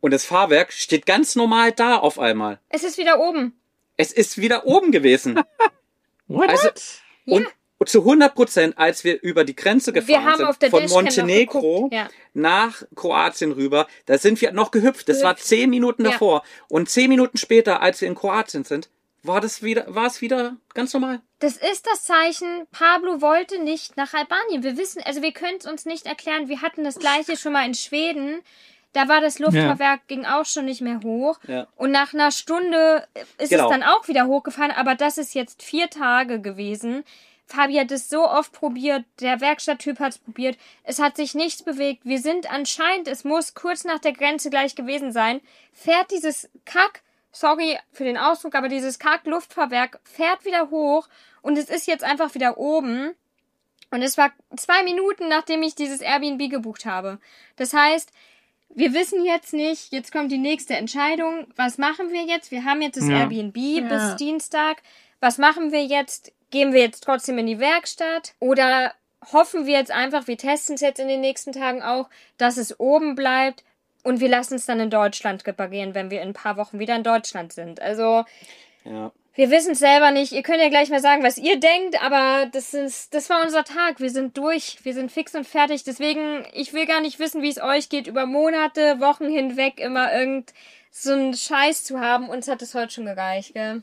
Und 0.00 0.12
das 0.12 0.24
Fahrwerk 0.24 0.72
steht 0.72 1.06
ganz 1.06 1.36
normal 1.36 1.72
da 1.72 1.96
auf 1.96 2.18
einmal. 2.18 2.60
Es 2.68 2.84
ist 2.84 2.98
wieder 2.98 3.20
oben. 3.20 3.58
Es 3.96 4.12
ist 4.12 4.38
wieder 4.38 4.64
oben 4.64 4.92
gewesen. 4.92 5.40
What? 6.28 6.48
Also, 6.48 6.68
und 7.26 7.46
zu 7.86 8.00
100 8.00 8.34
Prozent, 8.34 8.78
als 8.78 9.04
wir 9.04 9.20
über 9.22 9.44
die 9.44 9.54
Grenze 9.54 9.92
gefahren 9.92 10.54
sind, 10.60 10.70
von 10.70 10.86
Montenegro 10.88 11.88
ja. 11.92 12.08
nach 12.34 12.82
Kroatien 12.96 13.52
rüber, 13.52 13.86
da 14.06 14.18
sind 14.18 14.40
wir 14.40 14.52
noch 14.52 14.70
gehüpft. 14.70 15.08
Das 15.08 15.22
war 15.22 15.36
zehn 15.36 15.70
Minuten 15.70 16.04
Ja. 16.04 16.10
davor. 16.12 16.42
Und 16.68 16.90
zehn 16.90 17.08
Minuten 17.08 17.38
später, 17.38 17.80
als 17.80 18.00
wir 18.00 18.08
in 18.08 18.14
Kroatien 18.14 18.64
sind, 18.64 18.88
war 19.22 19.40
das 19.40 19.62
wieder, 19.62 19.84
war 19.94 20.06
es 20.06 20.20
wieder 20.20 20.56
ganz 20.74 20.92
normal. 20.94 21.20
Das 21.40 21.56
ist 21.56 21.86
das 21.86 22.04
Zeichen, 22.04 22.66
Pablo 22.72 23.20
wollte 23.20 23.62
nicht 23.62 23.96
nach 23.96 24.14
Albanien. 24.14 24.62
Wir 24.62 24.76
wissen, 24.76 25.02
also 25.04 25.22
wir 25.22 25.32
können 25.32 25.58
es 25.60 25.66
uns 25.66 25.84
nicht 25.86 26.06
erklären. 26.06 26.48
Wir 26.48 26.62
hatten 26.62 26.84
das 26.84 26.98
gleiche 26.98 27.36
schon 27.36 27.52
mal 27.52 27.66
in 27.66 27.74
Schweden. 27.74 28.40
Da 28.92 29.06
war 29.08 29.20
das 29.20 29.38
Luftfahrwerk, 29.38 30.06
ging 30.08 30.24
auch 30.24 30.46
schon 30.46 30.64
nicht 30.64 30.80
mehr 30.80 31.00
hoch. 31.04 31.38
Ja. 31.46 31.66
Und 31.76 31.90
nach 31.90 32.14
einer 32.14 32.30
Stunde 32.32 33.06
ist 33.38 33.50
Genau. 33.50 33.64
es 33.64 33.70
dann 33.70 33.82
auch 33.82 34.08
wieder 34.08 34.26
hochgefahren. 34.26 34.70
Aber 34.72 34.94
das 34.94 35.18
ist 35.18 35.34
jetzt 35.34 35.62
vier 35.62 35.90
Tage 35.90 36.40
gewesen. 36.40 37.04
Fabi 37.48 37.74
hat 37.76 37.90
es 37.90 38.10
so 38.10 38.28
oft 38.28 38.52
probiert. 38.52 39.04
Der 39.20 39.40
Werkstatttyp 39.40 39.98
hat 39.98 40.12
es 40.12 40.18
probiert. 40.18 40.58
Es 40.84 40.98
hat 40.98 41.16
sich 41.16 41.34
nichts 41.34 41.62
bewegt. 41.62 42.04
Wir 42.04 42.20
sind 42.20 42.50
anscheinend, 42.52 43.08
es 43.08 43.24
muss 43.24 43.54
kurz 43.54 43.84
nach 43.84 43.98
der 43.98 44.12
Grenze 44.12 44.50
gleich 44.50 44.74
gewesen 44.74 45.12
sein, 45.12 45.40
fährt 45.72 46.10
dieses 46.10 46.50
Kack, 46.66 47.02
sorry 47.32 47.78
für 47.90 48.04
den 48.04 48.18
Ausdruck, 48.18 48.54
aber 48.54 48.68
dieses 48.68 48.98
Kack-Luftfahrwerk 48.98 49.98
fährt 50.04 50.44
wieder 50.44 50.68
hoch 50.70 51.08
und 51.40 51.56
es 51.56 51.70
ist 51.70 51.86
jetzt 51.86 52.04
einfach 52.04 52.34
wieder 52.34 52.58
oben. 52.58 53.14
Und 53.90 54.02
es 54.02 54.18
war 54.18 54.30
zwei 54.54 54.82
Minuten, 54.82 55.28
nachdem 55.28 55.62
ich 55.62 55.74
dieses 55.74 56.02
Airbnb 56.02 56.50
gebucht 56.50 56.84
habe. 56.84 57.18
Das 57.56 57.72
heißt, 57.72 58.12
wir 58.68 58.92
wissen 58.92 59.24
jetzt 59.24 59.54
nicht, 59.54 59.92
jetzt 59.92 60.12
kommt 60.12 60.30
die 60.30 60.36
nächste 60.36 60.74
Entscheidung. 60.76 61.46
Was 61.56 61.78
machen 61.78 62.12
wir 62.12 62.24
jetzt? 62.24 62.50
Wir 62.50 62.64
haben 62.64 62.82
jetzt 62.82 62.98
das 62.98 63.08
Ja. 63.08 63.20
Airbnb 63.20 63.56
Ja. 63.56 63.88
bis 63.88 64.16
Dienstag. 64.16 64.82
Was 65.20 65.38
machen 65.38 65.72
wir 65.72 65.82
jetzt? 65.82 66.32
Gehen 66.50 66.72
wir 66.72 66.80
jetzt 66.80 67.04
trotzdem 67.04 67.38
in 67.38 67.46
die 67.46 67.60
Werkstatt? 67.60 68.34
Oder 68.40 68.94
hoffen 69.32 69.66
wir 69.66 69.74
jetzt 69.74 69.90
einfach, 69.90 70.26
wir 70.26 70.38
testen 70.38 70.76
es 70.76 70.80
jetzt 70.80 71.00
in 71.00 71.08
den 71.08 71.20
nächsten 71.20 71.52
Tagen 71.52 71.82
auch, 71.82 72.08
dass 72.36 72.56
es 72.56 72.78
oben 72.78 73.14
bleibt 73.14 73.64
und 74.04 74.20
wir 74.20 74.28
lassen 74.28 74.54
es 74.54 74.66
dann 74.66 74.80
in 74.80 74.90
Deutschland 74.90 75.46
reparieren, 75.46 75.94
wenn 75.94 76.10
wir 76.10 76.22
in 76.22 76.28
ein 76.28 76.34
paar 76.34 76.56
Wochen 76.56 76.78
wieder 76.78 76.94
in 76.96 77.02
Deutschland 77.02 77.52
sind. 77.52 77.82
Also, 77.82 78.24
Ja. 78.84 79.10
wir 79.34 79.50
wissen 79.50 79.72
es 79.72 79.80
selber 79.80 80.12
nicht. 80.12 80.32
Ihr 80.32 80.42
könnt 80.42 80.62
ja 80.62 80.68
gleich 80.68 80.88
mal 80.88 81.00
sagen, 81.00 81.24
was 81.24 81.36
ihr 81.36 81.58
denkt, 81.60 82.00
aber 82.02 82.46
das 82.50 82.72
ist, 82.74 83.12
das 83.12 83.28
war 83.28 83.42
unser 83.42 83.64
Tag. 83.64 84.00
Wir 84.00 84.10
sind 84.10 84.38
durch. 84.38 84.78
Wir 84.84 84.94
sind 84.94 85.12
fix 85.12 85.34
und 85.34 85.46
fertig. 85.46 85.84
Deswegen, 85.84 86.46
ich 86.54 86.72
will 86.72 86.86
gar 86.86 87.00
nicht 87.00 87.18
wissen, 87.18 87.42
wie 87.42 87.50
es 87.50 87.60
euch 87.60 87.88
geht, 87.88 88.06
über 88.06 88.24
Monate, 88.24 89.00
Wochen 89.00 89.28
hinweg 89.28 89.80
immer 89.80 90.12
irgend 90.14 90.54
so 90.90 91.12
einen 91.12 91.34
Scheiß 91.34 91.84
zu 91.84 92.00
haben. 92.00 92.28
Uns 92.30 92.48
hat 92.48 92.62
es 92.62 92.74
heute 92.74 92.92
schon 92.92 93.04
gereicht, 93.04 93.52
gell? 93.54 93.82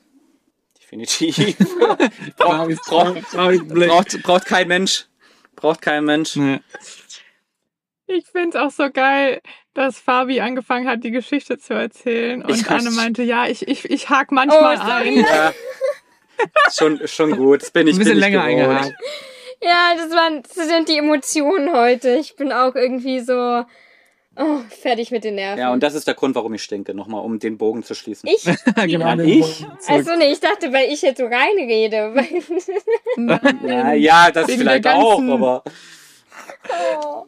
Definitiv. 1.00 1.58
braucht, 2.38 2.82
braucht, 2.86 3.32
braucht, 3.32 4.24
braucht 4.24 4.46
kein 4.46 4.68
Mensch. 4.68 5.06
Braucht 5.56 5.82
kein 5.82 6.06
Mensch. 6.06 6.36
Nee. 6.36 6.60
Ich 8.08 8.26
find's 8.32 8.56
auch 8.56 8.72
so 8.72 8.90
geil, 8.92 9.42
dass 9.74 9.98
Fabi 10.00 10.40
angefangen 10.42 10.88
hat, 10.88 11.04
die 11.04 11.12
Geschichte 11.12 11.58
zu 11.58 11.74
erzählen. 11.74 12.44
Und 12.44 12.52
Ich- 12.52 12.70
Anne 12.70 12.92
meinte, 12.92 13.24
ja, 13.24 13.48
ich, 13.48 13.68
ich, 13.68 13.86
ich 13.90 14.10
hake 14.10 14.34
manchmal 14.34 14.78
Oh, 14.78 14.82
ein. 14.92 15.18
Ja. 15.18 15.54
schon, 16.72 17.08
schon 17.08 17.36
gut. 17.38 17.62
Das 17.64 17.72
bin 17.72 17.88
ich 17.88 17.96
Ein 17.96 18.00
bisschen 18.00 18.14
bin 18.14 18.20
länger 18.20 18.44
eingehakt. 18.44 18.94
Ja, 19.62 19.94
das 19.98 20.12
waren, 20.12 20.44
das 20.44 20.54
sind 20.54 20.90
die 20.90 20.98
Emotionen 20.98 21.72
heute. 21.74 22.16
Ich 22.18 22.36
bin 22.36 22.52
auch 22.52 22.76
irgendwie 22.76 23.22
so, 23.22 23.64
oh, 24.38 24.60
fertig 24.70 25.12
mit 25.12 25.24
den 25.24 25.36
Nerven. 25.36 25.60
Ja, 25.60 25.72
und 25.72 25.84
das 25.84 25.96
ist 25.96 26.08
der 26.08 26.14
Grund, 26.14 26.36
warum 26.36 26.54
ich 26.54 26.64
stinke. 26.64 26.94
Nochmal, 26.94 27.24
um 27.24 27.40
den 27.40 27.58
Bogen 27.58 27.84
zu 27.84 27.94
schließen. 27.94 28.30
ich? 28.30 28.44
genau. 28.76 29.08
Ja, 29.08 29.16
den 29.16 29.28
ich? 29.28 29.66
Also 29.88 30.16
nee, 30.16 30.32
ich 30.32 30.40
dachte, 30.40 30.72
weil 30.72 30.92
ich 30.92 31.02
jetzt 31.02 31.20
so 31.20 31.26
reinrede. 31.26 32.14
Ja, 33.66 33.94
ja 33.94 34.32
das 34.32 34.48
Wegen 34.48 34.60
vielleicht 34.60 34.88
auch, 34.88 35.22
aber 35.22 35.64
oh. 36.70 37.26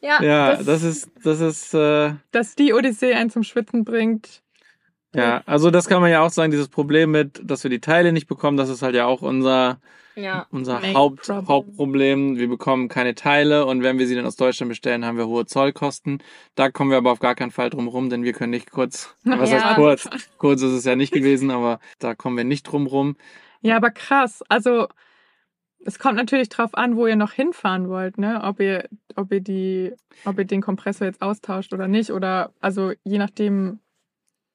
Ja, 0.00 0.22
Ja, 0.22 0.56
das, 0.56 0.66
das 0.66 0.82
ist, 0.82 1.10
das 1.24 1.40
ist, 1.40 1.74
äh, 1.74 2.12
Dass 2.30 2.54
die 2.54 2.72
Odyssee 2.72 3.14
einen 3.14 3.30
zum 3.30 3.42
Schwitzen 3.42 3.84
bringt. 3.84 4.42
Ja, 5.14 5.42
also 5.46 5.70
das 5.70 5.88
kann 5.88 6.00
man 6.02 6.10
ja 6.10 6.20
auch 6.20 6.30
sagen, 6.30 6.50
dieses 6.50 6.68
Problem 6.68 7.10
mit, 7.10 7.40
dass 7.42 7.62
wir 7.62 7.70
die 7.70 7.80
Teile 7.80 8.12
nicht 8.12 8.26
bekommen, 8.26 8.56
das 8.56 8.68
ist 8.68 8.82
halt 8.82 8.94
ja 8.94 9.06
auch 9.06 9.22
unser, 9.22 9.80
Ja. 10.16 10.46
unser 10.50 10.82
Haupt, 10.92 11.22
problem. 11.22 11.48
Hauptproblem. 11.48 12.36
Wir 12.36 12.48
bekommen 12.48 12.88
keine 12.88 13.14
Teile 13.14 13.64
und 13.64 13.82
wenn 13.82 13.98
wir 13.98 14.06
sie 14.06 14.14
dann 14.14 14.26
aus 14.26 14.36
Deutschland 14.36 14.68
bestellen, 14.68 15.04
haben 15.06 15.16
wir 15.16 15.26
hohe 15.26 15.46
Zollkosten. 15.46 16.22
Da 16.56 16.70
kommen 16.70 16.90
wir 16.90 16.98
aber 16.98 17.10
auf 17.12 17.20
gar 17.20 17.34
keinen 17.34 17.50
Fall 17.52 17.70
drum 17.70 17.88
rum, 17.88 18.10
denn 18.10 18.22
wir 18.22 18.34
können 18.34 18.50
nicht 18.50 18.70
kurz, 18.70 19.16
was 19.24 19.50
Ja. 19.50 19.64
heißt 19.64 19.76
kurz? 19.76 20.08
Kurz 20.38 20.60
ist 20.62 20.72
es 20.72 20.84
ja 20.84 20.94
nicht 20.94 21.12
gewesen, 21.12 21.50
aber 21.50 21.80
da 21.98 22.14
kommen 22.14 22.36
wir 22.36 22.44
nicht 22.44 22.64
drum 22.64 22.86
rum. 22.86 23.16
Ja, 23.62 23.76
aber 23.76 23.90
krass. 23.90 24.42
Also 24.50 24.88
es 25.86 25.98
kommt 25.98 26.16
natürlich 26.16 26.48
drauf 26.50 26.74
an, 26.74 26.96
wo 26.96 27.06
ihr 27.06 27.16
noch 27.16 27.32
hinfahren 27.32 27.88
wollt, 27.88 28.18
ne? 28.18 28.40
Ob 28.44 28.60
ihr, 28.60 28.88
ob 29.16 29.32
ihr 29.32 29.40
die, 29.40 29.94
ob 30.26 30.38
ihr 30.38 30.44
den 30.44 30.60
Kompressor 30.60 31.06
jetzt 31.06 31.22
austauscht 31.22 31.72
oder 31.72 31.88
nicht. 31.88 32.10
Oder 32.12 32.52
also 32.60 32.92
je 33.04 33.16
nachdem. 33.18 33.80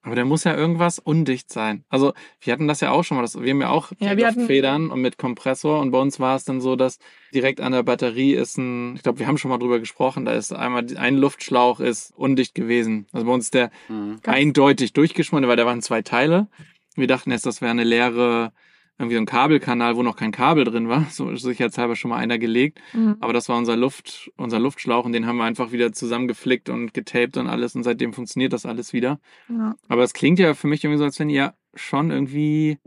Aber 0.04 0.14
da 0.16 0.24
muss 0.24 0.44
ja 0.44 0.54
irgendwas 0.54 0.98
undicht 0.98 1.50
sein. 1.50 1.82
Also 1.88 2.12
wir 2.40 2.52
hatten 2.52 2.68
das 2.68 2.80
ja 2.80 2.90
auch 2.90 3.02
schon 3.04 3.16
mal. 3.16 3.22
Das, 3.22 3.40
wir 3.40 3.50
haben 3.50 3.60
ja 3.62 3.70
auch 3.70 3.90
Ja, 3.98 4.16
wir 4.16 4.26
hatten- 4.26 4.46
Federn 4.46 4.90
und 4.90 5.00
mit 5.00 5.16
Kompressor 5.16 5.80
und 5.80 5.90
bei 5.92 5.98
uns 5.98 6.20
war 6.20 6.36
es 6.36 6.44
dann 6.44 6.60
so, 6.60 6.76
dass 6.76 6.98
direkt 7.32 7.60
an 7.60 7.72
der 7.72 7.82
Batterie 7.82 8.34
ist 8.34 8.58
ein, 8.58 8.94
ich 8.96 9.02
glaube, 9.02 9.18
wir 9.18 9.26
haben 9.26 9.38
schon 9.38 9.50
mal 9.50 9.58
drüber 9.58 9.80
gesprochen, 9.80 10.26
da 10.26 10.32
ist 10.32 10.52
einmal 10.52 10.86
ein 10.96 11.16
Luftschlauch 11.16 11.80
ist 11.80 12.12
undicht 12.16 12.54
gewesen. 12.54 13.06
Also 13.12 13.26
bei 13.26 13.32
uns 13.32 13.44
ist 13.46 13.54
der 13.54 13.70
Mhm. 13.88 14.20
eindeutig 14.26 14.92
durchgeschwommen, 14.92 15.48
weil 15.48 15.56
da 15.56 15.64
waren 15.66 15.80
zwei 15.82 16.02
Teile. 16.02 16.48
Wir 16.96 17.06
dachten 17.06 17.30
erst, 17.30 17.46
das 17.46 17.60
wäre 17.62 17.70
eine 17.70 17.82
leere, 17.84 18.52
irgendwie 18.98 19.16
so 19.16 19.22
ein 19.22 19.26
Kabelkanal, 19.26 19.96
wo 19.96 20.02
noch 20.02 20.16
kein 20.16 20.30
Kabel 20.30 20.64
drin 20.64 20.88
war. 20.88 21.04
So 21.10 21.30
ist 21.30 21.42
sicherheitshalber 21.42 21.96
schon 21.96 22.10
mal 22.10 22.18
einer 22.18 22.38
gelegt. 22.38 22.80
Mhm. 22.92 23.16
Aber 23.20 23.32
das 23.32 23.48
war 23.48 23.56
unser 23.56 23.76
Luft, 23.76 24.30
unser 24.36 24.58
Luftschlauch 24.58 25.04
und 25.04 25.12
den 25.12 25.26
haben 25.26 25.36
wir 25.36 25.44
einfach 25.44 25.72
wieder 25.72 25.92
zusammengeflickt 25.92 26.68
und 26.68 26.94
getaped 26.94 27.36
und 27.36 27.48
alles 27.48 27.74
und 27.74 27.82
seitdem 27.82 28.12
funktioniert 28.12 28.52
das 28.52 28.66
alles 28.66 28.92
wieder. 28.92 29.20
Ja. 29.48 29.74
Aber 29.88 30.02
es 30.02 30.12
klingt 30.12 30.38
ja 30.38 30.54
für 30.54 30.68
mich 30.68 30.84
irgendwie 30.84 30.98
so, 30.98 31.04
als 31.04 31.18
wenn 31.18 31.30
ihr 31.30 31.54
schon 31.74 32.10
irgendwie 32.10 32.78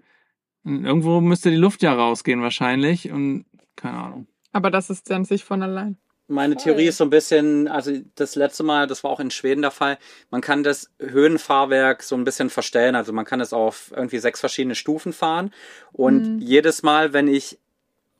irgendwo 0.63 1.22
müsste 1.22 1.50
die 1.50 1.58
Luft 1.58 1.82
ja 1.82 1.93
rausgehen 1.93 2.41
wahrscheinlich 2.41 3.12
und 3.12 3.46
keine 3.76 3.98
Ahnung. 3.98 4.28
Aber 4.52 4.72
das 4.72 4.89
ist 4.89 5.10
dann 5.10 5.24
sich 5.24 5.43
von 5.43 5.62
allein. 5.62 5.98
Meine 6.27 6.55
Voll. 6.55 6.63
Theorie 6.63 6.87
ist 6.87 6.97
so 6.97 7.05
ein 7.05 7.09
bisschen, 7.09 7.67
also 7.69 7.91
das 8.15 8.35
letzte 8.35 8.63
Mal, 8.63 8.85
das 8.87 9.03
war 9.03 9.11
auch 9.11 9.21
in 9.21 9.31
Schweden 9.31 9.61
der 9.61 9.71
Fall, 9.71 9.97
man 10.29 10.41
kann 10.41 10.61
das 10.61 10.89
Höhenfahrwerk 10.99 12.03
so 12.03 12.15
ein 12.15 12.25
bisschen 12.25 12.49
verstellen. 12.49 12.95
Also 12.95 13.13
man 13.13 13.23
kann 13.25 13.39
es 13.39 13.53
auf 13.53 13.93
irgendwie 13.95 14.19
sechs 14.19 14.41
verschiedene 14.41 14.75
Stufen 14.75 15.13
fahren. 15.13 15.53
Und 15.93 16.27
Mhm. 16.27 16.39
jedes 16.39 16.83
Mal, 16.83 17.13
wenn 17.13 17.27
ich 17.29 17.57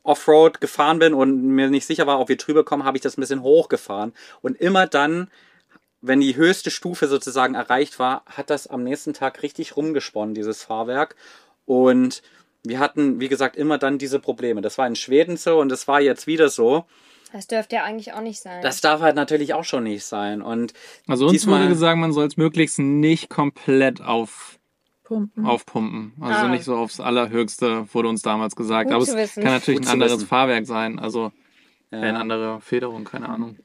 Offroad 0.04 0.62
gefahren 0.62 0.98
bin 0.98 1.12
und 1.12 1.42
mir 1.42 1.68
nicht 1.68 1.86
sicher 1.86 2.06
war, 2.06 2.18
ob 2.18 2.30
wir 2.30 2.38
drüber 2.38 2.64
kommen, 2.64 2.84
habe 2.84 2.96
ich 2.96 3.02
das 3.02 3.18
ein 3.18 3.20
bisschen 3.20 3.42
hochgefahren. 3.42 4.14
Und 4.40 4.58
immer 4.58 4.86
dann, 4.86 5.30
wenn 6.00 6.20
die 6.20 6.36
höchste 6.36 6.70
Stufe 6.70 7.08
sozusagen 7.08 7.54
erreicht 7.54 7.98
war, 7.98 8.22
hat 8.24 8.48
das 8.48 8.66
am 8.68 8.84
nächsten 8.84 9.12
Tag 9.12 9.42
richtig 9.42 9.76
rumgesponnen, 9.76 10.34
dieses 10.34 10.62
Fahrwerk. 10.62 11.14
Und 11.66 12.22
wir 12.64 12.78
hatten, 12.78 13.20
wie 13.20 13.28
gesagt, 13.28 13.56
immer 13.56 13.76
dann 13.76 13.98
diese 13.98 14.18
Probleme. 14.18 14.62
Das 14.62 14.78
war 14.78 14.86
in 14.86 14.96
Schweden 14.96 15.36
so 15.36 15.60
und 15.60 15.68
das 15.68 15.86
war 15.88 16.00
jetzt 16.00 16.26
wieder 16.26 16.48
so. 16.48 16.86
Das 17.32 17.46
dürfte 17.46 17.76
ja 17.76 17.84
eigentlich 17.84 18.12
auch 18.14 18.20
nicht 18.22 18.40
sein. 18.40 18.62
Das 18.62 18.80
darf 18.80 19.00
halt 19.00 19.14
natürlich 19.16 19.52
auch 19.54 19.64
schon 19.64 19.84
nicht 19.84 20.04
sein. 20.04 20.40
Und 20.42 20.72
Also 21.06 21.24
uns 21.26 21.32
Diesmal- 21.32 21.60
wurde 21.60 21.68
gesagt, 21.70 21.98
man 21.98 22.12
soll 22.12 22.26
es 22.26 22.36
möglichst 22.36 22.78
nicht 22.78 23.28
komplett 23.28 24.00
auf, 24.00 24.58
Pumpen. 25.04 25.44
aufpumpen. 25.46 26.12
Also 26.20 26.46
Ah. 26.46 26.48
nicht 26.48 26.64
so 26.64 26.76
aufs 26.76 27.00
Allerhöchste, 27.00 27.86
wurde 27.94 28.08
uns 28.08 28.22
damals 28.22 28.56
gesagt. 28.56 28.86
Gut 28.88 28.94
Aber 28.94 29.02
es 29.04 29.14
wissen. 29.14 29.42
kann 29.42 29.52
natürlich 29.52 29.80
Gut 29.80 29.88
ein 29.88 29.92
anderes 29.92 30.14
wissen. 30.14 30.26
Fahrwerk 30.26 30.66
sein. 30.66 30.98
Also 30.98 31.32
ja, 31.90 32.00
eine 32.00 32.18
andere 32.18 32.60
Federung, 32.60 33.04
keine 33.04 33.28
Ahnung. 33.28 33.56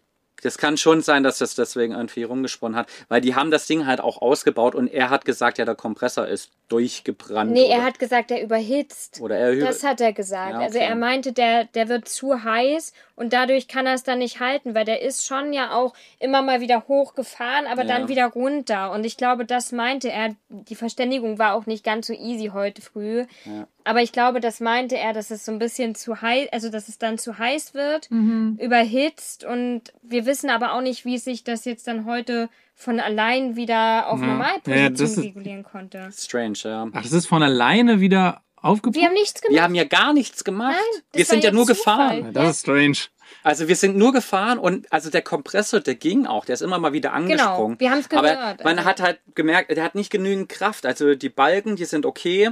das 0.42 0.58
kann 0.58 0.76
schon 0.76 1.02
sein, 1.02 1.24
dass 1.24 1.38
das 1.38 1.56
deswegen 1.56 1.94
irgendwie 1.94 2.24
rumgesponnen 2.24 2.78
hat, 2.78 2.90
weil 3.08 3.22
die 3.22 3.34
haben 3.34 3.50
das 3.50 3.66
Ding 3.66 3.86
halt 3.86 4.02
auch 4.02 4.22
ausgebaut 4.22 4.76
und 4.76 4.90
er 4.90 5.10
hat 5.10 5.24
gesagt, 5.24 5.58
ja, 5.58 5.64
der 5.64 5.76
Kompressor 5.76 6.28
ist 6.28 6.52
durchgebrannt. 6.68 7.52
nee, 7.54 7.64
oder, 7.68 7.76
er 7.76 7.84
hat 7.86 7.98
gesagt, 7.98 8.30
er 8.30 8.44
überhitzt. 8.44 9.22
oder 9.22 9.38
er 9.38 9.56
Das 9.56 9.84
hat 9.86 10.02
er 10.02 10.12
gesagt. 10.12 10.52
Ja, 10.56 10.60
Also 10.60 10.78
okay. 10.80 10.88
er 10.88 10.96
meinte, 10.96 11.32
der, 11.32 11.64
der 11.66 11.88
wird 11.88 12.10
zu 12.10 12.44
heiß 12.44 12.92
und 13.16 13.34
dadurch 13.34 13.68
kann 13.68 13.86
er 13.86 13.94
es 13.94 14.04
dann 14.04 14.20
nicht 14.20 14.40
halten, 14.40 14.74
weil 14.76 14.86
der 14.86 15.02
ist 15.02 15.26
schon 15.26 15.54
ja 15.54 15.72
auch 15.74 15.94
immer 16.20 16.42
mal 16.42 16.62
wieder 16.62 16.88
hochgefahren, 16.88 17.68
aber 17.68 17.84
Ja. 17.84 17.88
dann 17.88 18.08
wieder 18.08 18.26
runter. 18.28 18.92
Und 18.92 19.06
ich 19.06 19.18
glaube, 19.18 19.46
das 19.46 19.72
meinte 19.72 20.12
er. 20.12 20.36
Die 20.50 20.76
Verständigung 20.76 21.38
war 21.40 21.54
auch 21.56 21.66
nicht 21.66 21.84
ganz 21.84 22.08
so 22.08 22.14
easy 22.14 22.52
heute 22.54 22.82
früh. 22.82 23.26
Ja. 23.46 23.68
Aber 23.84 24.02
ich 24.02 24.12
glaube, 24.14 24.40
das 24.40 24.60
meinte 24.60 24.98
er, 24.98 25.14
dass 25.14 25.30
es 25.32 25.44
so 25.46 25.52
ein 25.52 25.60
bisschen 25.60 25.94
zu 25.96 26.22
heiß, 26.22 26.50
also 26.52 26.70
dass 26.70 26.88
es 26.88 26.98
dann 26.98 27.18
zu 27.18 27.38
heiß 27.38 27.74
wird, 27.74 28.10
Mhm. 28.12 28.58
überhitzt 28.62 29.44
und 29.44 29.94
wir 30.02 30.26
wissen 30.26 30.50
aber 30.50 30.74
auch 30.74 30.82
nicht, 30.82 31.06
wie 31.06 31.18
sich 31.18 31.44
das 31.44 31.66
jetzt 31.66 31.88
dann 31.88 32.06
heute 32.06 32.50
von 32.76 33.00
allein 33.00 33.56
wieder 33.56 34.08
auf 34.10 34.20
Ja. 34.20 34.26
Normalposition 34.28 35.24
Ja, 35.24 35.30
regulieren 35.30 35.64
konnte. 35.64 36.10
strange, 36.12 36.58
ja. 36.64 36.88
Ach, 36.94 37.02
das 37.04 37.12
ist 37.12 37.28
von 37.28 37.44
alleine 37.44 38.00
wieder 38.00 38.42
aufgepumpt? 38.64 38.98
Wir 38.98 39.06
haben 39.08 39.14
nichts 39.14 39.42
gemacht. 39.42 39.54
Wir 39.56 39.64
haben 39.64 39.76
ja 39.76 39.84
gar 39.84 40.14
nichts 40.14 40.44
gemacht. 40.44 40.76
Nein, 40.76 41.02
das 41.12 41.18
wir 41.20 41.26
sind 41.26 41.38
war 41.40 41.44
ja 41.46 41.52
nur 41.52 41.66
Zufall. 41.66 42.18
gefahren. 42.22 42.34
Das 42.34 42.50
ist 42.56 42.62
strange. 42.62 42.98
Also 43.44 43.68
wir 43.68 43.76
sind 43.76 43.98
nur 43.98 44.14
gefahren 44.14 44.58
und 44.60 44.92
also 44.92 45.10
der 45.10 45.22
Kompressor, 45.22 45.80
der 45.80 45.96
ging 45.96 46.26
auch, 46.26 46.46
der 46.46 46.54
ist 46.54 46.62
immer 46.62 46.78
mal 46.80 46.94
wieder 46.94 47.14
angesprungen. 47.14 47.78
Genau, 47.78 47.80
wir 47.80 47.92
haben's 47.92 48.08
Aber 48.12 48.22
gehört, 48.34 48.64
man 48.64 48.78
also. 48.78 48.90
hat 48.90 49.02
halt 49.02 49.20
gemerkt, 49.36 49.72
der 49.76 49.84
hat 49.84 49.96
nicht 49.96 50.12
genügend 50.12 50.50
Kraft. 50.50 50.86
Also 50.86 51.16
die 51.16 51.30
Balken, 51.30 51.76
die 51.76 51.86
sind 51.86 52.06
okay. 52.06 52.52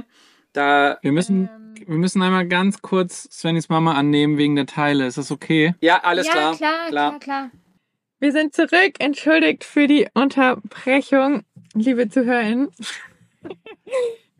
Da, 0.52 0.98
Wir 1.00 1.12
müssen, 1.12 1.48
Ähm. 1.48 1.74
wir 1.86 1.96
müssen 1.96 2.20
einmal 2.20 2.46
ganz 2.46 2.82
kurz 2.82 3.22
Svennys 3.30 3.68
Mama 3.70 3.94
annehmen 3.94 4.36
wegen 4.36 4.54
der 4.56 4.66
Teile. 4.66 5.06
Ist 5.06 5.16
das 5.18 5.30
okay? 5.30 5.74
ja, 5.80 6.00
alles 6.04 6.26
ja, 6.26 6.32
klar. 6.32 6.56
klar, 6.56 6.88
klar, 6.88 7.18
klar. 7.20 7.50
Wir 8.18 8.32
sind 8.32 8.54
zurück. 8.54 8.94
Entschuldigt 8.98 9.64
für 9.64 9.86
die 9.86 10.08
Unterbrechung, 10.14 11.42
liebe 11.74 12.08
ZuhörerInnen. 12.08 12.68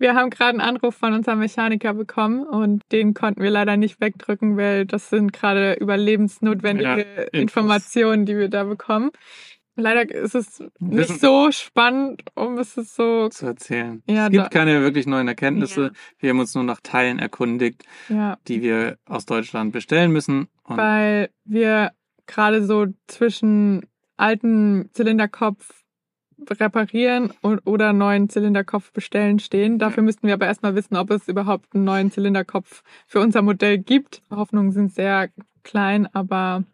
Wir 0.02 0.16
haben 0.16 0.30
gerade 0.30 0.50
einen 0.50 0.60
Anruf 0.60 0.96
von 0.96 1.14
unserem 1.14 1.38
Mechaniker 1.38 1.94
bekommen 1.94 2.44
und 2.44 2.82
den 2.90 3.14
konnten 3.14 3.40
wir 3.40 3.50
leider 3.50 3.76
nicht 3.76 4.00
wegdrücken, 4.00 4.56
weil 4.56 4.84
das 4.84 5.10
sind 5.10 5.32
gerade 5.32 5.74
überlebensnotwendige 5.74 7.06
Ja. 7.06 7.22
Informationen, 7.30 8.26
die 8.26 8.36
wir 8.36 8.48
da 8.48 8.64
bekommen. 8.64 9.12
Leider 9.76 10.12
ist 10.12 10.34
es 10.34 10.62
nicht 10.80 11.20
so 11.20 11.52
spannend, 11.52 12.22
um 12.34 12.58
es 12.58 12.74
so, 12.74 13.28
Zu 13.28 13.46
erzählen. 13.46 14.02
Ja, 14.08 14.26
es 14.26 14.32
gibt 14.32 14.50
keine 14.50 14.80
wirklich 14.82 15.06
neuen 15.06 15.28
Erkenntnisse. 15.28 15.82
Ja. 15.82 15.90
Wir 16.18 16.30
haben 16.30 16.40
uns 16.40 16.54
nur 16.56 16.64
nach 16.64 16.80
Teilen 16.82 17.20
erkundigt, 17.20 17.84
ja, 18.08 18.38
die 18.48 18.60
wir 18.60 18.98
aus 19.06 19.24
Deutschland 19.24 19.72
bestellen 19.72 20.10
müssen. 20.10 20.48
Weil 20.64 21.30
wir 21.44 21.92
gerade 22.26 22.64
so 22.64 22.86
zwischen 23.06 23.86
alten 24.16 24.90
Zylinderkopf 24.94 25.81
reparieren 26.50 27.32
oder 27.42 27.92
neuen 27.92 28.28
Zylinderkopf 28.28 28.92
bestellen 28.92 29.38
stehen. 29.38 29.78
Dafür 29.78 30.02
müssten 30.02 30.26
wir 30.26 30.34
aber 30.34 30.46
erstmal 30.46 30.74
wissen, 30.74 30.96
ob 30.96 31.10
es 31.10 31.28
überhaupt 31.28 31.74
einen 31.74 31.84
neuen 31.84 32.10
Zylinderkopf 32.10 32.82
für 33.06 33.20
unser 33.20 33.42
Modell 33.42 33.78
gibt. 33.78 34.22
Hoffnungen 34.30 34.72
sind 34.72 34.92
sehr 34.94 35.30
klein, 35.62 36.08
aber 36.12 36.64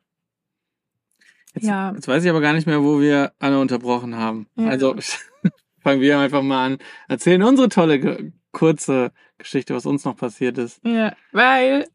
jetzt, 1.54 1.66
ja. 1.66 1.92
jetzt 1.94 2.08
weiß 2.08 2.24
ich 2.24 2.30
aber 2.30 2.40
gar 2.40 2.52
nicht 2.52 2.66
mehr, 2.66 2.82
wo 2.82 3.00
wir 3.00 3.32
alle 3.38 3.60
unterbrochen 3.60 4.16
haben. 4.16 4.46
Ja. 4.56 4.68
Also 4.68 4.96
fangen 5.80 6.00
wir 6.00 6.18
einfach 6.18 6.42
mal 6.42 6.66
an. 6.66 6.78
Erzählen 7.08 7.42
unsere 7.42 7.68
tolle, 7.68 8.32
kurze 8.52 9.12
Geschichte, 9.38 9.74
was 9.74 9.86
uns 9.86 10.04
noch 10.04 10.16
passiert 10.16 10.58
ist. 10.58 10.80
Ja, 10.84 11.14
weil 11.32 11.86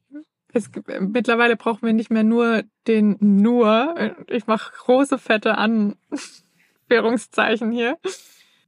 es, 0.54 0.72
gibt- 0.72 0.88
mittlerweile 1.02 1.56
brauchen 1.56 1.86
wir 1.86 1.94
nicht 1.94 2.12
mehr 2.12 2.24
nur 2.24 2.64
den 2.88 3.18
nur. 3.20 4.16
Ich 4.28 4.46
mache 4.48 4.72
große 4.78 5.18
fette 5.18 5.58
Anführungszeichen 6.94 7.72
hier. 7.72 7.98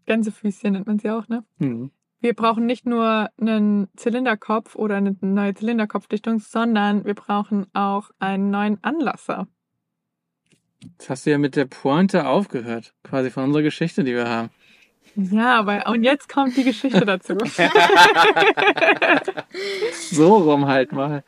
Gänsefüßchen 0.05 0.73
nennt 0.73 0.87
man 0.87 0.99
sie 0.99 1.09
auch, 1.09 1.27
ne? 1.27 1.43
Hm. 1.59 1.91
Wir 2.21 2.33
brauchen 2.33 2.65
nicht 2.65 2.87
nur 2.87 3.29
einen 3.39 3.87
Zylinderkopf 3.97 4.75
oder 4.75 4.95
eine 4.95 5.15
neue 5.21 5.53
Zylinderkopfdichtung, 5.53 6.39
sondern 6.39 7.05
wir 7.05 7.13
brauchen 7.13 7.67
auch 7.73 8.09
einen 8.19 8.49
neuen 8.49 8.83
Anlasser. 8.83 9.47
Jetzt 10.83 11.09
hast 11.09 11.25
du 11.25 11.31
ja 11.31 11.37
mit 11.37 11.55
der 11.55 11.65
Pointe 11.65 12.27
aufgehört, 12.27 12.93
quasi 13.03 13.29
von 13.29 13.43
unserer 13.45 13.63
Geschichte, 13.63 14.03
die 14.03 14.15
wir 14.15 14.27
haben. 14.27 14.49
Ja, 15.15 15.59
aber 15.59 15.87
und 15.87 16.03
jetzt 16.03 16.27
kommt 16.27 16.57
die 16.57 16.63
Geschichte 16.63 17.05
dazu. 17.05 17.37
So 20.11 20.37
rum 20.37 20.67
halt 20.67 20.91
mal. 20.91 21.23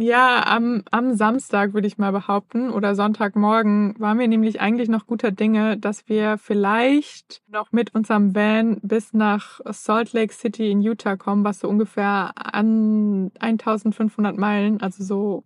Ja, 0.00 0.46
am, 0.46 0.84
am 0.92 1.14
Samstag 1.14 1.74
würde 1.74 1.88
ich 1.88 1.98
mal 1.98 2.12
behaupten 2.12 2.70
oder 2.70 2.94
Sonntagmorgen 2.94 3.96
waren 3.98 4.20
wir 4.20 4.28
nämlich 4.28 4.60
eigentlich 4.60 4.88
noch 4.88 5.08
guter 5.08 5.32
Dinge, 5.32 5.76
dass 5.76 6.08
wir 6.08 6.38
vielleicht 6.38 7.42
noch 7.48 7.72
mit 7.72 7.96
unserem 7.96 8.32
Van 8.32 8.78
bis 8.82 9.12
nach 9.12 9.58
Salt 9.64 10.12
Lake 10.12 10.32
City 10.32 10.70
in 10.70 10.82
Utah 10.82 11.16
kommen, 11.16 11.42
was 11.42 11.58
so 11.58 11.68
ungefähr 11.68 12.30
an 12.36 13.32
1500 13.40 14.38
Meilen, 14.38 14.80
also 14.80 15.02
so 15.02 15.44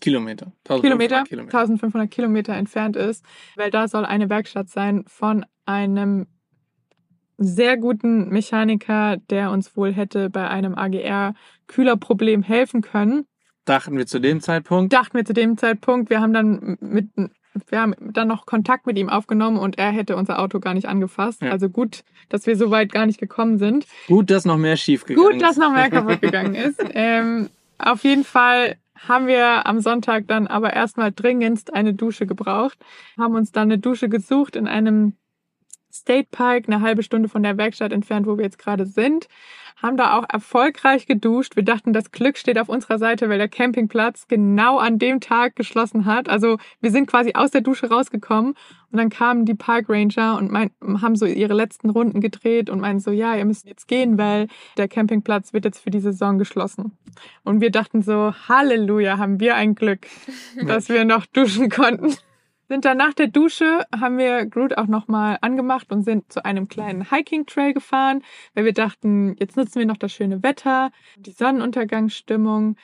Kilometer. 0.00 0.52
1500 0.68 0.82
Kilometer, 0.82 1.24
Kilometer. 1.24 1.58
1500 1.58 2.10
Kilometer 2.12 2.52
entfernt 2.54 2.94
ist, 2.94 3.24
weil 3.56 3.72
da 3.72 3.88
soll 3.88 4.04
eine 4.04 4.30
Werkstatt 4.30 4.68
sein 4.68 5.02
von 5.08 5.44
einem 5.66 6.28
sehr 7.36 7.76
guten 7.76 8.28
Mechaniker, 8.28 9.16
der 9.16 9.50
uns 9.50 9.76
wohl 9.76 9.92
hätte 9.92 10.30
bei 10.30 10.48
einem 10.48 10.76
AGR-Kühlerproblem 10.76 12.44
helfen 12.44 12.80
können. 12.80 13.26
Dachten 13.64 13.96
wir 13.96 14.06
zu 14.06 14.18
dem 14.18 14.40
Zeitpunkt. 14.40 14.92
Dachten 14.92 15.16
wir 15.16 15.24
zu 15.24 15.32
dem 15.32 15.56
Zeitpunkt, 15.56 16.10
wir 16.10 16.20
haben 16.20 16.32
dann 16.32 16.76
mit 16.80 17.08
wir 17.68 17.80
haben 17.80 17.94
dann 18.00 18.28
noch 18.28 18.46
Kontakt 18.46 18.86
mit 18.86 18.98
ihm 18.98 19.10
aufgenommen 19.10 19.58
und 19.58 19.78
er 19.78 19.90
hätte 19.90 20.16
unser 20.16 20.38
Auto 20.38 20.58
gar 20.58 20.74
nicht 20.74 20.88
angefasst. 20.88 21.42
Ja. 21.42 21.50
Also 21.50 21.68
gut, 21.68 22.02
dass 22.28 22.46
wir 22.46 22.56
so 22.56 22.70
weit 22.70 22.92
gar 22.92 23.04
nicht 23.04 23.20
gekommen 23.20 23.58
sind. 23.58 23.86
Gut, 24.06 24.30
dass 24.30 24.44
noch 24.44 24.56
mehr 24.56 24.76
schief 24.76 25.04
gegangen 25.04 25.32
Gut, 25.32 25.42
dass 25.42 25.52
ist. 25.52 25.58
noch 25.58 25.72
mehr 25.72 25.90
kaputt 25.90 26.22
gegangen 26.22 26.54
ist. 26.54 26.82
Ähm, 26.94 27.50
auf 27.78 28.04
jeden 28.04 28.24
Fall 28.24 28.76
haben 29.08 29.26
wir 29.26 29.66
am 29.66 29.80
Sonntag 29.80 30.28
dann 30.28 30.46
aber 30.46 30.72
erstmal 30.72 31.12
dringendst 31.12 31.74
eine 31.74 31.92
Dusche 31.92 32.26
gebraucht, 32.26 32.78
haben 33.18 33.34
uns 33.34 33.52
dann 33.52 33.64
eine 33.64 33.78
Dusche 33.78 34.08
gesucht 34.08 34.56
in 34.56 34.68
einem 34.68 35.14
State 35.92 36.28
Park, 36.30 36.64
eine 36.66 36.80
halbe 36.80 37.02
Stunde 37.02 37.28
von 37.28 37.42
der 37.42 37.58
Werkstatt 37.58 37.92
entfernt, 37.92 38.26
wo 38.26 38.38
wir 38.38 38.44
jetzt 38.44 38.58
gerade 38.58 38.86
sind, 38.86 39.28
haben 39.82 39.96
da 39.96 40.16
auch 40.16 40.24
erfolgreich 40.28 41.06
geduscht. 41.06 41.56
Wir 41.56 41.64
dachten, 41.64 41.92
das 41.92 42.12
Glück 42.12 42.38
steht 42.38 42.58
auf 42.58 42.68
unserer 42.68 42.98
Seite, 42.98 43.28
weil 43.28 43.38
der 43.38 43.48
Campingplatz 43.48 44.28
genau 44.28 44.78
an 44.78 44.98
dem 44.98 45.20
Tag 45.20 45.56
geschlossen 45.56 46.06
hat. 46.06 46.28
Also 46.28 46.58
wir 46.80 46.90
sind 46.90 47.08
quasi 47.08 47.32
aus 47.34 47.50
der 47.50 47.60
Dusche 47.60 47.90
rausgekommen 47.90 48.54
und 48.90 48.98
dann 48.98 49.10
kamen 49.10 49.44
die 49.44 49.54
Park 49.54 49.86
Ranger 49.88 50.38
und 50.38 50.50
mein, 50.50 50.70
haben 51.00 51.16
so 51.16 51.26
ihre 51.26 51.54
letzten 51.54 51.90
Runden 51.90 52.20
gedreht 52.20 52.70
und 52.70 52.80
meinten 52.80 53.00
so, 53.00 53.10
ja, 53.10 53.34
ihr 53.34 53.44
müsst 53.44 53.66
jetzt 53.66 53.88
gehen, 53.88 54.18
weil 54.18 54.46
der 54.76 54.88
Campingplatz 54.88 55.52
wird 55.52 55.64
jetzt 55.64 55.80
für 55.80 55.90
die 55.90 56.00
Saison 56.00 56.38
geschlossen. 56.38 56.96
Und 57.42 57.60
wir 57.60 57.70
dachten 57.70 58.02
so, 58.02 58.32
Halleluja, 58.48 59.18
haben 59.18 59.40
wir 59.40 59.56
ein 59.56 59.74
Glück, 59.74 60.06
dass 60.66 60.88
wir 60.88 61.04
noch 61.04 61.26
duschen 61.26 61.68
konnten. 61.68 62.14
Sind 62.68 62.84
dann 62.84 62.96
nach 62.96 63.12
der 63.12 63.26
Dusche, 63.26 63.84
haben 63.94 64.18
wir 64.18 64.46
Groot 64.46 64.78
auch 64.78 64.86
nochmal 64.86 65.38
angemacht 65.40 65.92
und 65.92 66.02
sind 66.02 66.32
zu 66.32 66.44
einem 66.44 66.68
kleinen 66.68 67.10
Hiking-Trail 67.10 67.74
gefahren, 67.74 68.22
weil 68.54 68.64
wir 68.64 68.72
dachten, 68.72 69.36
jetzt 69.38 69.56
nutzen 69.56 69.80
wir 69.80 69.86
noch 69.86 69.96
das 69.96 70.12
schöne 70.12 70.42
Wetter, 70.42 70.90
die 71.16 71.32
Sonnenuntergangsstimmung, 71.32 72.76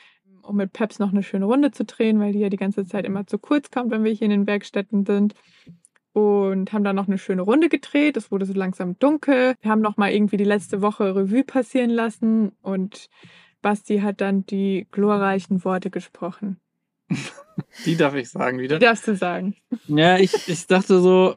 um 0.43 0.57
mit 0.57 0.73
Peps 0.73 0.99
noch 0.99 1.13
eine 1.13 1.23
schöne 1.23 1.45
Runde 1.45 1.71
zu 1.71 1.85
drehen, 1.85 2.21
weil 2.21 2.33
die 2.33 2.41
ja 2.41 2.49
die 2.49 2.57
ganze 2.57 2.87
Zeit 2.87 3.05
immer 3.05 3.27
zu 3.27 3.39
kurz 3.39 3.71
kommt, 3.71 3.91
wenn 3.91 4.05
wir 4.05 4.13
hier 4.13 4.25
in 4.27 4.31
den 4.31 4.47
Werkstätten 4.47 5.05
sind. 5.07 5.35
Und 6.13 6.73
haben 6.73 6.83
dann 6.85 6.97
noch 6.97 7.07
eine 7.07 7.19
schöne 7.19 7.43
Runde 7.43 7.69
gedreht. 7.69 8.17
Es 8.17 8.33
wurde 8.33 8.45
so 8.45 8.53
langsam 8.53 8.99
dunkel. 8.99 9.55
Wir 9.61 9.71
haben 9.71 9.83
noch 9.83 9.97
mal 9.97 10.11
irgendwie 10.11 10.37
die 10.37 10.45
letzte 10.45 10.83
Woche 10.83 11.15
Revue 11.15 11.45
passieren 11.45 11.91
lassen 11.91 12.53
und 12.61 13.09
Basti 13.63 14.01
hat 14.01 14.21
dann 14.21 14.45
die 14.47 14.89
glorreichen 14.91 15.65
Worte 15.65 15.91
gesprochen. 15.91 16.61
Die 17.85 17.97
darf 17.97 18.15
ich 18.15 18.31
sagen 18.31 18.59
wieder. 18.59 18.79
Die 18.79 18.85
darfst 18.85 19.09
du 19.09 19.17
sagen. 19.17 19.57
Ja, 19.89 20.19
ich, 20.19 20.49
ich 20.49 20.67
dachte 20.67 21.01
so, 21.01 21.37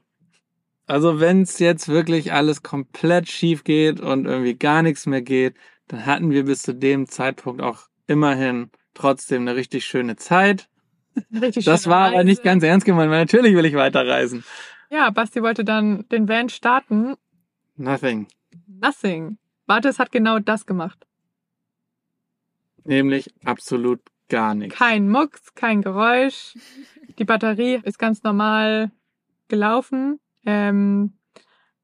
also 0.86 1.19
wenn 1.19 1.41
es 1.43 1.57
jetzt 1.60 1.88
wirklich 1.88 2.31
alles 2.34 2.63
komplett 2.63 3.29
schief 3.29 3.63
geht 3.63 3.99
und 3.99 4.25
irgendwie 4.25 4.55
gar 4.55 4.81
nichts 4.84 5.05
mehr 5.05 5.21
geht, 5.21 5.55
dann 5.88 6.05
hatten 6.05 6.29
wir 6.29 6.45
bis 6.45 6.62
zu 6.62 6.73
dem 6.75 7.07
Zeitpunkt 7.07 7.62
auch 7.62 7.88
immerhin 8.07 8.69
trotzdem 8.93 9.41
eine 9.43 9.55
richtig 9.55 9.86
schöne 9.86 10.15
Zeit. 10.15 10.69
Richtig 11.34 11.65
Das 11.65 11.88
war 11.88 12.07
aber 12.07 12.17
Reise. 12.17 12.25
nicht 12.25 12.43
ganz 12.43 12.63
ernst 12.63 12.86
gemeint, 12.86 13.10
weil 13.12 13.19
natürlich 13.19 13.55
will 13.55 13.65
ich 13.65 13.73
weiterreisen. 13.73 14.43
Ja, 14.89 15.10
Basti 15.10 15.41
wollte 15.41 15.63
dann 15.63 16.07
den 16.10 16.27
Van 16.27 16.49
starten. 16.49 17.15
Nothing. 17.77 18.27
Nothing. 18.67 19.38
Warte, 19.65 19.89
es 19.89 19.99
hat 19.99 20.12
genau 20.12 20.39
das 20.39 20.65
gemacht. 20.65 21.05
Nämlich 22.84 23.34
absolut 23.45 24.01
gar 24.32 24.56
nichts. 24.56 24.78
Kein 24.78 25.10
Mucks, 25.10 25.54
kein 25.54 25.84
Geräusch. 25.84 26.56
Die 27.20 27.26
Batterie 27.26 27.80
ist 27.84 28.00
ganz 28.00 28.24
normal 28.24 28.89
gelaufen. 29.48 30.20
Ähm, 30.46 31.13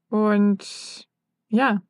und 0.10 1.08
ja, 1.50 1.82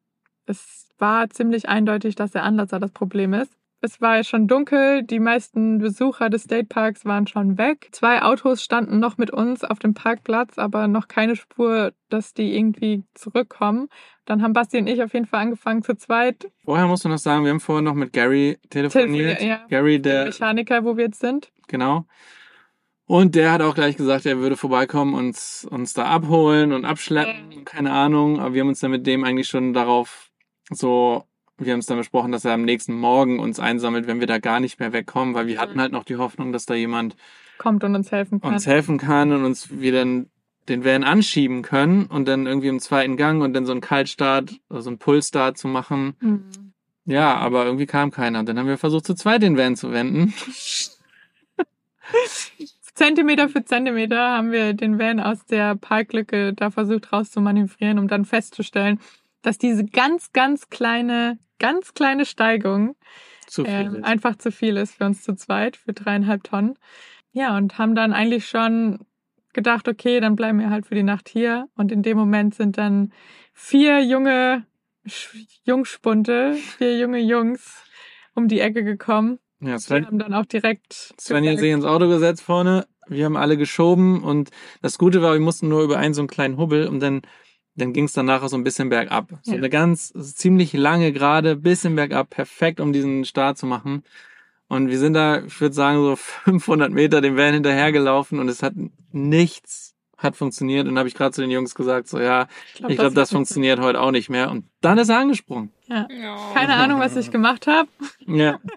es 0.46 0.90
war 0.98 1.30
ziemlich 1.30 1.70
eindeutig, 1.70 2.16
dass 2.16 2.32
der 2.32 2.44
Anlasser 2.44 2.80
das 2.80 2.92
Problem 2.92 3.34
ist. 3.34 3.57
Es 3.80 4.02
war 4.02 4.18
ja 4.18 4.24
schon 4.24 4.48
dunkel, 4.48 5.04
die 5.04 5.20
meisten 5.20 5.78
Besucher 5.78 6.30
des 6.32 6.44
State 6.44 6.66
Parks 6.66 7.06
waren 7.06 7.28
schon 7.28 7.60
weg. 7.60 7.90
Zwei 7.92 8.24
Autos 8.24 8.64
standen 8.64 9.00
noch 9.00 9.18
mit 9.20 9.30
uns 9.30 9.64
auf 9.64 9.78
dem 9.78 9.94
Parkplatz, 9.94 10.58
aber 10.58 10.88
noch 10.88 11.08
keine 11.08 11.36
Spur, 11.36 11.94
dass 12.10 12.34
die 12.34 12.58
irgendwie 12.58 13.04
zurückkommen. 13.14 13.90
Dann 14.26 14.42
haben 14.42 14.54
Basti 14.54 14.80
und 14.80 14.88
ich 14.88 15.04
auf 15.04 15.14
jeden 15.14 15.28
Fall 15.28 15.42
angefangen 15.42 15.84
zu 15.84 15.96
zweit. 15.96 16.50
Vorher 16.66 16.88
musst 16.88 17.06
du 17.06 17.10
noch 17.10 17.20
sagen, 17.20 17.44
wir 17.44 17.52
haben 17.52 17.60
vorher 17.60 17.84
noch 17.84 17.94
mit 17.94 18.14
Gary 18.14 18.58
telefoniert. 18.72 19.38
Telefoniert, 19.38 19.42
ja. 19.42 19.68
Gary, 19.70 20.02
Der 20.02 20.14
der, 20.24 20.26
Mechaniker, 20.26 20.84
wo 20.84 20.98
wir 20.98 21.06
jetzt 21.06 21.20
sind. 21.20 21.52
genau. 21.68 22.06
Und 23.10 23.36
der 23.36 23.54
hat 23.54 23.62
auch 23.62 23.74
gleich 23.74 23.96
gesagt, 23.96 24.26
er 24.26 24.40
würde 24.40 24.58
vorbeikommen 24.58 25.14
und 25.14 25.28
uns, 25.28 25.66
uns 25.70 25.94
da 25.94 26.06
abholen 26.08 26.74
und 26.74 26.84
abschleppen. 26.84 27.64
Keine 27.64 27.94
Ahnung. 27.94 28.42
Aber 28.42 28.54
wir 28.54 28.62
haben 28.62 28.68
uns 28.68 28.82
dann 28.82 28.92
mit 28.92 29.08
dem 29.08 29.24
eigentlich 29.24 29.48
schon 29.48 29.72
darauf 29.74 30.30
so, 30.72 31.24
wir 31.58 31.74
haben 31.74 31.80
es 31.80 31.86
dann 31.86 31.98
besprochen, 31.98 32.32
dass 32.32 32.46
er 32.46 32.54
am 32.54 32.64
nächsten 32.64 32.94
Morgen 32.94 33.40
uns 33.40 33.60
einsammelt, 33.60 34.08
wenn 34.08 34.20
wir 34.20 34.28
da 34.28 34.38
gar 34.38 34.60
nicht 34.60 34.80
mehr 34.80 34.94
wegkommen, 34.94 35.34
weil 35.34 35.48
wir 35.48 35.60
hatten 35.60 35.80
halt 35.80 35.92
noch 35.92 36.04
die 36.04 36.18
Hoffnung, 36.18 36.52
dass 36.52 36.66
da 36.66 36.76
jemand 36.76 37.16
Kommt 37.58 37.84
und 37.84 37.96
uns 37.96 38.12
helfen 38.12 38.42
kann. 38.42 38.54
uns 38.54 38.68
helfen 38.68 38.98
kann 38.98 39.32
und 39.32 39.44
uns 39.44 39.80
wieder 39.80 40.04
den 40.04 40.30
den 40.70 40.84
Van 40.84 41.04
anschieben 41.04 41.62
können 41.62 42.06
und 42.06 42.28
dann 42.28 42.46
irgendwie 42.46 42.68
im 42.68 42.80
zweiten 42.80 43.18
Gang 43.18 43.42
und 43.42 43.54
dann 43.54 43.66
so 43.66 43.72
einen 43.72 43.82
Kaltstart, 43.82 44.60
also 44.70 44.82
so 44.82 44.90
einen 44.90 45.00
Pullstart 45.00 45.58
zu 45.58 45.68
machen. 45.68 46.16
Mhm. 46.20 46.74
Ja, 47.06 47.36
aber 47.36 47.66
irgendwie 47.66 47.86
kam 47.86 48.12
keiner. 48.12 48.44
Dann 48.44 48.60
haben 48.60 48.68
wir 48.68 48.78
versucht, 48.78 49.06
zu 49.06 49.16
zweit 49.16 49.42
den 49.42 49.58
Van 49.58 49.78
zu 49.78 49.92
wenden. 49.92 50.34
Zentimeter 52.94 53.48
für 53.48 53.64
Zentimeter 53.64 54.32
haben 54.32 54.52
wir 54.52 54.74
den 54.74 55.00
Van 55.00 55.20
aus 55.20 55.46
der 55.46 55.76
Parklücke 55.76 56.54
da 56.54 56.72
versucht 56.72 57.14
rauszumanövrieren, 57.14 58.00
um 58.00 58.08
dann 58.08 58.26
festzustellen, 58.26 59.00
dass 59.48 59.58
diese 59.58 59.86
ganz, 59.86 60.34
ganz 60.34 60.70
kleine, 60.70 61.40
ganz 61.58 61.94
kleine 61.94 62.26
Steigung 62.26 62.98
Zu 63.48 63.64
ähm, 63.66 64.04
einfach 64.04 64.36
zu 64.36 64.52
viel 64.52 64.76
ist 64.76 64.96
für 64.96 65.06
uns 65.06 65.24
zu 65.24 65.36
zweit, 65.36 65.78
für 65.78 65.94
dreieinhalb 65.94 66.44
Tonnen. 66.44 66.78
Ja, 67.32 67.56
und 67.56 67.78
haben 67.78 67.96
dann 67.96 68.12
eigentlich 68.12 68.50
schon 68.50 69.00
gedacht, 69.54 69.88
okay, 69.88 70.20
dann 70.20 70.36
bleiben 70.36 70.60
wir 70.60 70.70
halt 70.70 70.86
für 70.86 70.96
die 70.96 71.04
Nacht 71.04 71.30
hier. 71.30 71.70
Und 71.76 71.94
in 71.94 72.04
dem 72.04 72.18
Moment 72.18 72.56
sind 72.56 72.78
dann 72.78 73.14
vier 73.54 74.04
junge 74.04 74.66
Jungspunte, 75.64 76.56
vier 76.78 77.00
junge 77.00 77.20
Jungs 77.20 77.86
um 78.36 78.50
die 78.50 78.60
Ecke 78.60 78.84
gekommen. 78.84 79.40
ja, 79.62 79.80
Sven, 79.80 80.06
haben 80.06 80.20
dann 80.20 80.34
auch 80.34 80.46
direkt 80.46 81.16
Sven 81.18 81.48
hat 81.48 81.60
sich 81.60 81.72
ins 81.72 81.86
Auto 81.86 82.10
gesetzt 82.10 82.44
vorne. 82.44 82.86
Wir 83.08 83.24
haben 83.24 83.38
alle 83.38 83.56
geschoben 83.56 84.24
und 84.24 84.50
das 84.82 84.98
Gute 84.98 85.22
war, 85.22 85.32
wir 85.32 85.40
mussten 85.40 85.70
nur 85.70 85.84
über 85.84 85.98
einen 85.98 86.14
so 86.14 86.20
einen 86.20 86.28
kleinen 86.28 86.58
Hubbel 86.58 86.88
und 86.88 87.00
dann, 87.00 87.22
dann 87.78 87.94
ging 87.94 88.06
es 88.06 88.14
dann 88.14 88.26
nachher 88.26 88.50
so 88.50 88.58
ein 88.58 88.64
bisschen 88.64 88.90
bergab. 88.90 89.30
So 89.44 89.52
Ja. 89.52 89.58
eine 89.58 89.70
ganz 89.70 90.12
ziemlich 90.36 90.74
lange 90.74 91.12
gerade, 91.14 91.56
bisschen 91.56 91.96
bergab, 91.96 92.30
perfekt, 92.30 92.80
um 92.80 92.92
diesen 92.94 93.24
Start 93.26 93.58
zu 93.58 93.66
machen. 93.66 94.04
Und 94.68 94.90
wir 94.90 95.00
sind 95.00 95.14
da, 95.14 95.44
ich 95.46 95.62
würde 95.62 95.74
sagen, 95.76 95.98
so 96.00 96.16
500 96.44 96.92
Meter 96.92 97.22
dem 97.22 97.38
Van 97.38 97.54
hinterhergelaufen 97.54 98.40
und 98.40 98.50
es 98.50 98.62
hat 98.64 98.74
nichts 99.12 99.94
hat 100.18 100.36
funktioniert. 100.36 100.82
Und 100.88 100.96
dann 100.96 100.98
habe 101.00 101.08
ich 101.10 101.14
gerade 101.14 101.32
zu 101.32 101.42
den 101.42 101.52
Jungs 101.52 101.76
gesagt, 101.76 102.08
so 102.08 102.20
ja, 102.20 102.48
glaub, 102.76 102.90
ich 102.90 102.98
glaube, 102.98 103.14
das 103.14 103.30
wird 103.30 103.38
funktioniert 103.38 103.80
heute 103.80 104.02
auch 104.02 104.10
nicht 104.10 104.30
mehr. 104.32 104.50
Und 104.50 104.66
dann 104.82 104.98
ist 104.98 105.10
er 105.10 105.20
angesprungen. 105.20 105.72
Ja. 105.86 106.08
Ja. 106.10 106.38
Keine 106.56 106.74
Ahnung, 106.74 107.00
was 107.00 107.16
ich 107.16 107.30
gemacht 107.30 107.68
habe. 107.68 107.88
Ja, 108.26 108.60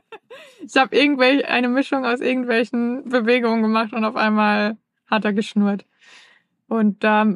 Ich 0.64 0.76
habe 0.76 0.94
irgendwelche 0.94 1.48
eine 1.48 1.68
Mischung 1.68 2.04
aus 2.04 2.20
irgendwelchen 2.20 3.08
Bewegungen 3.08 3.62
gemacht 3.62 3.94
und 3.94 4.04
auf 4.04 4.16
einmal 4.16 4.76
hat 5.06 5.24
er 5.24 5.32
geschnurrt. 5.32 5.86
Und 6.68 7.02
da 7.02 7.34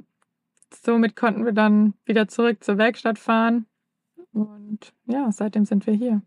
somit 0.75 1.17
konnten 1.17 1.45
wir 1.45 1.53
dann 1.53 1.95
wieder 2.05 2.29
zurück 2.29 2.63
zur 2.63 2.79
Werkstatt 2.79 3.19
fahren. 3.19 3.67
Und 4.33 4.93
ja, 5.07 5.31
seitdem 5.31 5.65
sind 5.65 5.87
wir 5.87 5.95
hier. 5.95 6.23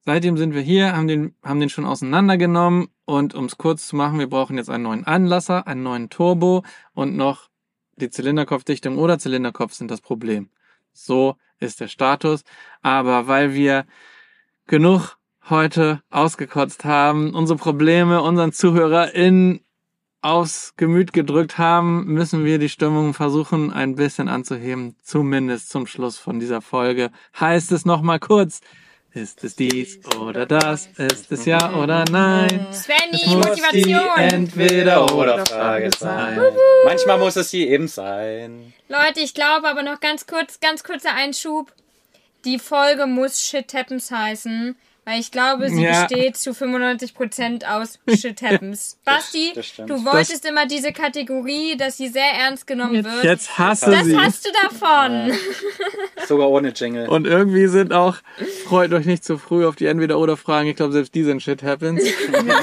Seitdem 0.00 0.36
sind 0.36 0.54
wir 0.54 0.60
hier, 0.60 0.94
haben 0.94 1.08
den, 1.08 1.34
haben 1.42 1.60
den 1.60 1.70
schon 1.70 1.86
auseinandergenommen 1.86 2.88
und 3.06 3.34
um 3.34 3.46
es 3.46 3.56
kurz 3.56 3.88
zu 3.88 3.96
machen, 3.96 4.18
wir 4.18 4.28
brauchen 4.28 4.58
jetzt 4.58 4.68
einen 4.68 4.84
neuen 4.84 5.04
Anlasser, 5.04 5.66
einen 5.66 5.82
neuen 5.82 6.10
Turbo 6.10 6.62
und 6.92 7.16
noch 7.16 7.48
die 7.96 8.10
Zylinderkopfdichtung 8.10 8.98
oder 8.98 9.18
Zylinderkopf 9.18 9.72
sind 9.72 9.90
das 9.90 10.02
Problem. 10.02 10.50
So 10.92 11.36
ist 11.58 11.80
der 11.80 11.88
Status. 11.88 12.44
Aber 12.82 13.28
weil 13.28 13.54
wir 13.54 13.86
genug 14.66 15.16
heute 15.48 16.02
ausgekotzt 16.10 16.84
haben, 16.84 17.34
unsere 17.34 17.58
Probleme 17.58 18.22
unseren 18.22 18.52
ZuhörerInnen 18.52 19.63
aufs 20.24 20.72
Gemüt 20.76 21.12
gedrückt 21.12 21.58
haben, 21.58 22.06
müssen 22.06 22.46
wir 22.46 22.58
die 22.58 22.70
Stimmung 22.70 23.12
versuchen 23.12 23.70
ein 23.70 23.94
bisschen 23.94 24.28
anzuheben, 24.28 24.96
zumindest 25.02 25.68
zum 25.68 25.86
Schluss 25.86 26.16
von 26.16 26.40
dieser 26.40 26.62
Folge. 26.62 27.10
Heißt 27.38 27.70
es 27.72 27.84
nochmal 27.84 28.18
kurz, 28.20 28.62
ist 29.12 29.44
es 29.44 29.54
dies 29.54 30.00
oder 30.18 30.46
das? 30.46 30.88
Ist 30.96 31.30
es 31.30 31.44
ja 31.44 31.74
oder 31.74 32.04
nein? 32.10 32.66
Svenny, 32.72 33.20
Es 33.22 33.26
muss 33.26 33.44
die 33.72 33.94
Motivation. 33.94 34.18
Entweder 34.18 35.14
oder 35.14 35.44
Frage 35.44 35.90
sein. 35.96 36.40
Manchmal 36.86 37.18
muss 37.18 37.36
es 37.36 37.50
sie 37.50 37.68
eben 37.68 37.86
sein. 37.86 38.72
Leute, 38.88 39.20
ich 39.20 39.34
glaube 39.34 39.68
aber 39.68 39.82
noch 39.82 40.00
ganz 40.00 40.26
kurz, 40.26 40.58
ganz 40.58 40.82
kurzer 40.82 41.14
Einschub. 41.14 41.70
Die 42.46 42.58
Folge 42.58 43.06
muss 43.06 43.42
Shit 43.42 43.74
Happens 43.74 44.10
heißen, 44.10 44.74
weil 45.04 45.20
ich 45.20 45.30
glaube, 45.30 45.68
sie 45.70 45.82
Ja. 45.82 46.04
besteht 46.06 46.36
zu 46.36 46.52
95% 46.52 47.64
aus 47.66 47.98
Shit 48.18 48.40
Happens. 48.42 48.98
Basti, 49.04 49.52
das 49.54 49.72
du 49.76 50.04
wolltest 50.04 50.44
immer 50.46 50.66
diese 50.66 50.92
Kategorie, 50.92 51.76
dass 51.76 51.96
sie 51.98 52.08
sehr 52.08 52.30
ernst 52.40 52.66
genommen 52.66 52.94
Jetzt- 52.94 53.04
wird. 53.12 53.24
Jetzt 53.24 53.58
hasse 53.58 53.90
das 53.90 54.04
sie. 54.04 54.16
hast 54.16 54.46
du 54.46 54.50
davon. 54.62 55.32
Sogar 56.26 56.48
ohne 56.50 56.70
Jingle. 56.70 57.08
Und 57.08 57.26
irgendwie 57.26 57.66
sind 57.66 57.92
auch, 57.92 58.16
freut 58.66 58.92
euch 58.92 59.04
nicht 59.06 59.24
zu 59.24 59.36
früh 59.38 59.66
auf 59.66 59.76
die 59.76 59.86
Entweder-Oder-Fragen. 59.86 60.68
Ich 60.68 60.76
glaube, 60.76 60.92
selbst 60.92 61.14
die 61.14 61.22
sind 61.24 61.42
Shit 61.42 61.62
Happens. 61.62 62.02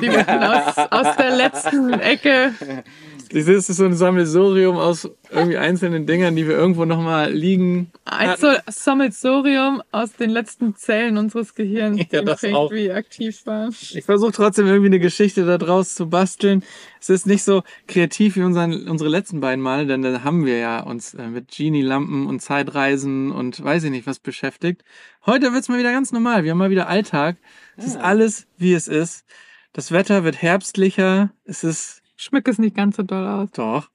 Die 0.02 0.12
werden 0.12 0.44
aus, 0.44 0.78
aus 0.90 1.16
der 1.18 1.32
letzten 1.36 1.94
Ecke 1.94 2.54
Das 3.34 3.48
ist 3.48 3.68
so 3.68 3.86
ein 3.86 3.94
Sammelsurium 3.94 4.76
aus 4.78 5.10
irgendwie 5.30 5.58
einzelnen 5.58 6.06
Dingern, 6.06 6.36
die 6.36 6.48
wir 6.48 6.56
irgendwo 6.56 6.84
nochmal 6.84 7.32
liegen. 7.32 7.92
Ein 8.04 8.36
so 8.38 8.48
Sammelsurium 8.68 9.82
aus 9.92 10.14
den 10.14 10.30
letzten 10.30 10.76
Zellen 10.76 11.18
unseres 11.18 11.56
Gehirns, 11.56 11.98
Ja, 12.12 12.20
die 12.20 12.26
das 12.26 12.44
auch. 12.44 12.72
irgendwie 12.72 12.92
aktiv 12.92 13.46
waren. 13.46 13.70
Ich 13.72 14.04
versuche 14.04 14.34
trotzdem 14.34 14.68
irgendwie 14.68 14.88
eine 14.88 15.00
Geschichte 15.00 15.46
da 15.46 15.58
draus 15.58 15.96
zu 15.96 16.10
basteln. 16.10 16.64
Es 17.00 17.10
ist 17.10 17.26
nicht 17.26 17.44
so 17.44 17.64
kreativ 17.88 18.36
wie 18.36 18.44
unseren, 18.44 18.88
unsere 18.90 19.10
letzten 19.10 19.40
beiden 19.40 19.62
Male, 19.64 19.88
denn 19.88 20.02
da 20.02 20.24
haben 20.24 20.46
wir 20.46 20.58
ja 20.58 20.82
uns 20.82 21.14
äh, 21.14 21.28
mit 21.28 21.48
Genie-Lampen 21.50 22.28
und 22.28 22.42
Zeitreisen 22.42 23.32
und 23.32 23.64
weiß 23.64 23.84
ich 23.86 23.92
nicht 23.92 24.08
was 24.08 24.20
beschäftigt. 24.20 24.84
Heute 25.26 25.54
wird's 25.54 25.70
mal 25.70 25.80
wieder 25.80 25.94
ganz 25.94 26.12
normal. 26.12 26.44
Wir 26.44 26.52
haben 26.52 26.58
mal 26.58 26.70
wieder 26.70 26.90
Alltag. 26.90 27.38
Es 27.78 27.86
ist 27.86 27.98
alles, 27.98 28.48
wie 28.58 28.74
es 28.74 28.88
ist. 28.88 29.26
Das 29.74 29.92
Wetter 29.92 30.26
wird 30.26 30.42
herbstlicher. 30.42 31.32
Es 31.46 31.64
ist 31.64 32.01
Schmück 32.22 32.48
es 32.48 32.60
nicht 32.60 32.76
ganz 32.76 32.98
so 32.98 33.04
doll 33.04 33.26
aus. 33.26 33.50
doch. 33.54 33.90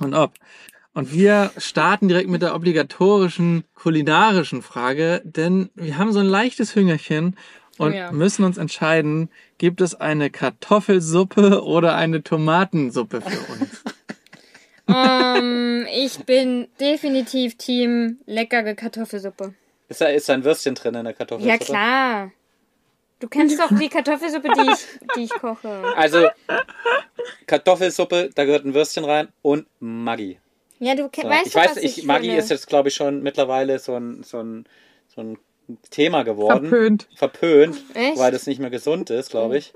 Und 0.00 0.14
ob. 0.14 0.32
Und 0.94 1.12
wir 1.12 1.52
starten 1.56 2.08
direkt 2.08 2.28
mit 2.28 2.42
der 2.42 2.56
obligatorischen 2.56 3.62
kulinarischen 3.74 4.62
Frage, 4.62 5.22
denn 5.24 5.70
wir 5.76 5.96
haben 5.96 6.12
so 6.12 6.18
ein 6.18 6.26
leichtes 6.26 6.74
Hüngerchen 6.74 7.36
und 7.78 7.92
Oh 7.92 7.94
ja. 7.94 8.10
müssen 8.10 8.44
uns 8.44 8.58
entscheiden, 8.58 9.30
gibt 9.58 9.80
es 9.80 9.94
eine 9.94 10.28
Kartoffelsuppe 10.30 11.62
oder 11.62 11.94
eine 11.94 12.24
Tomatensuppe 12.24 13.20
für 13.20 13.52
uns? 13.52 13.84
Ähm, 14.88 15.86
ich 15.94 16.18
bin 16.24 16.66
definitiv 16.80 17.56
Team 17.56 18.18
leckere 18.26 18.74
Kartoffelsuppe. 18.74 19.54
Ist 19.88 20.00
da, 20.00 20.06
ist 20.06 20.28
da 20.28 20.34
ein 20.34 20.42
Würstchen 20.42 20.74
drin 20.74 20.96
in 20.96 21.04
der 21.04 21.14
Kartoffelsuppe? 21.14 21.52
Ja, 21.52 21.58
klar. 21.64 22.32
Du 23.20 23.28
kennst 23.28 23.58
doch 23.60 23.68
die 23.78 23.88
Kartoffelsuppe, 23.90 24.48
die 24.56 24.70
ich, 24.72 24.86
die 25.16 25.22
ich 25.24 25.30
koche. 25.30 25.84
Also, 25.96 26.28
Kartoffelsuppe, 27.46 28.30
da 28.34 28.44
gehört 28.44 28.64
ein 28.64 28.74
Würstchen 28.74 29.04
rein 29.04 29.28
und 29.42 29.66
Maggi. 29.78 30.40
Ja, 30.78 30.94
du 30.94 31.10
So. 31.14 31.28
weißt 31.28 31.46
ich 31.46 31.52
doch, 31.52 31.60
weiß, 31.60 31.70
was 31.76 31.76
ich, 31.78 31.98
ich 31.98 32.04
Maggi 32.04 32.34
ist 32.34 32.50
jetzt, 32.50 32.66
glaube 32.66 32.88
ich, 32.88 32.94
schon 32.94 33.22
mittlerweile 33.22 33.78
so 33.78 33.94
ein, 33.94 34.22
so 34.22 34.38
ein, 34.40 34.64
so 35.14 35.20
ein 35.20 35.38
Thema 35.90 36.22
geworden. 36.22 36.68
Verpönt. 36.68 37.08
Verpönt, 37.14 37.82
Echt? 37.94 38.18
weil 38.18 38.32
das 38.32 38.46
nicht 38.46 38.58
mehr 38.60 38.70
gesund 38.70 39.10
ist, 39.10 39.30
glaube 39.30 39.58
ich. 39.58 39.72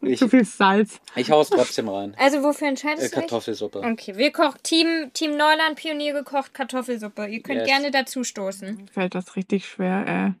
Ich, 0.00 0.18
Zu 0.18 0.28
viel 0.28 0.44
Salz. 0.44 1.00
ich 1.16 1.30
hau's 1.30 1.48
trotzdem 1.48 1.88
rein. 1.88 2.14
Also 2.18 2.42
wofür 2.42 2.66
Äh, 2.66 2.70
entscheidest 2.70 3.06
du 3.06 3.08
dich? 3.08 3.14
Kartoffelsuppe. 3.28 3.78
Okay, 3.80 4.16
wir 4.16 4.32
kochen 4.32 4.62
Team, 4.62 5.10
Team 5.14 5.36
Neuland 5.36 5.76
Pioniere 5.76 6.22
kocht 6.24 6.52
Kartoffelsuppe. 6.52 7.26
Ihr 7.26 7.42
könnt 7.42 7.60
Yes. 7.60 7.66
gerne 7.68 7.90
dazu 7.90 8.22
stoßen. 8.22 8.88
Fällt 8.92 9.14
das 9.14 9.34
richtig 9.34 9.66
schwer, 9.66 10.34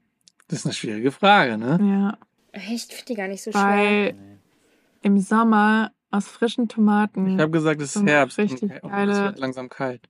Das 0.48 0.60
ist 0.60 0.66
eine 0.66 0.74
schwierige 0.74 1.10
Frage, 1.10 1.56
ne? 1.58 1.78
Ja. 1.80 2.18
Echt, 2.52 2.90
ich 2.90 2.96
finde 2.96 3.04
die 3.06 3.14
gar 3.14 3.28
nicht 3.28 3.42
so 3.42 3.50
schwer. 3.50 3.62
Weil 3.62 4.14
im 5.02 5.18
Sommer 5.18 5.92
aus 6.10 6.28
frischen 6.28 6.68
Tomaten. 6.68 7.34
Ich 7.34 7.40
habe 7.40 7.50
gesagt, 7.50 7.80
es 7.80 7.96
ist 7.96 8.06
Herbst 8.06 8.38
richtig 8.38 8.62
und, 8.62 8.70
und 8.84 8.90
es 8.90 8.90
geile- 8.96 9.24
wird 9.24 9.38
langsam 9.38 9.68
kalt. 9.68 10.08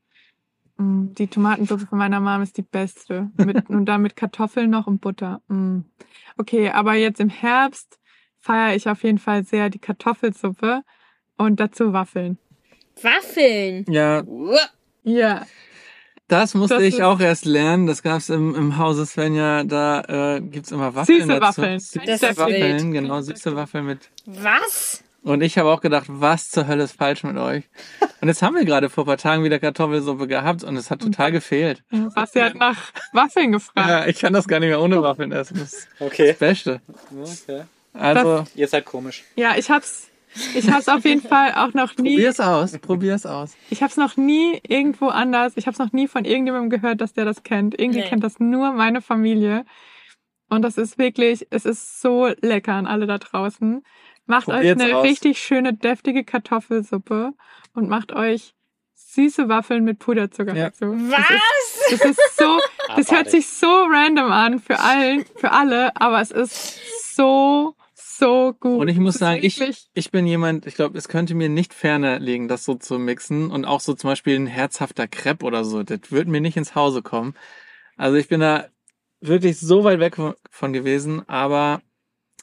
Mm, 0.76 1.14
Die 1.14 1.28
Tomatensuppe 1.28 1.86
von 1.86 1.98
meiner 1.98 2.20
Mom 2.20 2.42
ist 2.42 2.56
die 2.58 2.62
beste. 2.62 3.30
Mit, 3.36 3.68
und 3.70 3.86
dann 3.86 4.02
mit 4.02 4.16
Kartoffeln 4.16 4.70
noch 4.70 4.86
und 4.86 5.00
Butter. 5.00 5.40
Mm. 5.48 5.80
Okay, 6.36 6.68
aber 6.70 6.94
jetzt 6.94 7.20
im 7.20 7.30
Herbst 7.30 7.98
feiere 8.40 8.74
ich 8.76 8.88
auf 8.88 9.02
jeden 9.04 9.18
Fall 9.18 9.44
sehr 9.44 9.70
die 9.70 9.78
Kartoffelsuppe 9.78 10.82
und 11.38 11.60
dazu 11.60 11.92
Waffeln. 11.92 12.38
Waffeln. 13.00 13.84
Ja, 13.88 14.22
Ja. 15.04 15.46
Das 16.28 16.54
musste 16.54 16.76
Das 16.76 16.84
ich 16.84 17.02
auch 17.02 17.20
erst 17.20 17.44
lernen. 17.44 17.86
Das 17.86 18.02
gab's 18.02 18.28
im, 18.28 18.54
im 18.54 18.78
Hause 18.78 19.06
Svenja. 19.06 19.64
Da 19.64 20.36
äh, 20.36 20.40
gibt's 20.40 20.72
immer 20.72 20.94
Waffeln 20.94 21.20
Süße 21.20 21.28
dazu. 21.28 21.42
Waffeln. 21.42 21.80
Süße 21.80 22.00
Das 22.06 22.22
ist 22.22 22.36
Waffeln, 22.38 22.92
genau, 22.92 23.20
süße 23.20 23.54
Waffeln 23.56 23.86
mit 23.86 24.10
Was? 24.26 25.02
Und 25.22 25.40
ich 25.42 25.56
habe 25.56 25.70
auch 25.70 25.80
gedacht, 25.80 26.04
was 26.08 26.50
zur 26.50 26.66
Hölle 26.66 26.84
ist 26.84 26.96
falsch 26.98 27.22
mit 27.24 27.38
euch? 27.38 27.64
Und 28.20 28.28
jetzt 28.28 28.42
haben 28.42 28.54
wir 28.56 28.64
gerade 28.66 28.90
vor 28.90 29.04
ein 29.04 29.06
paar 29.06 29.16
Tagen 29.16 29.42
wieder 29.42 29.58
Kartoffelsuppe 29.58 30.26
gehabt 30.26 30.62
und 30.64 30.76
es 30.76 30.90
hat 30.90 31.00
total 31.00 31.32
gefehlt. 31.32 31.82
Basti 32.14 32.40
hat 32.40 32.56
nach 32.56 32.76
Waffeln 33.14 33.52
gefragt. 33.52 33.88
Ja, 33.88 34.06
ich 34.06 34.18
kann 34.18 34.34
das 34.34 34.46
gar 34.46 34.60
nicht 34.60 34.68
mehr 34.68 34.80
ohne 34.82 35.00
Waffeln 35.02 35.32
essen. 35.32 35.56
Das 35.58 35.72
ist 35.72 35.88
Okay. 35.98 36.28
das 36.28 36.38
Beste. 36.38 36.80
okay. 37.18 37.62
Also, 37.94 38.44
Ihr 38.54 38.68
seid 38.68 38.84
komisch. 38.84 39.24
Ja, 39.36 39.54
ich 39.56 39.70
hab's, 39.70 40.08
ich 40.54 40.70
hab's 40.70 40.88
auf 40.88 41.04
jeden 41.04 41.22
Fall 41.22 41.52
auch 41.54 41.74
noch 41.74 41.96
nie, 41.96 42.14
probier's 42.14 42.40
aus. 42.40 42.78
Probier's 42.78 43.26
aus. 43.26 43.56
ich 43.70 43.82
hab's 43.82 43.96
noch 43.96 44.16
nie 44.16 44.60
irgendwo 44.66 45.08
anders, 45.08 45.52
ich 45.56 45.66
hab's 45.66 45.78
noch 45.78 45.92
nie 45.92 46.08
von 46.08 46.24
irgendjemandem 46.24 46.70
gehört, 46.70 47.00
dass 47.00 47.12
der 47.12 47.24
das 47.24 47.42
kennt. 47.42 47.78
Irgendwie 47.78 48.00
Nee. 48.00 48.08
kennt 48.08 48.24
das 48.24 48.40
nur 48.40 48.72
meine 48.72 49.00
Familie. 49.00 49.64
Und 50.48 50.62
das 50.62 50.76
ist 50.78 50.98
wirklich, 50.98 51.46
es 51.50 51.64
ist 51.64 52.00
so 52.00 52.28
lecker 52.40 52.74
an 52.74 52.86
alle 52.86 53.06
da 53.06 53.18
draußen. 53.18 53.82
Macht 54.26 54.48
euch 54.48 54.54
Probiert's 54.56 54.82
eine 54.82 54.96
aus. 54.96 55.04
richtig 55.04 55.38
schöne, 55.38 55.74
deftige 55.74 56.24
Kartoffelsuppe 56.24 57.32
und 57.74 57.88
macht 57.88 58.12
euch 58.12 58.54
süße 58.94 59.48
Waffeln 59.48 59.84
mit 59.84 59.98
Puderzucker 59.98 60.54
Ja. 60.54 60.66
dazu. 60.70 60.86
Was? 60.86 61.90
Das 61.90 62.00
ist 62.04 62.36
so, 62.36 62.58
das 62.96 63.10
hört 63.10 63.30
sich 63.30 63.46
so 63.46 63.66
random 63.88 64.30
an 64.32 64.58
für 64.60 64.78
allen, 64.80 65.24
für 65.36 65.50
alle, 65.52 65.94
aber 66.00 66.20
es 66.20 66.30
ist 66.30 67.14
so, 67.14 67.74
so 68.18 68.54
gut. 68.58 68.80
Und 68.80 68.88
ich 68.88 68.98
muss 68.98 69.14
sagen, 69.16 69.40
ich, 69.42 69.60
ich 69.94 70.10
bin 70.10 70.26
jemand, 70.26 70.66
ich 70.66 70.74
glaube, 70.74 70.96
es 70.98 71.08
könnte 71.08 71.34
mir 71.34 71.48
nicht 71.48 71.74
ferner 71.74 72.18
liegen, 72.18 72.48
das 72.48 72.64
so 72.64 72.74
zu 72.74 72.98
mixen. 72.98 73.50
Und 73.50 73.64
auch 73.64 73.80
so 73.80 73.94
zum 73.94 74.10
Beispiel 74.10 74.36
ein 74.36 74.46
herzhafter 74.46 75.06
Crepe 75.08 75.44
oder 75.44 75.64
so. 75.64 75.82
Das 75.82 76.10
würde 76.10 76.30
mir 76.30 76.40
nicht 76.40 76.56
ins 76.56 76.74
Hause 76.74 77.02
kommen. 77.02 77.34
Also 77.96 78.16
ich 78.16 78.28
bin 78.28 78.40
da 78.40 78.66
wirklich 79.20 79.58
so 79.58 79.84
weit 79.84 80.00
weg 80.00 80.16
von- 80.16 80.34
von 80.50 80.72
gewesen, 80.72 81.28
aber 81.28 81.80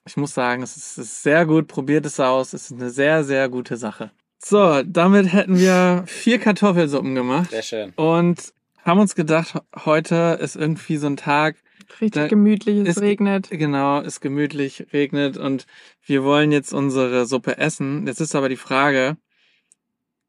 ich 0.05 0.17
muss 0.17 0.33
sagen, 0.33 0.63
es 0.63 0.77
ist, 0.77 0.97
es 0.97 1.05
ist 1.09 1.23
sehr 1.23 1.45
gut. 1.45 1.67
Probiert 1.67 2.05
es 2.05 2.19
aus. 2.19 2.53
Es 2.53 2.71
ist 2.71 2.79
eine 2.79 2.89
sehr, 2.89 3.23
sehr 3.23 3.49
gute 3.49 3.77
Sache. 3.77 4.11
So, 4.43 4.81
damit 4.83 5.31
hätten 5.31 5.59
wir 5.59 6.03
vier 6.07 6.39
Kartoffelsuppen 6.39 7.13
gemacht 7.13 7.51
Sehr 7.51 7.61
schön. 7.61 7.93
und 7.95 8.53
haben 8.83 8.99
uns 8.99 9.13
gedacht, 9.13 9.53
heute 9.85 10.39
ist 10.41 10.55
irgendwie 10.55 10.97
so 10.97 11.05
ein 11.05 11.17
Tag, 11.17 11.57
richtig 11.99 12.23
da- 12.23 12.27
gemütlich, 12.27 12.79
es 12.87 12.97
es- 12.97 13.01
regnet. 13.01 13.49
Genau, 13.49 13.99
ist 13.99 14.21
gemütlich, 14.21 14.87
regnet 14.93 15.37
und 15.37 15.65
wir 16.05 16.23
wollen 16.23 16.51
jetzt 16.51 16.73
unsere 16.73 17.25
Suppe 17.25 17.57
essen. 17.57 18.07
Jetzt 18.07 18.21
ist 18.21 18.35
aber 18.35 18.47
die 18.49 18.55
Frage, 18.55 19.17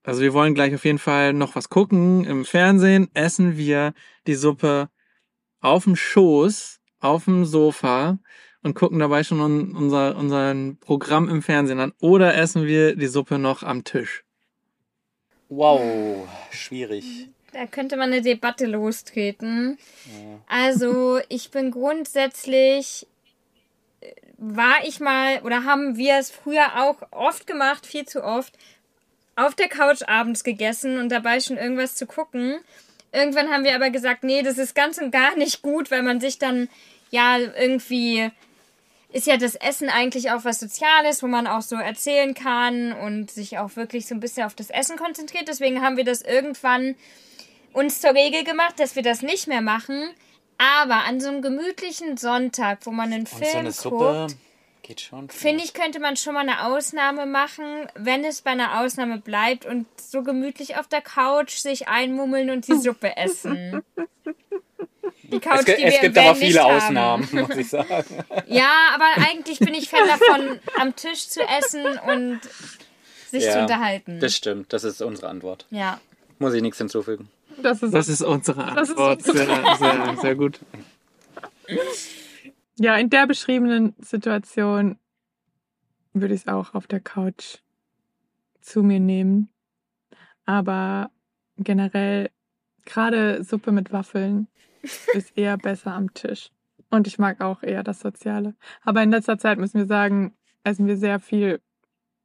also 0.02 0.20
wir 0.22 0.32
wollen 0.34 0.54
gleich 0.54 0.74
auf 0.74 0.84
jeden 0.84 0.98
Fall 0.98 1.32
noch 1.32 1.54
was 1.54 1.68
gucken 1.68 2.24
im 2.24 2.44
Fernsehen. 2.44 3.08
Essen 3.14 3.56
wir 3.56 3.94
die 4.26 4.34
Suppe 4.34 4.88
auf 5.60 5.84
dem 5.84 5.94
Schoß, 5.94 6.80
auf 6.98 7.26
dem 7.26 7.44
Sofa 7.44 8.18
und 8.62 8.74
gucken 8.74 8.98
dabei 8.98 9.22
schon 9.22 9.40
un 9.40 9.76
unser, 9.76 10.16
unser 10.16 10.54
Programm 10.80 11.28
im 11.28 11.42
Fernsehen 11.42 11.78
an 11.80 11.92
oder 12.00 12.34
essen 12.36 12.64
wir 12.66 12.96
die 12.96 13.06
Suppe 13.06 13.38
noch 13.38 13.62
am 13.62 13.84
Tisch? 13.84 14.24
Wow, 15.48 16.26
schwierig. 16.50 17.28
Da 17.52 17.66
könnte 17.66 17.96
man 17.96 18.12
eine 18.12 18.22
Debatte 18.22 18.66
lostreten. 18.66 19.78
Also, 20.48 21.20
ich 21.28 21.50
bin 21.50 21.70
grundsätzlich, 21.70 23.06
äh, 24.00 24.10
war 24.38 24.84
ich 24.84 25.00
mal, 25.00 25.40
oder 25.42 25.64
haben 25.64 25.96
wir 25.96 26.16
es 26.16 26.30
früher 26.30 26.82
auch 26.82 26.96
oft 27.10 27.46
gemacht, 27.46 27.86
viel 27.86 28.06
zu 28.06 28.24
oft, 28.24 28.54
auf 29.36 29.54
der 29.54 29.68
Couch 29.68 30.02
abends 30.06 30.44
gegessen 30.44 30.98
und 30.98 31.10
dabei 31.10 31.40
schon 31.40 31.56
irgendwas 31.56 31.94
zu 31.94 32.06
gucken. 32.06 32.58
Irgendwann 33.12 33.50
haben 33.50 33.64
wir 33.64 33.74
aber 33.74 33.90
gesagt, 33.90 34.24
nee, 34.24 34.42
das 34.42 34.58
ist 34.58 34.74
ganz 34.74 34.98
und 34.98 35.10
gar 35.10 35.36
nicht 35.36 35.62
gut, 35.62 35.90
weil 35.90 36.02
man 36.02 36.20
sich 36.20 36.38
dann 36.38 36.68
ja 37.10 37.38
irgendwie 37.38 38.30
ist 39.12 39.26
ja 39.26 39.36
das 39.36 39.54
Essen 39.54 39.90
eigentlich 39.90 40.30
auch 40.30 40.44
was 40.44 40.58
Soziales, 40.58 41.22
wo 41.22 41.26
man 41.26 41.46
auch 41.46 41.62
so 41.62 41.76
erzählen 41.76 42.34
kann 42.34 42.92
und 42.92 43.30
sich 43.30 43.58
auch 43.58 43.76
wirklich 43.76 44.06
so 44.06 44.14
ein 44.14 44.20
bisschen 44.20 44.44
auf 44.44 44.54
das 44.54 44.70
Essen 44.70 44.96
konzentriert. 44.96 45.48
Deswegen 45.48 45.82
haben 45.82 45.98
wir 45.98 46.04
das 46.04 46.22
irgendwann 46.22 46.94
uns 47.72 48.00
zur 48.00 48.14
Regel 48.14 48.44
gemacht, 48.44 48.78
dass 48.78 48.96
wir 48.96 49.02
das 49.02 49.22
nicht 49.22 49.46
mehr 49.48 49.60
machen. 49.62 50.10
Aber 50.58 51.04
an 51.04 51.20
so 51.20 51.28
einem 51.28 51.42
gemütlichen 51.42 52.16
Sonntag, 52.16 52.80
wo 52.84 52.90
man 52.90 53.12
einen 53.12 53.20
Und 53.22 53.28
so 53.28 53.36
Film 53.36 53.56
eine 53.58 53.72
Suppe 53.72 53.96
guckt, 54.28 54.36
geht 54.82 55.00
schon. 55.00 55.28
finde 55.28 55.64
ich, 55.64 55.74
könnte 55.74 55.98
man 55.98 56.16
schon 56.16 56.34
mal 56.34 56.40
eine 56.40 56.64
Ausnahme 56.66 57.26
machen, 57.26 57.64
wenn 57.96 58.24
es 58.24 58.42
bei 58.42 58.50
einer 58.50 58.80
Ausnahme 58.80 59.18
bleibt 59.18 59.66
und 59.66 59.86
so 60.00 60.22
gemütlich 60.22 60.76
auf 60.76 60.86
der 60.86 61.00
Couch 61.00 61.54
sich 61.56 61.88
einmummeln 61.88 62.50
und 62.50 62.68
die 62.68 62.76
Suppe 62.76 63.16
essen. 63.16 63.82
Die 65.24 65.40
Couch, 65.40 65.60
Es, 65.60 65.64
gibt- 65.64 65.78
die 65.78 65.84
es 65.84 65.94
wir 65.94 66.00
gibt 66.00 66.16
im 66.16 66.22
aber 66.24 66.34
viele 66.36 66.62
haben. 66.62 66.76
Ausnahmen, 66.76 67.28
muss 67.32 67.56
ich 67.56 67.68
sagen. 67.70 68.04
Ja, 68.46 68.70
aber 68.94 69.06
eigentlich 69.28 69.58
bin 69.58 69.74
ich 69.74 69.88
Fan 69.88 70.06
davon, 70.06 70.60
am 70.78 70.94
Tisch 70.94 71.28
zu 71.28 71.40
essen 71.42 71.84
und 72.06 72.40
sich 73.30 73.50
zu 73.50 73.60
unterhalten. 73.60 74.20
Das 74.20 74.36
stimmt, 74.36 74.72
das 74.72 74.84
ist 74.84 75.00
unsere 75.02 75.28
Antwort. 75.28 75.66
ja. 75.70 75.98
Muss 76.38 76.54
ich 76.54 76.62
nichts 76.62 76.78
hinzufügen. 76.78 77.30
Das 77.62 77.82
ist, 77.82 77.94
Das 77.94 78.08
ist 78.08 78.22
unsere 78.22 78.74
Das 78.74 78.88
ist 78.88 78.98
Antwort. 78.98 79.22
Sehr, 79.22 79.76
sehr, 79.76 80.16
sehr 80.20 80.34
gut. 80.36 80.60
ja, 82.78 82.96
in 82.96 83.10
der 83.10 83.26
beschriebenen 83.26 83.94
Situation 83.98 84.98
würde 86.12 86.34
ich 86.34 86.42
es 86.42 86.48
auch 86.48 86.74
auf 86.74 86.86
der 86.86 87.00
Couch 87.00 87.58
zu 88.60 88.82
mir 88.82 89.00
nehmen. 89.00 89.48
Aber 90.44 91.10
generell, 91.56 92.30
gerade 92.84 93.42
Suppe 93.44 93.72
mit 93.72 93.92
Waffeln 93.92 94.48
ist 95.14 95.36
eher 95.36 95.56
besser 95.56 95.92
am 95.94 96.12
Tisch. 96.14 96.50
Und 96.90 97.06
ich 97.06 97.18
mag 97.18 97.40
auch 97.40 97.62
eher 97.62 97.82
das 97.82 98.00
Soziale. 98.00 98.54
Aber 98.82 99.02
in 99.02 99.10
letzter 99.10 99.38
Zeit 99.38 99.58
müssen 99.58 99.78
wir 99.78 99.86
sagen, 99.86 100.34
essen 100.64 100.86
wir 100.86 100.96
sehr 100.96 101.20
viel 101.20 101.60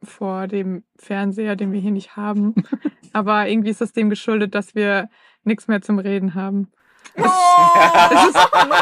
vor 0.04 0.48
dem 0.48 0.84
Fernseher, 0.98 1.56
den 1.56 1.72
wir 1.72 1.80
hier 1.80 1.92
nicht 1.92 2.16
haben. 2.16 2.54
Aber 3.14 3.48
irgendwie 3.48 3.70
ist 3.72 3.82
das 3.82 3.94
dem 3.94 4.10
geschuldet, 4.10 4.54
dass 4.56 4.76
wir 4.76 5.10
nichts 5.44 5.68
mehr 5.68 5.82
zum 5.82 6.00
Reden 6.00 6.36
haben. 6.36 6.72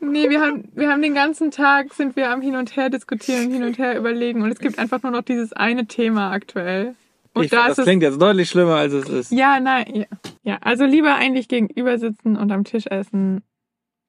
Nee, 0.00 0.30
wir 0.30 0.40
haben, 0.40 0.70
wir 0.74 0.88
haben 0.90 1.02
den 1.02 1.14
ganzen 1.14 1.50
Tag 1.50 1.92
sind 1.92 2.16
wir 2.16 2.30
am 2.30 2.40
Hin 2.40 2.56
und 2.56 2.74
Her 2.76 2.88
diskutieren 2.88 3.46
und 3.46 3.52
hin 3.52 3.62
und 3.64 3.76
her 3.78 3.98
überlegen 3.98 4.40
und 4.42 4.50
es 4.50 4.58
gibt 4.58 4.78
einfach 4.78 5.02
nur 5.02 5.12
noch 5.12 5.20
dieses 5.22 5.52
eine 5.52 5.86
Thema 5.86 6.30
aktuell. 6.30 6.94
Und 7.34 7.44
Ich, 7.44 7.50
da 7.50 7.64
das 7.64 7.72
ist 7.72 7.78
es. 7.80 7.84
klingt 7.84 8.02
jetzt 8.02 8.22
deutlich 8.22 8.48
schlimmer, 8.48 8.76
als 8.76 8.94
es 8.94 9.06
ist. 9.08 9.32
Ja, 9.32 9.60
nein, 9.60 9.84
ja. 9.92 10.04
ja. 10.44 10.58
Also 10.62 10.86
lieber 10.86 11.14
eigentlich 11.14 11.48
gegenüber 11.48 11.98
sitzen 11.98 12.36
und 12.36 12.50
am 12.52 12.64
Tisch 12.64 12.86
essen, 12.86 13.42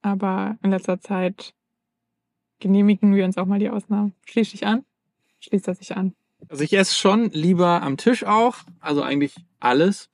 aber 0.01 0.57
in 0.63 0.69
letzter 0.71 1.01
Zeit 1.01 1.53
genehmigen 2.59 3.15
wir 3.15 3.25
uns 3.25 3.37
auch 3.37 3.45
mal 3.45 3.59
die 3.59 3.69
Ausnahmen. 3.69 4.13
Schließ 4.25 4.51
dich 4.51 4.65
an? 4.67 4.83
Schließt 5.39 5.67
er 5.67 5.75
sich 5.75 5.95
an. 5.95 6.13
Also 6.49 6.63
ich 6.63 6.73
esse 6.73 6.93
schon 6.95 7.29
lieber 7.31 7.81
am 7.81 7.97
Tisch 7.97 8.23
auch, 8.23 8.55
also 8.79 9.01
eigentlich 9.03 9.35
alles. 9.59 10.09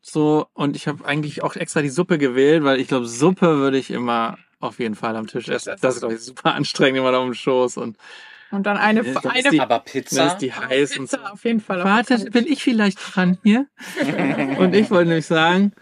So, 0.00 0.46
und 0.54 0.76
ich 0.76 0.88
habe 0.88 1.04
eigentlich 1.04 1.42
auch 1.42 1.54
extra 1.56 1.80
die 1.82 1.88
Suppe 1.88 2.18
gewählt, 2.18 2.64
weil 2.64 2.80
ich 2.80 2.88
glaube, 2.88 3.06
Suppe 3.06 3.58
würde 3.58 3.78
ich 3.78 3.90
immer 3.90 4.36
auf 4.60 4.78
jeden 4.80 4.94
Fall 4.94 5.16
am 5.16 5.26
Tisch 5.26 5.48
essen. 5.48 5.76
Das 5.80 5.94
ist, 5.94 6.00
glaube 6.00 6.14
ich, 6.14 6.20
super 6.20 6.54
anstrengend, 6.54 6.98
immer 6.98 7.12
da 7.12 7.18
um 7.18 7.28
den 7.30 7.34
Schoß 7.34 7.76
und 7.78 7.96
Und 8.50 8.64
dann 8.66 8.76
eine, 8.76 9.02
das 9.02 9.16
ist 9.16 9.26
eine 9.26 9.50
die- 9.50 9.60
Aber 9.60 9.76
dann 9.76 9.84
Pizza? 9.84 10.26
ist 10.26 10.38
die 10.38 10.52
heiß 10.52 10.98
und 10.98 11.08
so. 11.10 11.16
Pizza 11.16 11.32
auf 11.32 11.44
jeden 11.44 11.60
Fall. 11.60 11.80
auf 11.80 11.84
Warte, 11.86 12.18
bin 12.30 12.46
ich 12.46 12.62
vielleicht 12.62 12.98
dran 13.14 13.38
hier? 13.42 13.66
Und 14.58 14.74
ich 14.74 14.90
wollte 14.90 15.08
nämlich 15.08 15.26
sagen, 15.26 15.72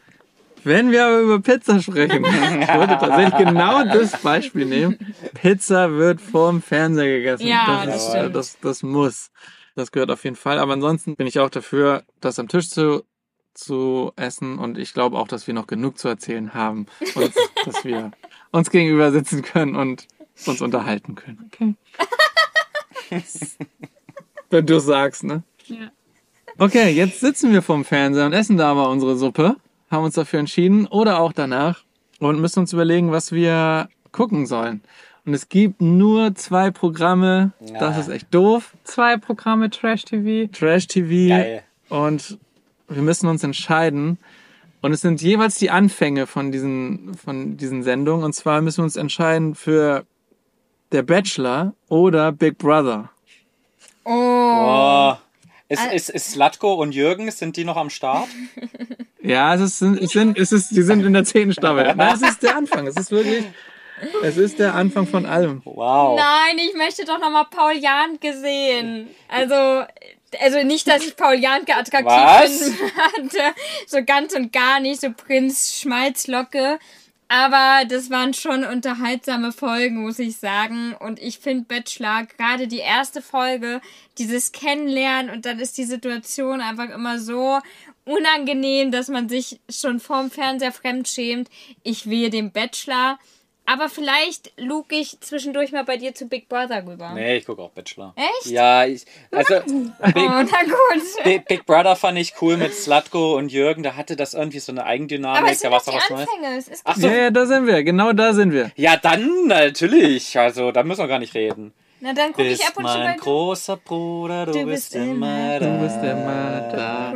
wenn 0.64 0.90
wir 0.90 1.06
aber 1.06 1.20
über 1.20 1.40
Pizza 1.40 1.80
sprechen, 1.80 2.24
ich 2.60 2.68
wollte 2.74 2.98
tatsächlich 2.98 3.38
genau 3.38 3.84
das 3.84 4.20
Beispiel 4.20 4.66
nehmen. 4.66 4.98
Pizza 5.34 5.92
wird 5.92 6.20
vorm 6.20 6.62
Fernseher 6.62 7.18
gegessen. 7.18 7.46
Ja, 7.46 7.84
das, 7.84 7.94
das 7.94 8.02
ist, 8.02 8.10
stimmt. 8.10 8.36
das, 8.36 8.60
das 8.60 8.82
muss. 8.82 9.30
Das 9.76 9.92
gehört 9.92 10.10
auf 10.10 10.24
jeden 10.24 10.36
Fall. 10.36 10.58
Aber 10.58 10.72
ansonsten 10.72 11.16
bin 11.16 11.26
ich 11.26 11.38
auch 11.38 11.50
dafür, 11.50 12.04
das 12.20 12.38
am 12.38 12.48
Tisch 12.48 12.68
zu, 12.68 13.04
zu 13.54 14.12
essen. 14.16 14.58
Und 14.58 14.78
ich 14.78 14.92
glaube 14.92 15.18
auch, 15.18 15.28
dass 15.28 15.46
wir 15.46 15.54
noch 15.54 15.66
genug 15.66 15.98
zu 15.98 16.08
erzählen 16.08 16.54
haben. 16.54 16.86
Und 17.14 17.32
dass 17.64 17.84
wir 17.84 18.10
uns 18.50 18.70
gegenüber 18.70 19.12
sitzen 19.12 19.42
können 19.42 19.76
und 19.76 20.06
uns 20.46 20.60
unterhalten 20.60 21.14
können. 21.14 21.50
Okay. 21.52 21.74
Wenn 24.50 24.66
du 24.66 24.80
sagst, 24.80 25.24
ne? 25.24 25.42
Ja. 25.66 25.90
Okay, 26.58 26.90
jetzt 26.90 27.20
sitzen 27.20 27.52
wir 27.52 27.62
vorm 27.62 27.84
Fernseher 27.84 28.26
und 28.26 28.32
essen 28.32 28.56
da 28.56 28.70
aber 28.70 28.90
unsere 28.90 29.16
Suppe, 29.16 29.56
haben 29.90 30.04
uns 30.04 30.14
dafür 30.14 30.38
entschieden 30.40 30.86
oder 30.86 31.18
auch 31.20 31.32
danach 31.32 31.82
und 32.18 32.40
müssen 32.40 32.60
uns 32.60 32.72
überlegen, 32.72 33.10
was 33.12 33.32
wir 33.32 33.88
gucken 34.12 34.46
sollen. 34.46 34.82
Und 35.26 35.34
es 35.34 35.48
gibt 35.48 35.80
nur 35.82 36.34
zwei 36.34 36.70
Programme, 36.70 37.52
das 37.60 37.96
Ja. 37.96 38.00
ist 38.00 38.08
echt 38.08 38.34
doof. 38.34 38.74
Zwei 38.84 39.16
Programme 39.16 39.68
Trash 39.70 40.04
TV. 40.04 40.50
Trash 40.52 40.86
TV 40.86 41.28
Geil. 41.28 41.62
und 41.88 42.38
wir 42.88 43.02
müssen 43.02 43.28
uns 43.28 43.44
entscheiden. 43.44 44.18
Und 44.82 44.92
es 44.92 45.02
sind 45.02 45.20
jeweils 45.20 45.56
die 45.58 45.70
Anfänge 45.70 46.26
von 46.26 46.50
diesen, 46.52 47.14
von 47.14 47.56
diesen 47.58 47.82
Sendungen. 47.82 48.24
Und 48.24 48.32
zwar 48.32 48.62
müssen 48.62 48.78
wir 48.78 48.84
uns 48.84 48.96
entscheiden 48.96 49.54
für 49.54 50.06
Der 50.90 51.02
Bachelor 51.02 51.74
oder 51.88 52.32
Big 52.32 52.56
Brother. 52.58 53.10
Oh. 54.04 54.10
Oh. 54.12 55.12
Ist, 55.68 55.84
ist, 55.92 56.08
ist 56.10 56.30
Slatko 56.32 56.74
und 56.74 56.92
Jürgen, 56.92 57.30
sind 57.30 57.56
die 57.56 57.64
noch 57.64 57.76
am 57.76 57.90
Start? 57.90 58.26
Ja, 59.30 59.54
es 59.54 59.60
ist, 59.60 59.82
es 59.82 60.10
sind, 60.10 60.38
es 60.38 60.52
ist, 60.52 60.70
die 60.70 60.82
sind 60.82 61.04
in 61.04 61.12
der 61.12 61.24
zehnten 61.24 61.52
Staffel. 61.52 61.84
Nein, 61.96 62.14
es 62.14 62.22
ist 62.22 62.42
der 62.42 62.56
Anfang. 62.56 62.86
Es 62.86 62.96
ist 62.96 63.10
wirklich, 63.10 63.44
es 64.22 64.36
ist 64.36 64.58
der 64.58 64.74
Anfang 64.74 65.06
von 65.06 65.24
allem. 65.24 65.62
Wow. 65.64 66.18
Nein, 66.18 66.58
ich 66.58 66.74
möchte 66.74 67.04
doch 67.04 67.20
nochmal 67.20 67.46
Paul 67.50 67.74
Janke 67.76 68.36
sehen. 68.36 69.08
Also, 69.28 69.84
also 70.40 70.62
nicht, 70.64 70.88
dass 70.88 71.06
ich 71.06 71.16
Paul 71.16 71.34
Janke 71.34 71.76
attraktiv 71.76 72.06
Was? 72.06 72.62
finden 72.62 72.90
hatte. 72.96 73.54
So 73.86 74.04
ganz 74.04 74.34
und 74.34 74.52
gar 74.52 74.80
nicht, 74.80 75.00
so 75.00 75.12
Prinz 75.12 75.78
Schmalzlocke. 75.80 76.78
Aber 77.32 77.84
das 77.86 78.10
waren 78.10 78.34
schon 78.34 78.64
unterhaltsame 78.64 79.52
Folgen, 79.52 80.02
muss 80.02 80.18
ich 80.18 80.38
sagen. 80.38 80.96
Und 80.98 81.20
ich 81.20 81.38
finde 81.38 81.62
Bachelor, 81.62 82.24
gerade 82.24 82.66
die 82.66 82.78
erste 82.78 83.22
Folge, 83.22 83.80
dieses 84.18 84.50
Kennenlernen 84.50 85.30
und 85.30 85.46
dann 85.46 85.60
ist 85.60 85.78
die 85.78 85.84
Situation 85.84 86.60
einfach 86.60 86.90
immer 86.90 87.20
so 87.20 87.60
unangenehm, 88.10 88.90
dass 88.90 89.08
man 89.08 89.28
sich 89.28 89.60
schon 89.70 90.00
vorm 90.00 90.30
Fernseher 90.30 90.72
fremdschämt. 90.72 91.48
Ich 91.82 92.08
wehe 92.10 92.30
dem 92.30 92.50
Bachelor. 92.52 93.18
Aber 93.66 93.88
vielleicht 93.88 94.52
luke 94.58 94.96
ich 94.96 95.20
zwischendurch 95.20 95.70
mal 95.70 95.84
bei 95.84 95.96
dir 95.96 96.12
zu 96.12 96.26
Big 96.26 96.48
Brother 96.48 96.84
rüber. 96.84 97.12
Nee, 97.14 97.36
ich 97.36 97.44
gucke 97.46 97.62
auch 97.62 97.70
Bachelor. 97.70 98.14
Echt? 98.16 98.46
Ja, 98.50 98.84
ich, 98.84 99.04
also 99.30 99.54
Oh, 99.58 100.06
Big, 100.06 100.14
na 100.16 100.42
gut. 100.42 101.24
Big, 101.24 101.44
Big 101.46 101.66
Brother 101.66 101.94
fand 101.94 102.18
ich 102.18 102.32
cool 102.42 102.56
mit 102.56 102.74
Slatko 102.74 103.36
und 103.36 103.52
Jürgen. 103.52 103.84
Da 103.84 103.94
hatte 103.94 104.16
das 104.16 104.34
irgendwie 104.34 104.58
so 104.58 104.72
eine 104.72 104.84
Eigendynamik. 104.86 105.40
Aber 105.42 105.52
es 105.52 105.60
da 105.60 105.68
sind 105.68 105.70
war 105.70 105.78
doch 105.78 105.92
doch 105.94 106.06
die. 106.08 106.14
Anfänge. 106.14 106.58
Es 106.58 106.66
ist 106.66 106.82
Ach 106.84 106.96
so. 106.96 107.06
Ja, 107.06 107.14
ja, 107.14 107.30
da 107.30 107.46
sind 107.46 107.66
wir. 107.68 107.84
Genau 107.84 108.12
da 108.12 108.32
sind 108.32 108.52
wir. 108.52 108.72
Ja, 108.74 108.96
dann 108.96 109.46
natürlich. 109.46 110.36
Also, 110.36 110.72
da 110.72 110.82
müssen 110.82 111.02
wir 111.02 111.08
gar 111.08 111.20
nicht 111.20 111.34
reden. 111.34 111.72
Na, 112.00 112.12
dann 112.14 112.32
gucke 112.32 112.48
ich 112.48 112.66
ab 112.66 112.76
und 112.76 112.88
zu 112.88 112.98
mein 112.98 113.04
mal. 113.10 113.16
großer 113.18 113.76
Bruder, 113.76 114.46
du, 114.46 114.52
Du 114.52 114.64
bist 114.64 114.96
immer 114.96 115.60
da. 115.60 115.66
Du 115.66 115.82
bist 115.84 115.96
immer 115.98 116.68
da. 116.72 117.12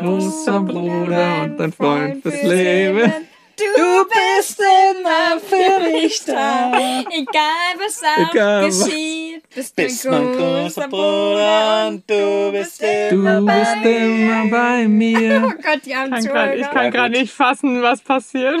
Großer, 0.00 0.60
Bruder 0.60 1.42
und 1.42 1.56
dein 1.58 1.72
Freund 1.72 2.22
fürs 2.22 2.42
Leben. 2.42 3.12
Du 3.56 4.04
bist 4.04 4.60
immer 4.60 5.40
für 5.40 5.80
mich 5.90 6.24
da. 6.24 6.70
Egal 7.10 7.74
was 7.78 8.00
auch 8.04 8.32
Egal 8.32 8.68
was. 8.68 8.84
geschieht, 8.84 9.42
bist, 9.52 9.74
Bist 9.74 10.04
mein 10.04 10.32
großer 10.36 10.86
Bruder 10.86 11.88
und 11.88 12.08
du 12.08 12.52
bist 12.52 12.80
Du 12.80 12.86
immer 12.86 13.40
bei 13.42 13.60
bist 13.60 13.84
immer 13.84 14.46
bei 14.48 14.84
Oh 14.84 14.88
mir. 14.88 15.40
Gott, 15.60 15.80
die 15.84 15.90
grad, 15.90 16.54
ich 16.54 16.70
kann 16.70 16.84
Ja, 16.84 16.90
gerade 16.90 17.18
nicht 17.18 17.32
fassen, 17.32 17.82
was 17.82 18.00
passiert. 18.00 18.60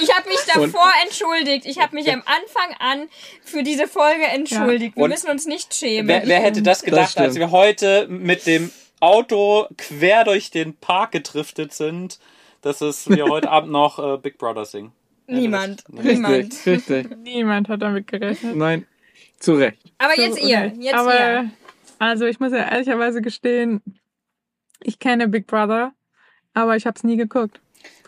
Ich 0.00 0.14
habe 0.14 0.28
mich 0.28 0.38
davor 0.52 0.90
entschuldigt. 1.04 1.66
Ich 1.66 1.78
habe 1.78 1.94
mich 1.94 2.10
am 2.10 2.22
Anfang 2.24 2.74
an 2.78 3.08
für 3.44 3.62
diese 3.62 3.86
Folge 3.86 4.24
entschuldigt. 4.24 4.96
Wir 4.96 5.04
Und 5.04 5.10
müssen 5.10 5.30
uns 5.30 5.44
nicht 5.46 5.74
schämen. 5.74 6.08
Wer, 6.08 6.22
wer 6.26 6.40
hätte 6.40 6.62
das 6.62 6.82
gedacht, 6.82 7.10
stimmt. 7.10 7.26
als 7.26 7.36
wir 7.36 7.50
heute 7.50 8.06
mit 8.08 8.46
dem 8.46 8.70
Auto 9.06 9.66
quer 9.78 10.24
durch 10.24 10.50
den 10.50 10.74
Park 10.76 11.12
gedriftet 11.12 11.72
sind, 11.72 12.18
dass 12.62 12.80
es 12.80 13.08
wir 13.08 13.24
heute 13.30 13.50
Abend 13.50 13.70
noch 13.70 13.98
äh, 13.98 14.18
Big 14.18 14.36
Brother 14.38 14.64
singen? 14.64 14.92
Niemand. 15.28 15.84
Niemand. 15.88 16.34
Richtig, 16.34 16.66
richtig. 16.66 17.16
Niemand 17.22 17.68
hat 17.68 17.82
damit 17.82 18.06
gerechnet. 18.08 18.56
Nein, 18.56 18.86
zu 19.38 19.54
Recht. 19.54 19.78
Aber 19.98 20.14
So, 20.16 20.22
jetzt 20.22 20.40
ihr. 20.42 20.72
Jetzt 20.78 20.94
Aber, 20.94 21.14
ihr. 21.18 21.50
also 21.98 22.26
ich 22.26 22.40
muss 22.40 22.52
ja 22.52 22.68
ehrlicherweise 22.70 23.22
gestehen, 23.22 23.80
ich 24.82 24.98
kenne 24.98 25.28
Big 25.28 25.46
Brother, 25.46 25.92
aber 26.54 26.76
ich 26.76 26.86
habe 26.86 26.96
es 26.96 27.04
nie 27.04 27.16
geguckt. 27.16 27.60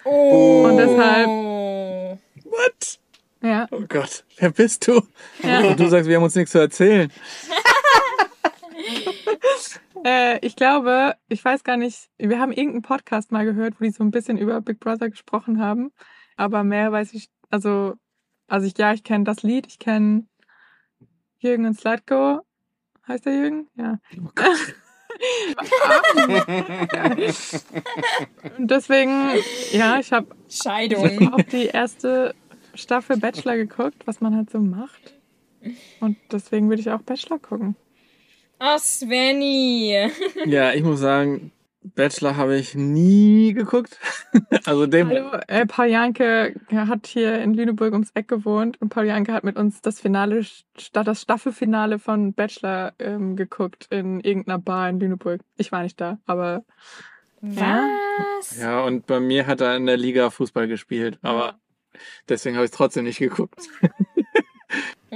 Oh. 0.04 0.64
Und 0.68 0.76
deshalb- 0.78 1.26
What? 2.44 2.98
Ja, 3.42 3.68
Oh 3.70 3.82
Gott, 3.88 4.24
wer 4.38 4.50
bist 4.50 4.86
du? 4.88 5.00
ja. 5.42 5.60
Und 5.60 5.78
du 5.78 5.88
sagst, 5.88 6.08
wir 6.08 6.16
haben 6.16 6.24
uns 6.24 6.34
nichts 6.34 6.50
zu 6.52 6.58
erzählen. 6.58 7.12
Äh, 10.04 10.38
ich 10.44 10.56
glaube, 10.56 11.14
ich 11.28 11.44
weiß 11.44 11.64
gar 11.64 11.76
nicht, 11.76 12.08
wir 12.18 12.38
haben 12.38 12.52
irgendeinen 12.52 12.82
Podcast 12.82 13.32
mal 13.32 13.44
gehört, 13.44 13.80
wo 13.80 13.84
die 13.84 13.90
so 13.90 14.04
ein 14.04 14.10
bisschen 14.10 14.38
über 14.38 14.60
Big 14.60 14.80
Brother 14.80 15.10
gesprochen 15.10 15.60
haben. 15.60 15.90
Aber 16.36 16.64
mehr 16.64 16.92
weiß 16.92 17.14
ich, 17.14 17.28
also, 17.50 17.94
also 18.46 18.66
ich, 18.66 18.76
ja, 18.78 18.92
ich 18.92 19.04
kenne 19.04 19.24
das 19.24 19.42
Lied, 19.42 19.66
ich 19.66 19.78
kenne 19.78 20.26
Jürgen 21.38 21.66
und 21.66 21.78
Slatko. 21.78 22.40
Heißt 23.06 23.26
der 23.26 23.34
Jürgen? 23.34 23.68
Ja. 23.76 23.98
und 24.16 24.32
deswegen, 28.70 29.30
ja, 29.72 29.98
ich 29.98 30.12
habe 30.12 30.26
Scheidung. 30.48 31.32
auch 31.32 31.42
die 31.42 31.66
erste 31.66 32.34
Staffel 32.74 33.16
Bachelor 33.18 33.56
geguckt, 33.56 34.06
was 34.06 34.20
man 34.20 34.36
halt 34.36 34.50
so 34.50 34.60
macht. 34.60 35.14
Und 36.00 36.16
deswegen 36.30 36.68
würde 36.68 36.80
ich 36.80 36.90
auch 36.90 37.02
Bachelor 37.02 37.38
gucken. 37.38 37.76
Oh, 38.60 38.78
Svenny. 38.78 40.10
Ja, 40.46 40.72
ich 40.72 40.82
muss 40.82 41.00
sagen, 41.00 41.52
Bachelor 41.82 42.36
habe 42.36 42.56
ich 42.56 42.74
nie 42.74 43.52
geguckt. 43.52 43.98
Also 44.64 44.86
dem. 44.86 45.08
Hallo, 45.08 45.30
äh, 45.46 45.66
Paul 45.66 45.86
Janke 45.86 46.54
hat 46.70 47.06
hier 47.06 47.40
in 47.40 47.54
Lüneburg 47.54 47.92
ums 47.92 48.10
Eck 48.14 48.28
gewohnt 48.28 48.80
und 48.80 48.90
Paul 48.90 49.06
Janke 49.06 49.32
hat 49.32 49.44
mit 49.44 49.56
uns 49.56 49.80
das 49.80 50.00
Finale, 50.00 50.44
statt 50.44 51.06
das 51.06 51.22
Staffelfinale 51.22 51.98
von 51.98 52.34
Bachelor 52.34 52.92
ähm, 52.98 53.36
geguckt 53.36 53.86
in 53.90 54.20
irgendeiner 54.20 54.58
Bar 54.58 54.90
in 54.90 55.00
Lüneburg. 55.00 55.40
Ich 55.56 55.72
war 55.72 55.82
nicht 55.82 56.00
da, 56.00 56.18
aber 56.26 56.64
Was? 57.40 58.58
Ja, 58.60 58.82
und 58.82 59.06
bei 59.06 59.20
mir 59.20 59.46
hat 59.46 59.60
er 59.60 59.76
in 59.76 59.86
der 59.86 59.96
Liga 59.96 60.28
Fußball 60.30 60.68
gespielt, 60.68 61.18
aber 61.22 61.58
deswegen 62.28 62.56
habe 62.56 62.66
ich 62.66 62.72
es 62.72 62.76
trotzdem 62.76 63.04
nicht 63.04 63.18
geguckt. 63.18 63.60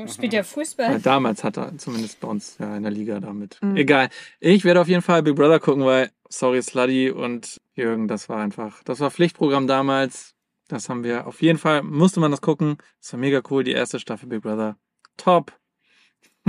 Spielt 0.07 0.33
der 0.33 0.41
Ja, 0.41 0.45
Fußball? 0.45 1.01
damals 1.01 1.45
hat 1.45 1.57
er 1.59 1.77
zumindest 1.79 2.21
bei 2.21 2.29
uns 2.29 2.57
ja 2.59 2.77
in 2.77 2.83
der 2.83 2.93
Liga 2.93 3.21
damit. 3.21 3.59
Mhm. 3.61 3.77
Egal. 3.77 4.09
Ich 4.41 4.65
werde 4.65 4.81
auf 4.81 4.89
jeden 4.89 5.03
Fall 5.03 5.23
Big 5.23 5.37
Brother 5.37 5.61
gucken, 5.61 5.85
weil, 5.85 6.11
sorry, 6.29 6.63
Sluddy 6.63 7.11
und 7.11 7.61
Jürgen, 7.75 8.09
das 8.09 8.29
war 8.29 8.39
einfach, 8.39 8.83
das 8.85 9.01
war 9.01 9.11
Pflichtprogramm 9.11 9.67
damals. 9.67 10.35
Das 10.69 10.89
haben 10.89 11.05
wir 11.05 11.27
auf 11.27 11.43
jeden 11.43 11.59
Fall, 11.59 11.83
musste 11.83 12.21
man 12.21 12.31
das 12.31 12.41
gucken. 12.41 12.79
Das 13.01 13.13
war 13.13 13.21
mega 13.21 13.43
cool, 13.51 13.65
die 13.65 13.73
erste 13.73 13.99
Staffel 13.99 14.29
Big 14.29 14.43
Brother. 14.43 14.77
Top. 15.17 15.53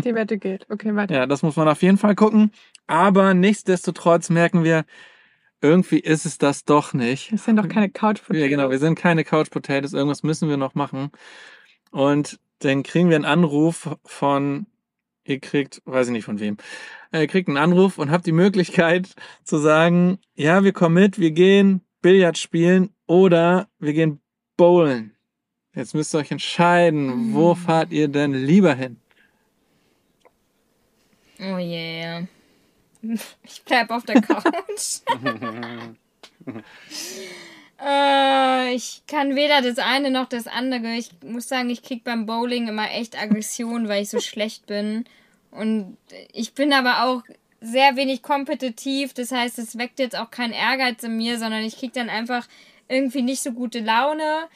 Die 0.04 0.16
Wette 0.16 0.38
geht. 0.38 0.66
Okay, 0.70 0.96
weiter. 0.96 1.14
Ja, 1.14 1.26
das 1.28 1.44
muss 1.44 1.56
man 1.56 1.68
auf 1.68 1.82
jeden 1.82 1.98
Fall 1.98 2.16
gucken. 2.16 2.52
Aber 2.88 3.34
nichtsdestotrotz 3.34 4.30
merken 4.30 4.64
wir, 4.64 4.86
irgendwie 5.62 6.00
ist 6.00 6.26
es 6.26 6.38
das 6.38 6.66
doch 6.66 6.94
nicht. 6.94 7.32
Das 7.32 7.46
sind 7.46 7.58
doch 7.58 7.68
keine 7.68 7.90
couch 7.90 8.22
Ja, 8.32 8.48
genau, 8.48 8.70
wir 8.70 8.80
sind 8.80 8.96
keine 8.96 9.24
Couch 9.24 9.50
Potatoes. 9.50 9.94
Irgendwas 9.94 10.24
müssen 10.24 10.50
wir 10.50 10.58
noch 10.58 10.76
machen. 10.76 11.12
Und 11.92 12.40
dann 12.64 12.84
kriegen 12.84 13.10
wir 13.10 13.16
einen 13.16 13.26
Anruf 13.26 13.90
von, 14.06 14.68
ihr 15.26 15.40
kriegt, 15.40 15.82
weiß 15.86 16.08
ich 16.08 16.14
nicht 16.14 16.26
von 16.26 16.40
wem, 16.40 16.58
Äh, 17.12 17.22
ihr 17.22 17.28
kriegt 17.28 17.48
einen 17.48 17.58
Anruf 17.58 17.98
und 17.98 18.10
habt 18.10 18.26
die 18.26 18.32
Möglichkeit 18.32 19.16
zu 19.44 19.58
sagen, 19.58 20.20
ja, 20.36 20.64
wir 20.64 20.74
kommen 20.74 20.96
mit, 20.96 21.20
wir 21.20 21.32
gehen 21.32 21.82
Billard 22.02 22.38
spielen 22.38 22.90
oder 23.06 23.70
wir 23.80 23.94
gehen 23.94 24.20
bowlen. 24.58 25.16
Jetzt 25.76 25.94
müsst 25.94 26.14
ihr 26.14 26.20
euch 26.20 26.32
entscheiden, 26.32 27.34
wo 27.34 27.56
fahrt 27.56 27.92
ihr 27.92 28.08
denn 28.08 28.34
lieber 28.34 28.76
hin? 28.76 29.00
Oh 31.40 31.58
yeah. 31.58 32.28
Ich 33.44 33.62
bleib 33.66 33.90
auf 33.90 34.06
der 34.06 34.22
Couch. 34.22 35.02
äh, 37.82 38.74
ich 38.74 39.04
kann 39.08 39.36
weder 39.36 39.62
das 39.62 39.78
eine 39.78 40.12
noch 40.12 40.28
das 40.28 40.48
andere. 40.48 40.96
Ich 40.96 41.12
muss 41.24 41.48
sagen, 41.48 41.70
ich 41.70 41.84
krieg 41.84 42.04
beim 42.04 42.26
Bowling 42.26 42.68
immer 42.68 42.92
echt 42.92 43.22
Aggression, 43.22 43.88
weil 43.88 44.04
ich 44.04 44.10
so 44.10 44.20
schlecht 44.20 44.66
bin. 44.66 45.06
Und 45.52 45.98
ich 46.32 46.54
bin 46.54 46.74
aber 46.74 47.04
auch 47.04 47.24
sehr 47.62 47.96
wenig 47.96 48.22
kompetitiv. 48.22 49.14
Das 49.14 49.32
heißt, 49.32 49.58
es 49.60 49.78
weckt 49.78 50.00
jetzt 50.00 50.18
auch 50.18 50.32
keinen 50.32 50.54
Ehrgeiz 50.54 51.04
in 51.04 51.18
mir, 51.18 51.40
sondern 51.40 51.64
ich 51.64 51.78
krieg 51.78 51.94
dann 51.94 52.10
einfach 52.10 52.48
irgendwie 52.88 53.22
nicht 53.22 53.42
so 53.42 53.52
gute 53.52 53.80
Laune. 53.80 54.48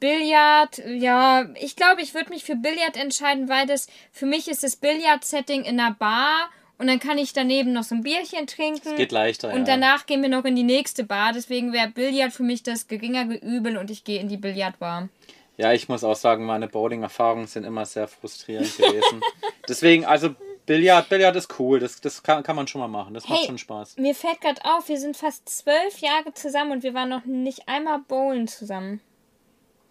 Billard, 0.00 0.78
ja, 0.86 1.48
ich 1.56 1.74
glaube, 1.74 2.02
ich 2.02 2.14
würde 2.14 2.30
mich 2.30 2.44
für 2.44 2.54
Billard 2.54 2.96
entscheiden, 2.96 3.48
weil 3.48 3.66
das 3.66 3.88
für 4.12 4.26
mich 4.26 4.48
ist 4.48 4.62
das 4.62 4.76
Billard-Setting 4.76 5.64
in 5.64 5.80
einer 5.80 5.92
Bar 5.94 6.50
und 6.78 6.86
dann 6.86 7.00
kann 7.00 7.18
ich 7.18 7.32
daneben 7.32 7.72
noch 7.72 7.82
so 7.82 7.94
ein 7.96 8.02
Bierchen 8.02 8.46
trinken. 8.46 8.96
Geht 8.96 9.12
leichter, 9.12 9.48
Und 9.52 9.60
ja. 9.60 9.64
danach 9.76 10.06
gehen 10.06 10.22
wir 10.22 10.28
noch 10.28 10.44
in 10.44 10.56
die 10.56 10.62
nächste 10.62 11.04
Bar. 11.04 11.32
Deswegen 11.32 11.72
wäre 11.72 11.88
Billard 11.88 12.32
für 12.32 12.44
mich 12.44 12.62
das 12.62 12.86
geringere 12.86 13.34
Übel 13.34 13.76
und 13.76 13.90
ich 13.90 14.04
gehe 14.04 14.20
in 14.20 14.28
die 14.28 14.36
Billardbar. 14.36 15.08
Ja, 15.56 15.72
ich 15.72 15.88
muss 15.88 16.04
auch 16.04 16.14
sagen, 16.16 16.46
meine 16.46 16.68
Bowling-Erfahrungen 16.68 17.48
sind 17.48 17.64
immer 17.64 17.84
sehr 17.84 18.06
frustrierend 18.06 18.76
gewesen. 18.76 19.20
Deswegen, 19.68 20.04
also 20.04 20.36
Billard, 20.66 21.08
Billard 21.08 21.34
ist 21.34 21.58
cool. 21.58 21.80
Das, 21.80 22.00
das 22.00 22.22
kann, 22.22 22.44
kann 22.44 22.54
man 22.54 22.68
schon 22.68 22.80
mal 22.80 22.86
machen. 22.88 23.14
Das 23.14 23.28
macht 23.28 23.40
Hey. 23.40 23.46
schon 23.46 23.58
Spaß. 23.58 23.96
Mir 23.96 24.14
fällt 24.14 24.40
gerade 24.40 24.60
auf, 24.64 24.88
wir 24.88 24.98
sind 24.98 25.16
fast 25.16 25.48
zwölf 25.48 25.98
Jahre 25.98 26.32
zusammen 26.34 26.70
und 26.72 26.82
wir 26.84 26.94
waren 26.94 27.08
noch 27.08 27.24
nicht 27.24 27.68
einmal 27.68 27.98
bowlen 28.06 28.46
zusammen. 28.46 29.00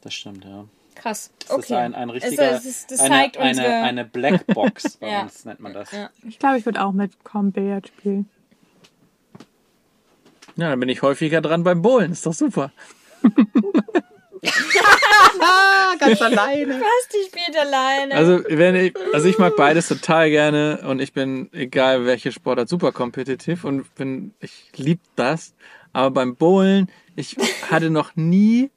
Das 0.02 0.14
stimmt, 0.14 0.46
ja. 0.46 0.66
Krass. 1.02 1.32
Das 1.40 1.52
okay. 1.52 1.62
ist 1.64 1.72
ein, 1.72 1.96
ein 1.96 2.10
Es- 2.10 2.16
richtiger. 2.24 2.52
es 2.52 2.66
ist- 2.66 2.92
das 2.92 3.00
eine, 3.02 3.10
zeigt 3.10 3.38
eine, 3.38 3.50
unsere. 3.50 3.68
eine 3.74 4.06
Blackbox, 4.06 4.98
bei 5.00 5.10
Ja. 5.10 5.22
uns 5.24 5.46
nennt 5.46 5.60
man 5.60 5.74
das. 5.74 5.92
Ja. 5.92 6.10
Ich 6.28 6.40
glaube, 6.40 6.58
ich 6.58 6.66
würde 6.66 6.84
auch 6.84 6.92
mitkommen, 6.92 7.52
Billard 7.52 7.88
spielen. 7.88 8.30
Ja, 10.56 10.70
dann 10.72 10.80
bin 10.80 10.90
ich 10.90 11.02
häufiger 11.04 11.40
dran 11.42 11.64
beim 11.64 11.82
Bowlen. 11.84 12.12
Ist 12.12 12.26
doch 12.26 12.34
super. 12.34 12.72
Ganz 16.00 16.22
alleine. 16.22 16.80
Was, 16.80 17.08
die 17.10 17.26
spielt 17.28 17.58
alleine. 17.58 18.14
Also, 18.16 18.44
wenn 18.50 18.76
ich, 18.76 18.94
also 19.14 19.28
ich 19.28 19.38
mag 19.38 19.56
beides 19.56 19.88
total 19.88 20.30
gerne 20.30 20.80
und 20.88 21.00
ich 21.00 21.14
bin, 21.14 21.50
egal 21.54 22.06
welche 22.06 22.32
Sportart, 22.32 22.70
super 22.70 22.92
kompetitiv 22.92 23.64
und 23.64 23.94
bin, 23.96 24.34
ich 24.40 24.72
lieb 24.76 25.00
das. 25.16 25.54
Aber 25.94 26.12
beim 26.12 26.36
Bowlen, 26.36 26.90
ich 27.16 27.36
hatte 27.70 27.90
noch 27.90 28.16
nie, 28.16 28.70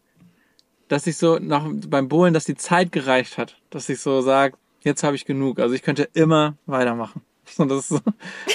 dass 0.91 1.07
ich 1.07 1.16
so, 1.16 1.38
noch 1.38 1.70
beim 1.86 2.09
Bowlen, 2.09 2.34
dass 2.34 2.45
die 2.45 2.57
Zeit 2.57 2.91
gereicht 2.91 3.38
hat. 3.38 3.57
Dass 3.70 3.88
ich 3.88 4.01
so 4.01 4.22
sage, 4.22 4.57
jetzt 4.82 5.05
habe 5.05 5.14
ich 5.14 5.24
genug. 5.24 5.61
Also 5.61 5.72
ich 5.74 5.82
könnte 5.82 6.09
immer 6.14 6.57
weitermachen. 6.66 7.22
Und 7.59 7.68
das 7.68 7.78
ist 7.78 7.88
so, 7.88 8.01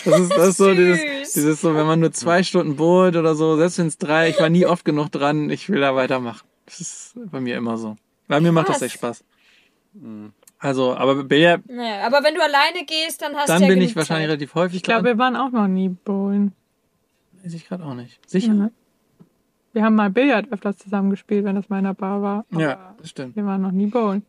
das 0.03 0.19
ist, 0.19 0.31
das 0.31 0.47
ist 0.49 0.57
so 0.57 0.73
dieses, 0.75 1.33
dieses 1.33 1.61
so, 1.61 1.73
wenn 1.75 1.85
man 1.85 2.01
nur 2.01 2.11
zwei 2.11 2.43
Stunden 2.43 2.75
bowlt 2.75 3.15
oder 3.15 3.35
so, 3.35 3.55
selbst 3.55 3.79
wenn 3.79 3.87
es 3.87 3.97
drei, 3.97 4.29
ich 4.29 4.39
war 4.39 4.49
nie 4.49 4.65
oft 4.65 4.83
genug 4.83 5.13
dran, 5.13 5.49
ich 5.49 5.69
will 5.69 5.79
da 5.79 5.95
weitermachen. 5.95 6.45
Das 6.65 6.81
ist 6.81 7.13
bei 7.15 7.39
mir 7.39 7.55
immer 7.55 7.77
so. 7.77 7.95
Bei 8.27 8.41
mir 8.41 8.51
macht 8.51 8.67
das 8.67 8.81
echt 8.81 8.95
Spaß. 8.95 9.23
Also, 10.59 10.93
aber 10.93 11.23
Billard, 11.23 11.61
naja, 11.69 12.05
aber 12.05 12.21
wenn 12.23 12.35
du 12.35 12.41
alleine 12.41 12.85
gehst, 12.85 13.21
dann 13.21 13.35
hast 13.35 13.47
dann 13.47 13.61
du 13.61 13.67
ja 13.67 13.73
bin 13.73 13.81
ich 13.81 13.95
wahrscheinlich 13.95 14.25
Zeit. 14.25 14.29
relativ 14.31 14.55
häufig 14.55 14.77
Ich 14.77 14.83
glaube, 14.83 15.05
wir 15.05 15.17
waren 15.17 15.37
auch 15.37 15.51
noch 15.51 15.67
nie 15.67 15.87
bowlen. 15.89 16.51
Weiß 17.43 17.53
ich 17.53 17.65
gerade 17.65 17.85
auch 17.85 17.93
nicht. 17.93 18.19
Sicher? 18.27 18.51
Mhm. 18.51 18.71
Wir 19.75 19.83
haben 19.83 19.95
mal 19.95 20.09
Billard 20.09 20.51
öfters 20.53 20.77
zusammen 20.77 21.09
gespielt, 21.09 21.43
wenn 21.43 21.55
das 21.55 21.67
mal 21.67 21.79
in 21.79 21.83
der 21.83 21.93
Bar 21.93 22.21
war. 22.21 22.45
aber 22.49 22.61
Ja, 22.61 22.95
das 22.97 23.09
stimmt. 23.09 23.35
Wir 23.35 23.45
waren 23.45 23.61
noch 23.61 23.73
nie 23.73 23.87
bowlen. 23.87 24.23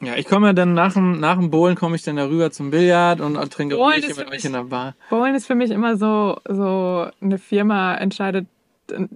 Ja, 0.00 0.16
ich 0.16 0.26
komme 0.26 0.48
ja 0.48 0.52
dann 0.52 0.74
nach 0.74 0.94
dem, 0.94 1.20
nach 1.20 1.38
dem 1.38 1.50
Bowlen 1.50 1.76
komme 1.76 1.94
ich 1.94 2.02
dann 2.02 2.16
da 2.16 2.26
rüber 2.26 2.50
zum 2.50 2.72
Billard 2.72 3.20
und 3.20 3.34
trinke 3.52 3.76
Bowlen 3.76 4.00
mit 4.00 4.12
für 4.16 4.24
euch 4.26 4.30
mich- 4.30 4.44
in 4.44 4.52
der 4.54 4.64
Bar. 4.64 4.96
Bowlen 5.10 5.36
ist 5.36 5.46
für 5.46 5.54
mich 5.54 5.70
immer 5.70 5.96
so, 5.96 6.38
so 6.48 7.06
eine 7.20 7.38
Firma 7.38 7.94
entscheidet, 7.94 8.48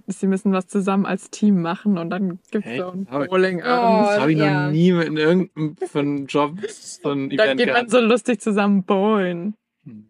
sie 0.07 0.27
müssen 0.27 0.53
was 0.53 0.67
zusammen 0.67 1.05
als 1.05 1.29
Team 1.29 1.61
machen 1.61 1.97
und 1.97 2.09
dann 2.09 2.39
gibt's 2.51 2.65
Hey, 2.69 2.79
so 2.79 2.87
ein 2.91 3.05
hab 3.11 3.23
ich- 3.23 3.29
Bowling. 3.29 3.59
Oh, 3.59 3.63
Das 3.65 4.21
habe 4.21 4.31
ich 4.31 4.37
ja. 4.39 4.67
noch 4.67 4.71
nie 4.71 4.93
mit 4.93 5.07
in 5.09 5.17
irgendeinem 5.17 6.25
Job 6.27 6.53
so 6.69 7.09
ein 7.11 7.29
dann 7.31 7.37
Event 7.47 7.59
geht 7.59 7.73
man 7.73 7.89
so 7.89 7.99
lustig 7.99 8.39
zusammen 8.39 8.83
bowlen. 8.83 9.55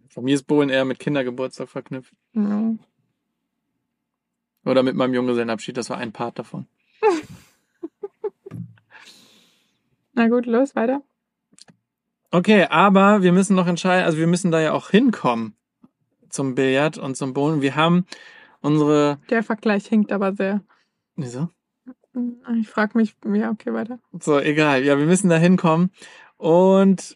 Von 0.09 0.25
mir 0.25 0.35
ist 0.35 0.43
Bowlen 0.43 0.69
eher 0.69 0.85
mit 0.85 0.99
Kindergeburtstag 0.99 1.69
verknüpft. 1.69 2.13
Ja. 2.33 2.73
Oder 4.67 4.83
mit 4.83 4.95
meinem 4.95 5.13
Junggesellenabschied, 5.13 5.77
das 5.77 5.89
war 5.89 5.97
ein 5.97 6.11
Part 6.11 6.39
davon. 6.39 6.67
Na 10.13 10.27
gut, 10.27 10.45
los, 10.45 10.75
weiter. 10.75 11.01
Okay, 12.31 12.65
aber 12.69 13.21
wir 13.21 13.31
müssen 13.31 13.55
noch 13.55 13.67
entscheiden, 13.67 14.05
also 14.05 14.17
wir 14.17 14.27
müssen 14.27 14.51
da 14.51 14.59
ja 14.59 14.73
auch 14.73 14.89
hinkommen 14.89 15.55
zum 16.29 16.55
Billard 16.55 16.97
und 16.97 17.15
zum 17.15 17.33
Bowlen. 17.33 17.61
Wir 17.61 17.75
haben 17.75 18.05
unsere, 18.61 19.19
Der 19.29 19.43
Vergleich 19.43 19.85
hinkt 19.87 20.11
aber 20.11 20.33
sehr. 20.33 20.61
wieso? 21.15 21.49
Ich 22.59 22.67
frage 22.67 22.97
mich, 22.97 23.15
ja, 23.31 23.51
okay, 23.51 23.73
weiter. 23.73 23.99
So, 24.19 24.39
egal. 24.39 24.83
Ja, 24.83 24.97
wir 24.97 25.05
müssen 25.05 25.29
da 25.29 25.37
hinkommen 25.37 25.91
und 26.37 27.15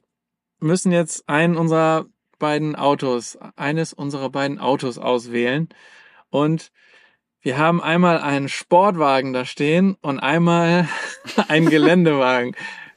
müssen 0.60 0.92
jetzt 0.92 1.28
einen 1.28 1.58
unserer 1.58 2.06
beiden 2.38 2.76
Autos, 2.76 3.38
eines 3.56 3.94
unserer 3.94 4.30
beiden 4.30 4.60
Autos 4.60 5.00
auswählen. 5.00 5.70
Und 6.30 6.72
wir 7.42 7.58
haben 7.58 7.82
einmal 7.82 8.20
einen 8.20 8.50
Sportwagen 8.50 9.34
da 9.34 9.46
stehen 9.46 9.96
und 10.02 10.20
einmal 10.20 10.88
einen 11.48 11.70
Geländewagen. 11.70 12.56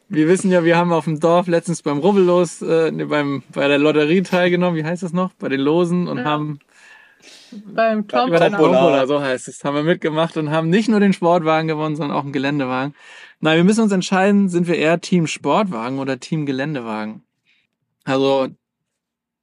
Wir 0.08 0.28
wissen 0.28 0.50
ja, 0.50 0.64
wir 0.64 0.76
haben 0.76 0.92
auf 0.92 1.04
dem 1.04 1.18
Dorf 1.18 1.46
letztens 1.46 1.82
beim 1.82 1.98
Rubbellos, 1.98 2.60
äh, 2.62 2.90
nee, 2.92 3.04
beim, 3.04 3.42
bei 3.52 3.66
der 3.68 3.78
Lotterie 3.78 4.22
teilgenommen, 4.22 4.76
wie 4.76 4.84
heißt 4.84 5.02
das 5.02 5.12
noch? 5.12 5.32
Bei 5.34 5.48
den 5.48 5.60
Losen 5.60 6.08
und 6.08 6.18
Ja. 6.18 6.24
haben 6.24 6.58
Beim 7.50 8.06
Tom 8.06 8.28
über 8.28 8.38
der 8.38 8.50
Tombola. 8.50 8.78
Tombola, 8.80 9.06
so 9.06 9.20
heißt 9.20 9.48
es, 9.48 9.64
haben 9.64 9.74
wir 9.76 9.82
mitgemacht 9.82 10.36
und 10.36 10.50
haben 10.50 10.68
nicht 10.68 10.88
nur 10.88 11.00
den 11.00 11.12
Sportwagen 11.14 11.68
gewonnen, 11.68 11.96
sondern 11.96 12.16
auch 12.16 12.24
einen 12.24 12.32
Geländewagen. 12.32 12.94
Nein, 13.40 13.56
wir 13.56 13.64
müssen 13.64 13.82
uns 13.82 13.92
entscheiden, 13.92 14.48
sind 14.48 14.66
wir 14.66 14.76
eher 14.76 15.00
Team 15.00 15.26
Sportwagen 15.26 15.98
oder 15.98 16.20
Team 16.20 16.44
Geländewagen? 16.46 17.22
Also, 18.04 18.48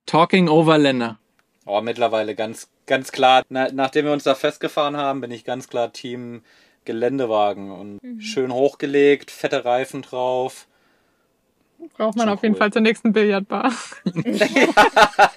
talking 0.06 0.48
over 0.48 0.78
Länder. 0.78 1.18
Oh, 1.66 1.82
mittlerweile 1.82 2.36
ganz, 2.36 2.70
ganz 2.88 3.12
klar. 3.12 3.44
Na, 3.50 3.70
nachdem 3.72 4.06
wir 4.06 4.14
uns 4.14 4.24
da 4.24 4.36
festgefahren 4.36 4.98
haben, 4.98 5.22
bin 5.22 5.32
ich 5.32 5.44
ganz 5.46 5.68
klar 5.68 5.94
Team 5.94 6.42
Geländewagen 6.86 7.72
und 7.72 8.00
Mhm. 8.04 8.22
schön 8.22 8.52
hochgelegt, 8.52 9.30
fette 9.30 9.64
Reifen 9.66 10.02
drauf. 10.02 10.68
braucht 11.98 12.16
man 12.16 12.28
Schon 12.28 12.34
auf 12.38 12.44
jeden 12.44 12.56
cool. 12.56 12.60
Fall 12.60 12.74
zur 12.74 12.82
nächsten 12.82 13.12
Billardbar. 13.14 13.72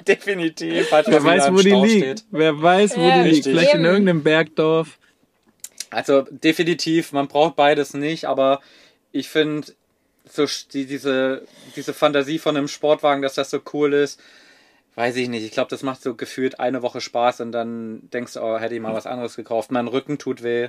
Definitiv. 0.07 0.89
falls 0.89 1.07
Wer 1.09 1.25
weiß, 1.25 1.53
wo 1.53 1.59
die 1.59 1.71
liegt. 1.71 2.05
steht. 2.21 2.25
Wer 2.31 2.61
weiß, 2.63 2.97
wo 2.97 3.01
Ja, 3.03 3.23
die 3.23 3.31
liegt. 3.31 3.45
Vielleicht 3.45 3.75
in 3.75 3.85
irgendeinem 3.85 4.23
Bergdorf. 4.23 4.99
Also 5.91 6.23
definitiv, 6.31 7.13
man 7.13 7.29
braucht 7.29 7.57
beides 7.57 7.95
nicht, 7.95 8.25
aber 8.25 8.61
ich 9.13 9.29
finde 9.29 9.69
so 10.29 10.47
die, 10.73 10.87
diese, 10.87 11.47
diese 11.77 11.95
Fantasie 11.95 12.39
von 12.39 12.57
einem 12.57 12.69
Sportwagen, 12.69 13.23
dass 13.23 13.35
das 13.35 13.51
so 13.51 13.61
cool 13.73 13.93
ist, 13.93 14.21
weiß 14.97 15.17
ich 15.17 15.29
nicht. 15.29 15.45
Ich 15.45 15.51
glaube, 15.53 15.71
das 15.71 15.83
macht 15.83 16.03
so 16.03 16.15
gefühlt 16.15 16.61
eine 16.61 16.83
Woche 16.83 17.01
Spaß 17.01 17.41
und 17.41 17.53
dann 17.53 18.09
denkst 18.13 18.35
du, 18.35 18.41
oh, 18.43 18.59
hätte 18.59 18.75
ich 18.75 18.81
mal 18.81 18.95
was 18.95 19.07
anderes 19.07 19.37
gekauft. 19.37 19.71
Mein 19.73 19.89
Rücken 19.89 20.19
tut 20.19 20.43
weh. 20.43 20.69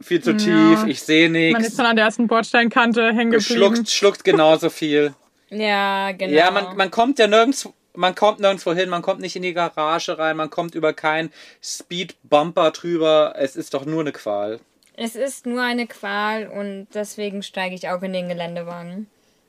Viel 0.00 0.22
zu 0.22 0.32
Ja. 0.32 0.36
tief, 0.36 0.84
ich 0.86 1.02
sehe 1.02 1.28
Man 1.28 1.36
ist 1.56 1.58
nichts. 1.58 1.76
dann 1.76 1.86
an 1.86 1.96
der 1.96 2.06
ersten 2.06 2.26
Bordsteinkante 2.26 3.08
hängen 3.08 3.30
geblieben. 3.30 3.42
Schluckt, 3.74 3.90
schluckt 3.90 4.24
genauso 4.24 4.70
viel. 4.70 5.14
Ja, 5.50 6.12
genau. 6.12 6.32
Ja, 6.32 6.50
man, 6.50 6.76
man 6.76 6.90
kommt 6.90 7.18
ja 7.18 7.26
nirgends, 7.26 7.68
man 7.94 8.14
kommt 8.14 8.40
nirgendwo 8.40 8.72
hin, 8.72 8.88
man 8.88 9.02
kommt 9.02 9.20
nicht 9.20 9.36
in 9.36 9.42
die 9.42 9.52
Garage 9.52 10.18
rein, 10.18 10.36
man 10.38 10.48
kommt 10.48 10.74
über 10.74 10.94
keinen 10.94 11.30
Speed-Bumper 11.62 12.70
drüber. 12.70 13.34
Es 13.36 13.54
ist 13.56 13.74
doch 13.74 13.84
nur 13.84 14.00
eine 14.00 14.12
Qual. 14.12 14.60
es 14.96 15.14
ist 15.14 15.44
nur 15.46 15.60
eine 15.62 15.86
Qual 15.86 16.46
und 16.46 16.86
deswegen 16.94 17.42
steige 17.42 17.74
ich 17.74 17.88
auch 17.90 18.02
in 18.02 18.12
den 18.14 18.28
Geländewagen. 18.28 19.08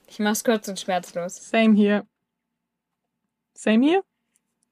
Ich 0.10 0.20
mach's 0.20 0.44
kurz 0.44 0.68
und 0.68 0.80
schmerzlos. 0.80 1.50
Same 1.50 1.76
hier. 1.76 2.06
Same 3.54 3.86
hier? 3.86 4.04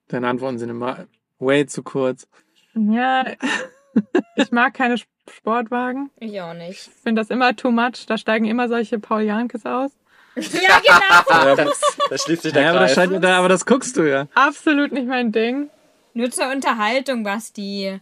Deine 0.07 0.27
Antworten 0.27 0.59
sind 0.59 0.69
immer 0.69 1.07
way 1.39 1.65
zu 1.65 1.83
kurz. 1.83 2.27
Ja, 2.73 3.25
Ich 4.35 4.51
mag 4.51 4.73
keine 4.73 4.93
Sp- 4.95 5.09
Sportwagen. 5.29 6.09
Ich 6.19 6.39
auch 6.41 6.53
nicht. 6.53 6.87
Ich 6.87 6.93
finde 7.03 7.21
das 7.21 7.29
immer 7.29 7.55
too 7.55 7.71
much. 7.71 8.05
Da 8.07 8.17
steigen 8.17 8.45
immer 8.45 8.67
solche 8.69 8.99
Paul 8.99 9.21
Jankes 9.21 9.65
aus. 9.65 9.91
Ja, 10.35 10.79
genau. 10.79 11.45
Ja, 11.45 11.55
das, 11.55 11.97
da 12.09 12.17
schließt 12.17 12.41
sich 12.43 12.53
der 12.53 12.63
Ja, 12.63 12.69
aber 12.71 12.79
das, 12.79 12.93
Kreis. 12.93 13.09
scheint, 13.09 13.23
da, 13.23 13.37
aber 13.37 13.49
das 13.49 13.65
guckst 13.65 13.95
du 13.97 14.03
ja. 14.09 14.27
Absolut 14.33 14.91
nicht 14.93 15.07
mein 15.07 15.31
Ding. 15.31 15.69
Nur 16.13 16.31
zur 16.31 16.49
Unterhaltung, 16.51 17.23
Basti. 17.23 17.83
Ja, 17.85 17.99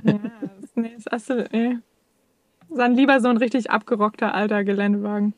das, 0.00 0.70
nee, 0.76 0.92
ist 0.96 1.12
absolut, 1.12 1.52
nee. 1.52 1.78
Dann 2.70 2.94
lieber 2.94 3.20
so 3.20 3.28
ein 3.28 3.36
richtig 3.36 3.70
abgerockter 3.70 4.32
alter 4.34 4.64
Geländewagen, 4.64 5.34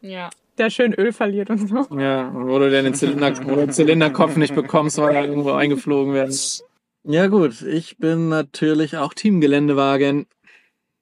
Ja. 0.00 0.30
Der 0.58 0.70
schön 0.70 0.92
Öl 0.94 1.12
verliert 1.12 1.50
und 1.50 1.68
so. 1.68 1.86
Ja, 1.98 2.30
wo 2.34 2.58
du 2.58 2.70
den 2.70 2.92
Zylinder, 2.94 3.34
wo 3.44 3.50
du 3.50 3.56
den 3.56 3.72
Zylinderkopf 3.72 4.36
nicht 4.36 4.54
bekommst, 4.54 4.98
weil 4.98 5.14
er 5.16 5.24
irgendwo 5.26 5.52
eingeflogen 5.52 6.12
werden 6.14 6.28
muss. 6.28 6.64
Ja 7.04 7.28
gut, 7.28 7.62
ich 7.62 7.96
bin 7.98 8.28
natürlich 8.28 8.96
auch 8.98 9.14
Teamgeländewagen. 9.14 10.26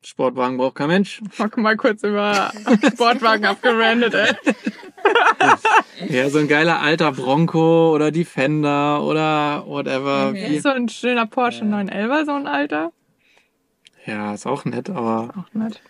Sportwagen 0.05 0.57
braucht 0.59 0.77
kein 0.77 0.87
Mensch. 0.89 1.21
Mal, 1.39 1.51
mal 1.57 1.77
kurz 1.77 2.05
über 2.05 2.53
Sportwagen 2.93 3.45
abgerandet, 3.47 4.15
ey. 4.15 4.33
Ja, 6.09 6.29
so 6.29 6.39
ein 6.39 6.49
geiler 6.49 6.81
alter 6.81 7.13
Bronco 7.13 7.93
oder 7.95 8.11
Defender 8.11 9.03
oder 9.03 9.65
whatever. 9.67 10.29
Okay. 10.31 10.51
Wie- 10.51 10.57
Ist 10.57 10.63
so 10.65 10.69
ein 10.71 10.89
schöner 10.89 11.27
Porsche 11.27 11.65
911, 11.65 12.27
so 12.27 12.33
ein 12.33 12.47
alter. 12.47 12.93
Ja, 14.07 14.35
ist 14.35 14.47
auch 14.47 14.65
nett, 14.65 14.91
aber 14.91 15.35
Auch 15.37 15.55
nett. 15.55 15.81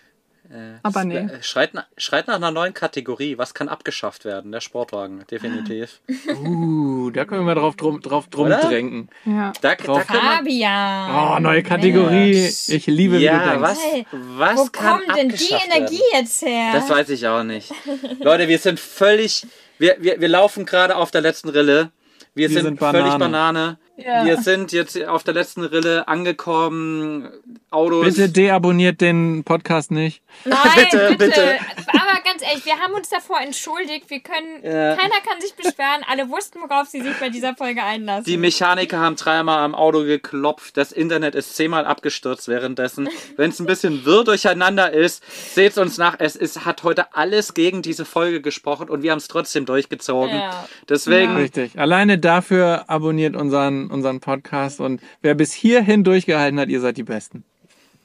Äh, 0.51 0.79
Aber 0.81 1.03
nee. 1.05 1.17
äh, 1.17 1.43
Schreit, 1.43 1.71
schreit 1.97 2.27
nach 2.27 2.35
einer 2.35 2.49
neuen 2.49 2.73
Kategorie. 2.73 3.37
Was 3.37 3.53
kann 3.53 3.69
abgeschafft 3.69 4.25
werden? 4.25 4.51
Der 4.51 4.61
Sportwagen, 4.61 5.23
definitiv. 5.29 6.01
uh, 6.27 7.11
da 7.11 7.25
können 7.25 7.45
wir 7.45 7.53
drauf 7.55 7.75
drum, 7.75 8.01
drauf 8.01 8.27
drum 8.29 8.47
Oder? 8.47 8.57
drängen. 8.61 9.09
Ja. 9.25 9.53
Da, 9.61 9.75
da 9.75 9.75
Drauf. 9.75 10.07
kann 10.07 10.17
man, 10.17 10.37
Fabian. 10.37 11.37
Oh, 11.37 11.39
neue 11.39 11.61
Kategorie. 11.61 12.33
Mensch. 12.41 12.69
Ich 12.69 12.87
liebe, 12.87 13.19
wie 13.19 13.23
ja, 13.25 13.45
denkst. 13.57 13.61
was, 13.61 13.77
was 14.11 14.57
Wo 14.57 14.65
kann 14.71 15.01
kommt 15.01 15.17
denn 15.17 15.29
die 15.29 15.53
Energie 15.53 15.99
werden? 16.11 16.23
jetzt 16.25 16.41
her? 16.41 16.71
Das 16.73 16.89
weiß 16.89 17.09
ich 17.09 17.27
auch 17.27 17.43
nicht. 17.43 17.71
Leute, 18.19 18.47
wir 18.47 18.57
sind 18.57 18.79
völlig, 18.79 19.45
wir, 19.77 19.97
wir, 19.99 20.19
wir 20.19 20.27
laufen 20.27 20.65
gerade 20.65 20.95
auf 20.95 21.11
der 21.11 21.21
letzten 21.21 21.49
Rille. 21.49 21.91
Wir, 22.33 22.49
Wir 22.49 22.55
sind, 22.61 22.65
sind 22.65 22.79
völlig 22.79 23.15
Banane. 23.17 23.77
Ja. 24.05 24.25
Wir 24.25 24.37
sind 24.37 24.71
jetzt 24.71 25.01
auf 25.05 25.23
der 25.23 25.33
letzten 25.33 25.63
Rille 25.63 26.07
angekommen. 26.07 27.29
Autos. 27.71 28.03
Bitte 28.05 28.29
deabonniert 28.29 28.99
den 29.01 29.43
Podcast 29.43 29.91
nicht. 29.91 30.21
Nein, 30.45 30.57
Bitte, 30.75 30.97
bitte, 31.09 31.17
bitte. 31.25 31.59
Aber 31.89 32.21
ganz 32.23 32.41
ehrlich, 32.41 32.65
wir 32.65 32.79
haben 32.79 32.93
uns 32.93 33.09
davor 33.09 33.39
entschuldigt. 33.41 34.09
Wir 34.09 34.21
können, 34.21 34.63
Ja. 34.63 34.95
keiner 34.95 35.19
kann 35.27 35.39
sich 35.39 35.53
beschweren. 35.53 36.03
Alle 36.09 36.29
wussten, 36.29 36.59
worauf 36.61 36.87
sie 36.87 37.01
sich 37.01 37.15
bei 37.19 37.29
dieser 37.29 37.55
Folge 37.55 37.83
einlassen. 37.83 38.23
Die 38.25 38.37
Mechaniker 38.37 38.99
haben 38.99 39.15
dreimal 39.17 39.59
am 39.59 39.75
Auto 39.75 40.03
geklopft. 40.03 40.77
Das 40.77 40.91
Internet 40.91 41.35
ist 41.35 41.55
zehnmal 41.55 41.85
abgestürzt 41.85 42.47
währenddessen. 42.47 43.07
Wenn 43.37 43.51
es 43.51 43.59
ein 43.59 43.65
bisschen 43.67 44.03
wirr 44.05 44.23
durcheinander 44.23 44.91
ist, 44.91 45.23
seht 45.53 45.77
uns 45.77 45.97
nach. 45.97 46.15
Es 46.19 46.35
ist, 46.35 46.65
hat 46.65 46.83
heute 46.83 47.13
alles 47.15 47.53
gegen 47.53 47.81
diese 47.83 48.05
Folge 48.05 48.41
gesprochen 48.41 48.89
und 48.89 49.03
wir 49.03 49.11
haben 49.11 49.19
es 49.19 49.27
trotzdem 49.27 49.65
durchgezogen. 49.65 50.35
Ja. 50.37 50.67
Deswegen, 50.87 51.35
Richtig. 51.35 51.77
Alleine 51.77 52.17
dafür 52.17 52.85
abonniert 52.87 53.35
unseren, 53.35 53.88
unseren 53.91 54.19
Podcast 54.19 54.79
und 54.79 55.01
wer 55.21 55.35
bis 55.35 55.53
hierhin 55.53 56.03
durchgehalten 56.03 56.59
hat, 56.59 56.69
ihr 56.69 56.81
seid 56.81 56.97
die 56.97 57.03
Besten. 57.03 57.43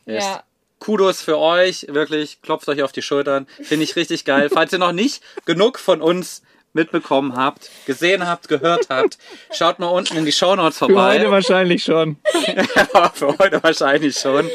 yes. 0.07 0.25
Ja. 0.25 0.43
Kudos 0.81 1.23
für 1.23 1.39
euch. 1.39 1.87
Wirklich, 1.89 2.43
klopft 2.43 2.69
euch 2.69 2.83
auf 2.83 2.93
die 2.93 3.01
Schultern. 3.01 3.47
Finde 3.63 3.85
ich 3.85 3.97
richtig 3.97 4.27
geil. 4.27 4.51
Falls 4.53 4.71
ihr 4.71 4.79
noch 4.79 4.93
nicht 4.93 5.23
genug 5.47 5.79
von 5.79 6.03
uns 6.03 6.43
mitbekommen 6.75 7.37
habt, 7.37 7.71
gesehen 7.87 8.27
habt, 8.27 8.49
gehört 8.49 8.89
habt, 8.91 9.17
schaut 9.53 9.79
mal 9.79 9.87
unten 9.87 10.17
in 10.19 10.27
die 10.27 10.33
Shownotes 10.33 10.77
Für 10.79 10.87
heute 10.87 10.95
vorbei. 10.95 11.31
wahrscheinlich 11.31 11.85
schon. 11.85 12.17
Aber 12.93 13.11
für 13.15 13.39
heute 13.39 13.63
wahrscheinlich 13.63 14.19
schon. 14.19 14.51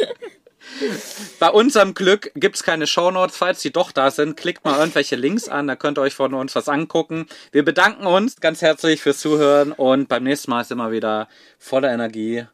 Bei 1.40 1.50
unserem 1.50 1.94
Glück 1.94 2.32
gibt's 2.36 2.64
keine 2.64 2.88
Shownotes. 2.88 3.38
Falls 3.38 3.62
die 3.62 3.72
doch 3.72 3.92
da 3.92 4.12
sind, 4.12 4.38
klickt 4.38 4.66
mal 4.66 4.80
irgendwelche 4.80 5.16
Links 5.16 5.50
an, 5.50 5.68
da 5.68 5.76
könnt 5.76 5.98
ihr 5.98 6.02
euch 6.02 6.16
von 6.16 6.34
uns 6.34 6.56
was 6.56 6.70
angucken. 6.70 7.28
Wir 7.52 7.64
bedanken 7.64 8.06
uns 8.06 8.40
ganz 8.40 8.62
herzlich 8.62 9.02
fürs 9.02 9.20
Zuhören 9.20 9.72
und 9.72 10.08
beim 10.08 10.24
nächsten 10.24 10.52
Mal 10.52 10.64
sind 10.64 10.78
wir 10.78 10.92
wieder 10.92 11.28
voller 11.58 11.92
Energie 11.92 12.46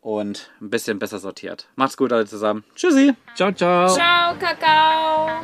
und 0.00 0.50
ein 0.60 0.70
bisschen 0.70 0.98
besser 0.98 1.18
sortiert. 1.18 1.68
Macht's 1.76 1.96
gut 1.96 2.12
alle 2.12 2.26
zusammen. 2.26 2.64
Tschüssi. 2.74 3.14
Ciao, 3.34 3.52
ciao. 3.52 3.88
Ciao, 3.88 4.38
Kakao. 4.38 5.42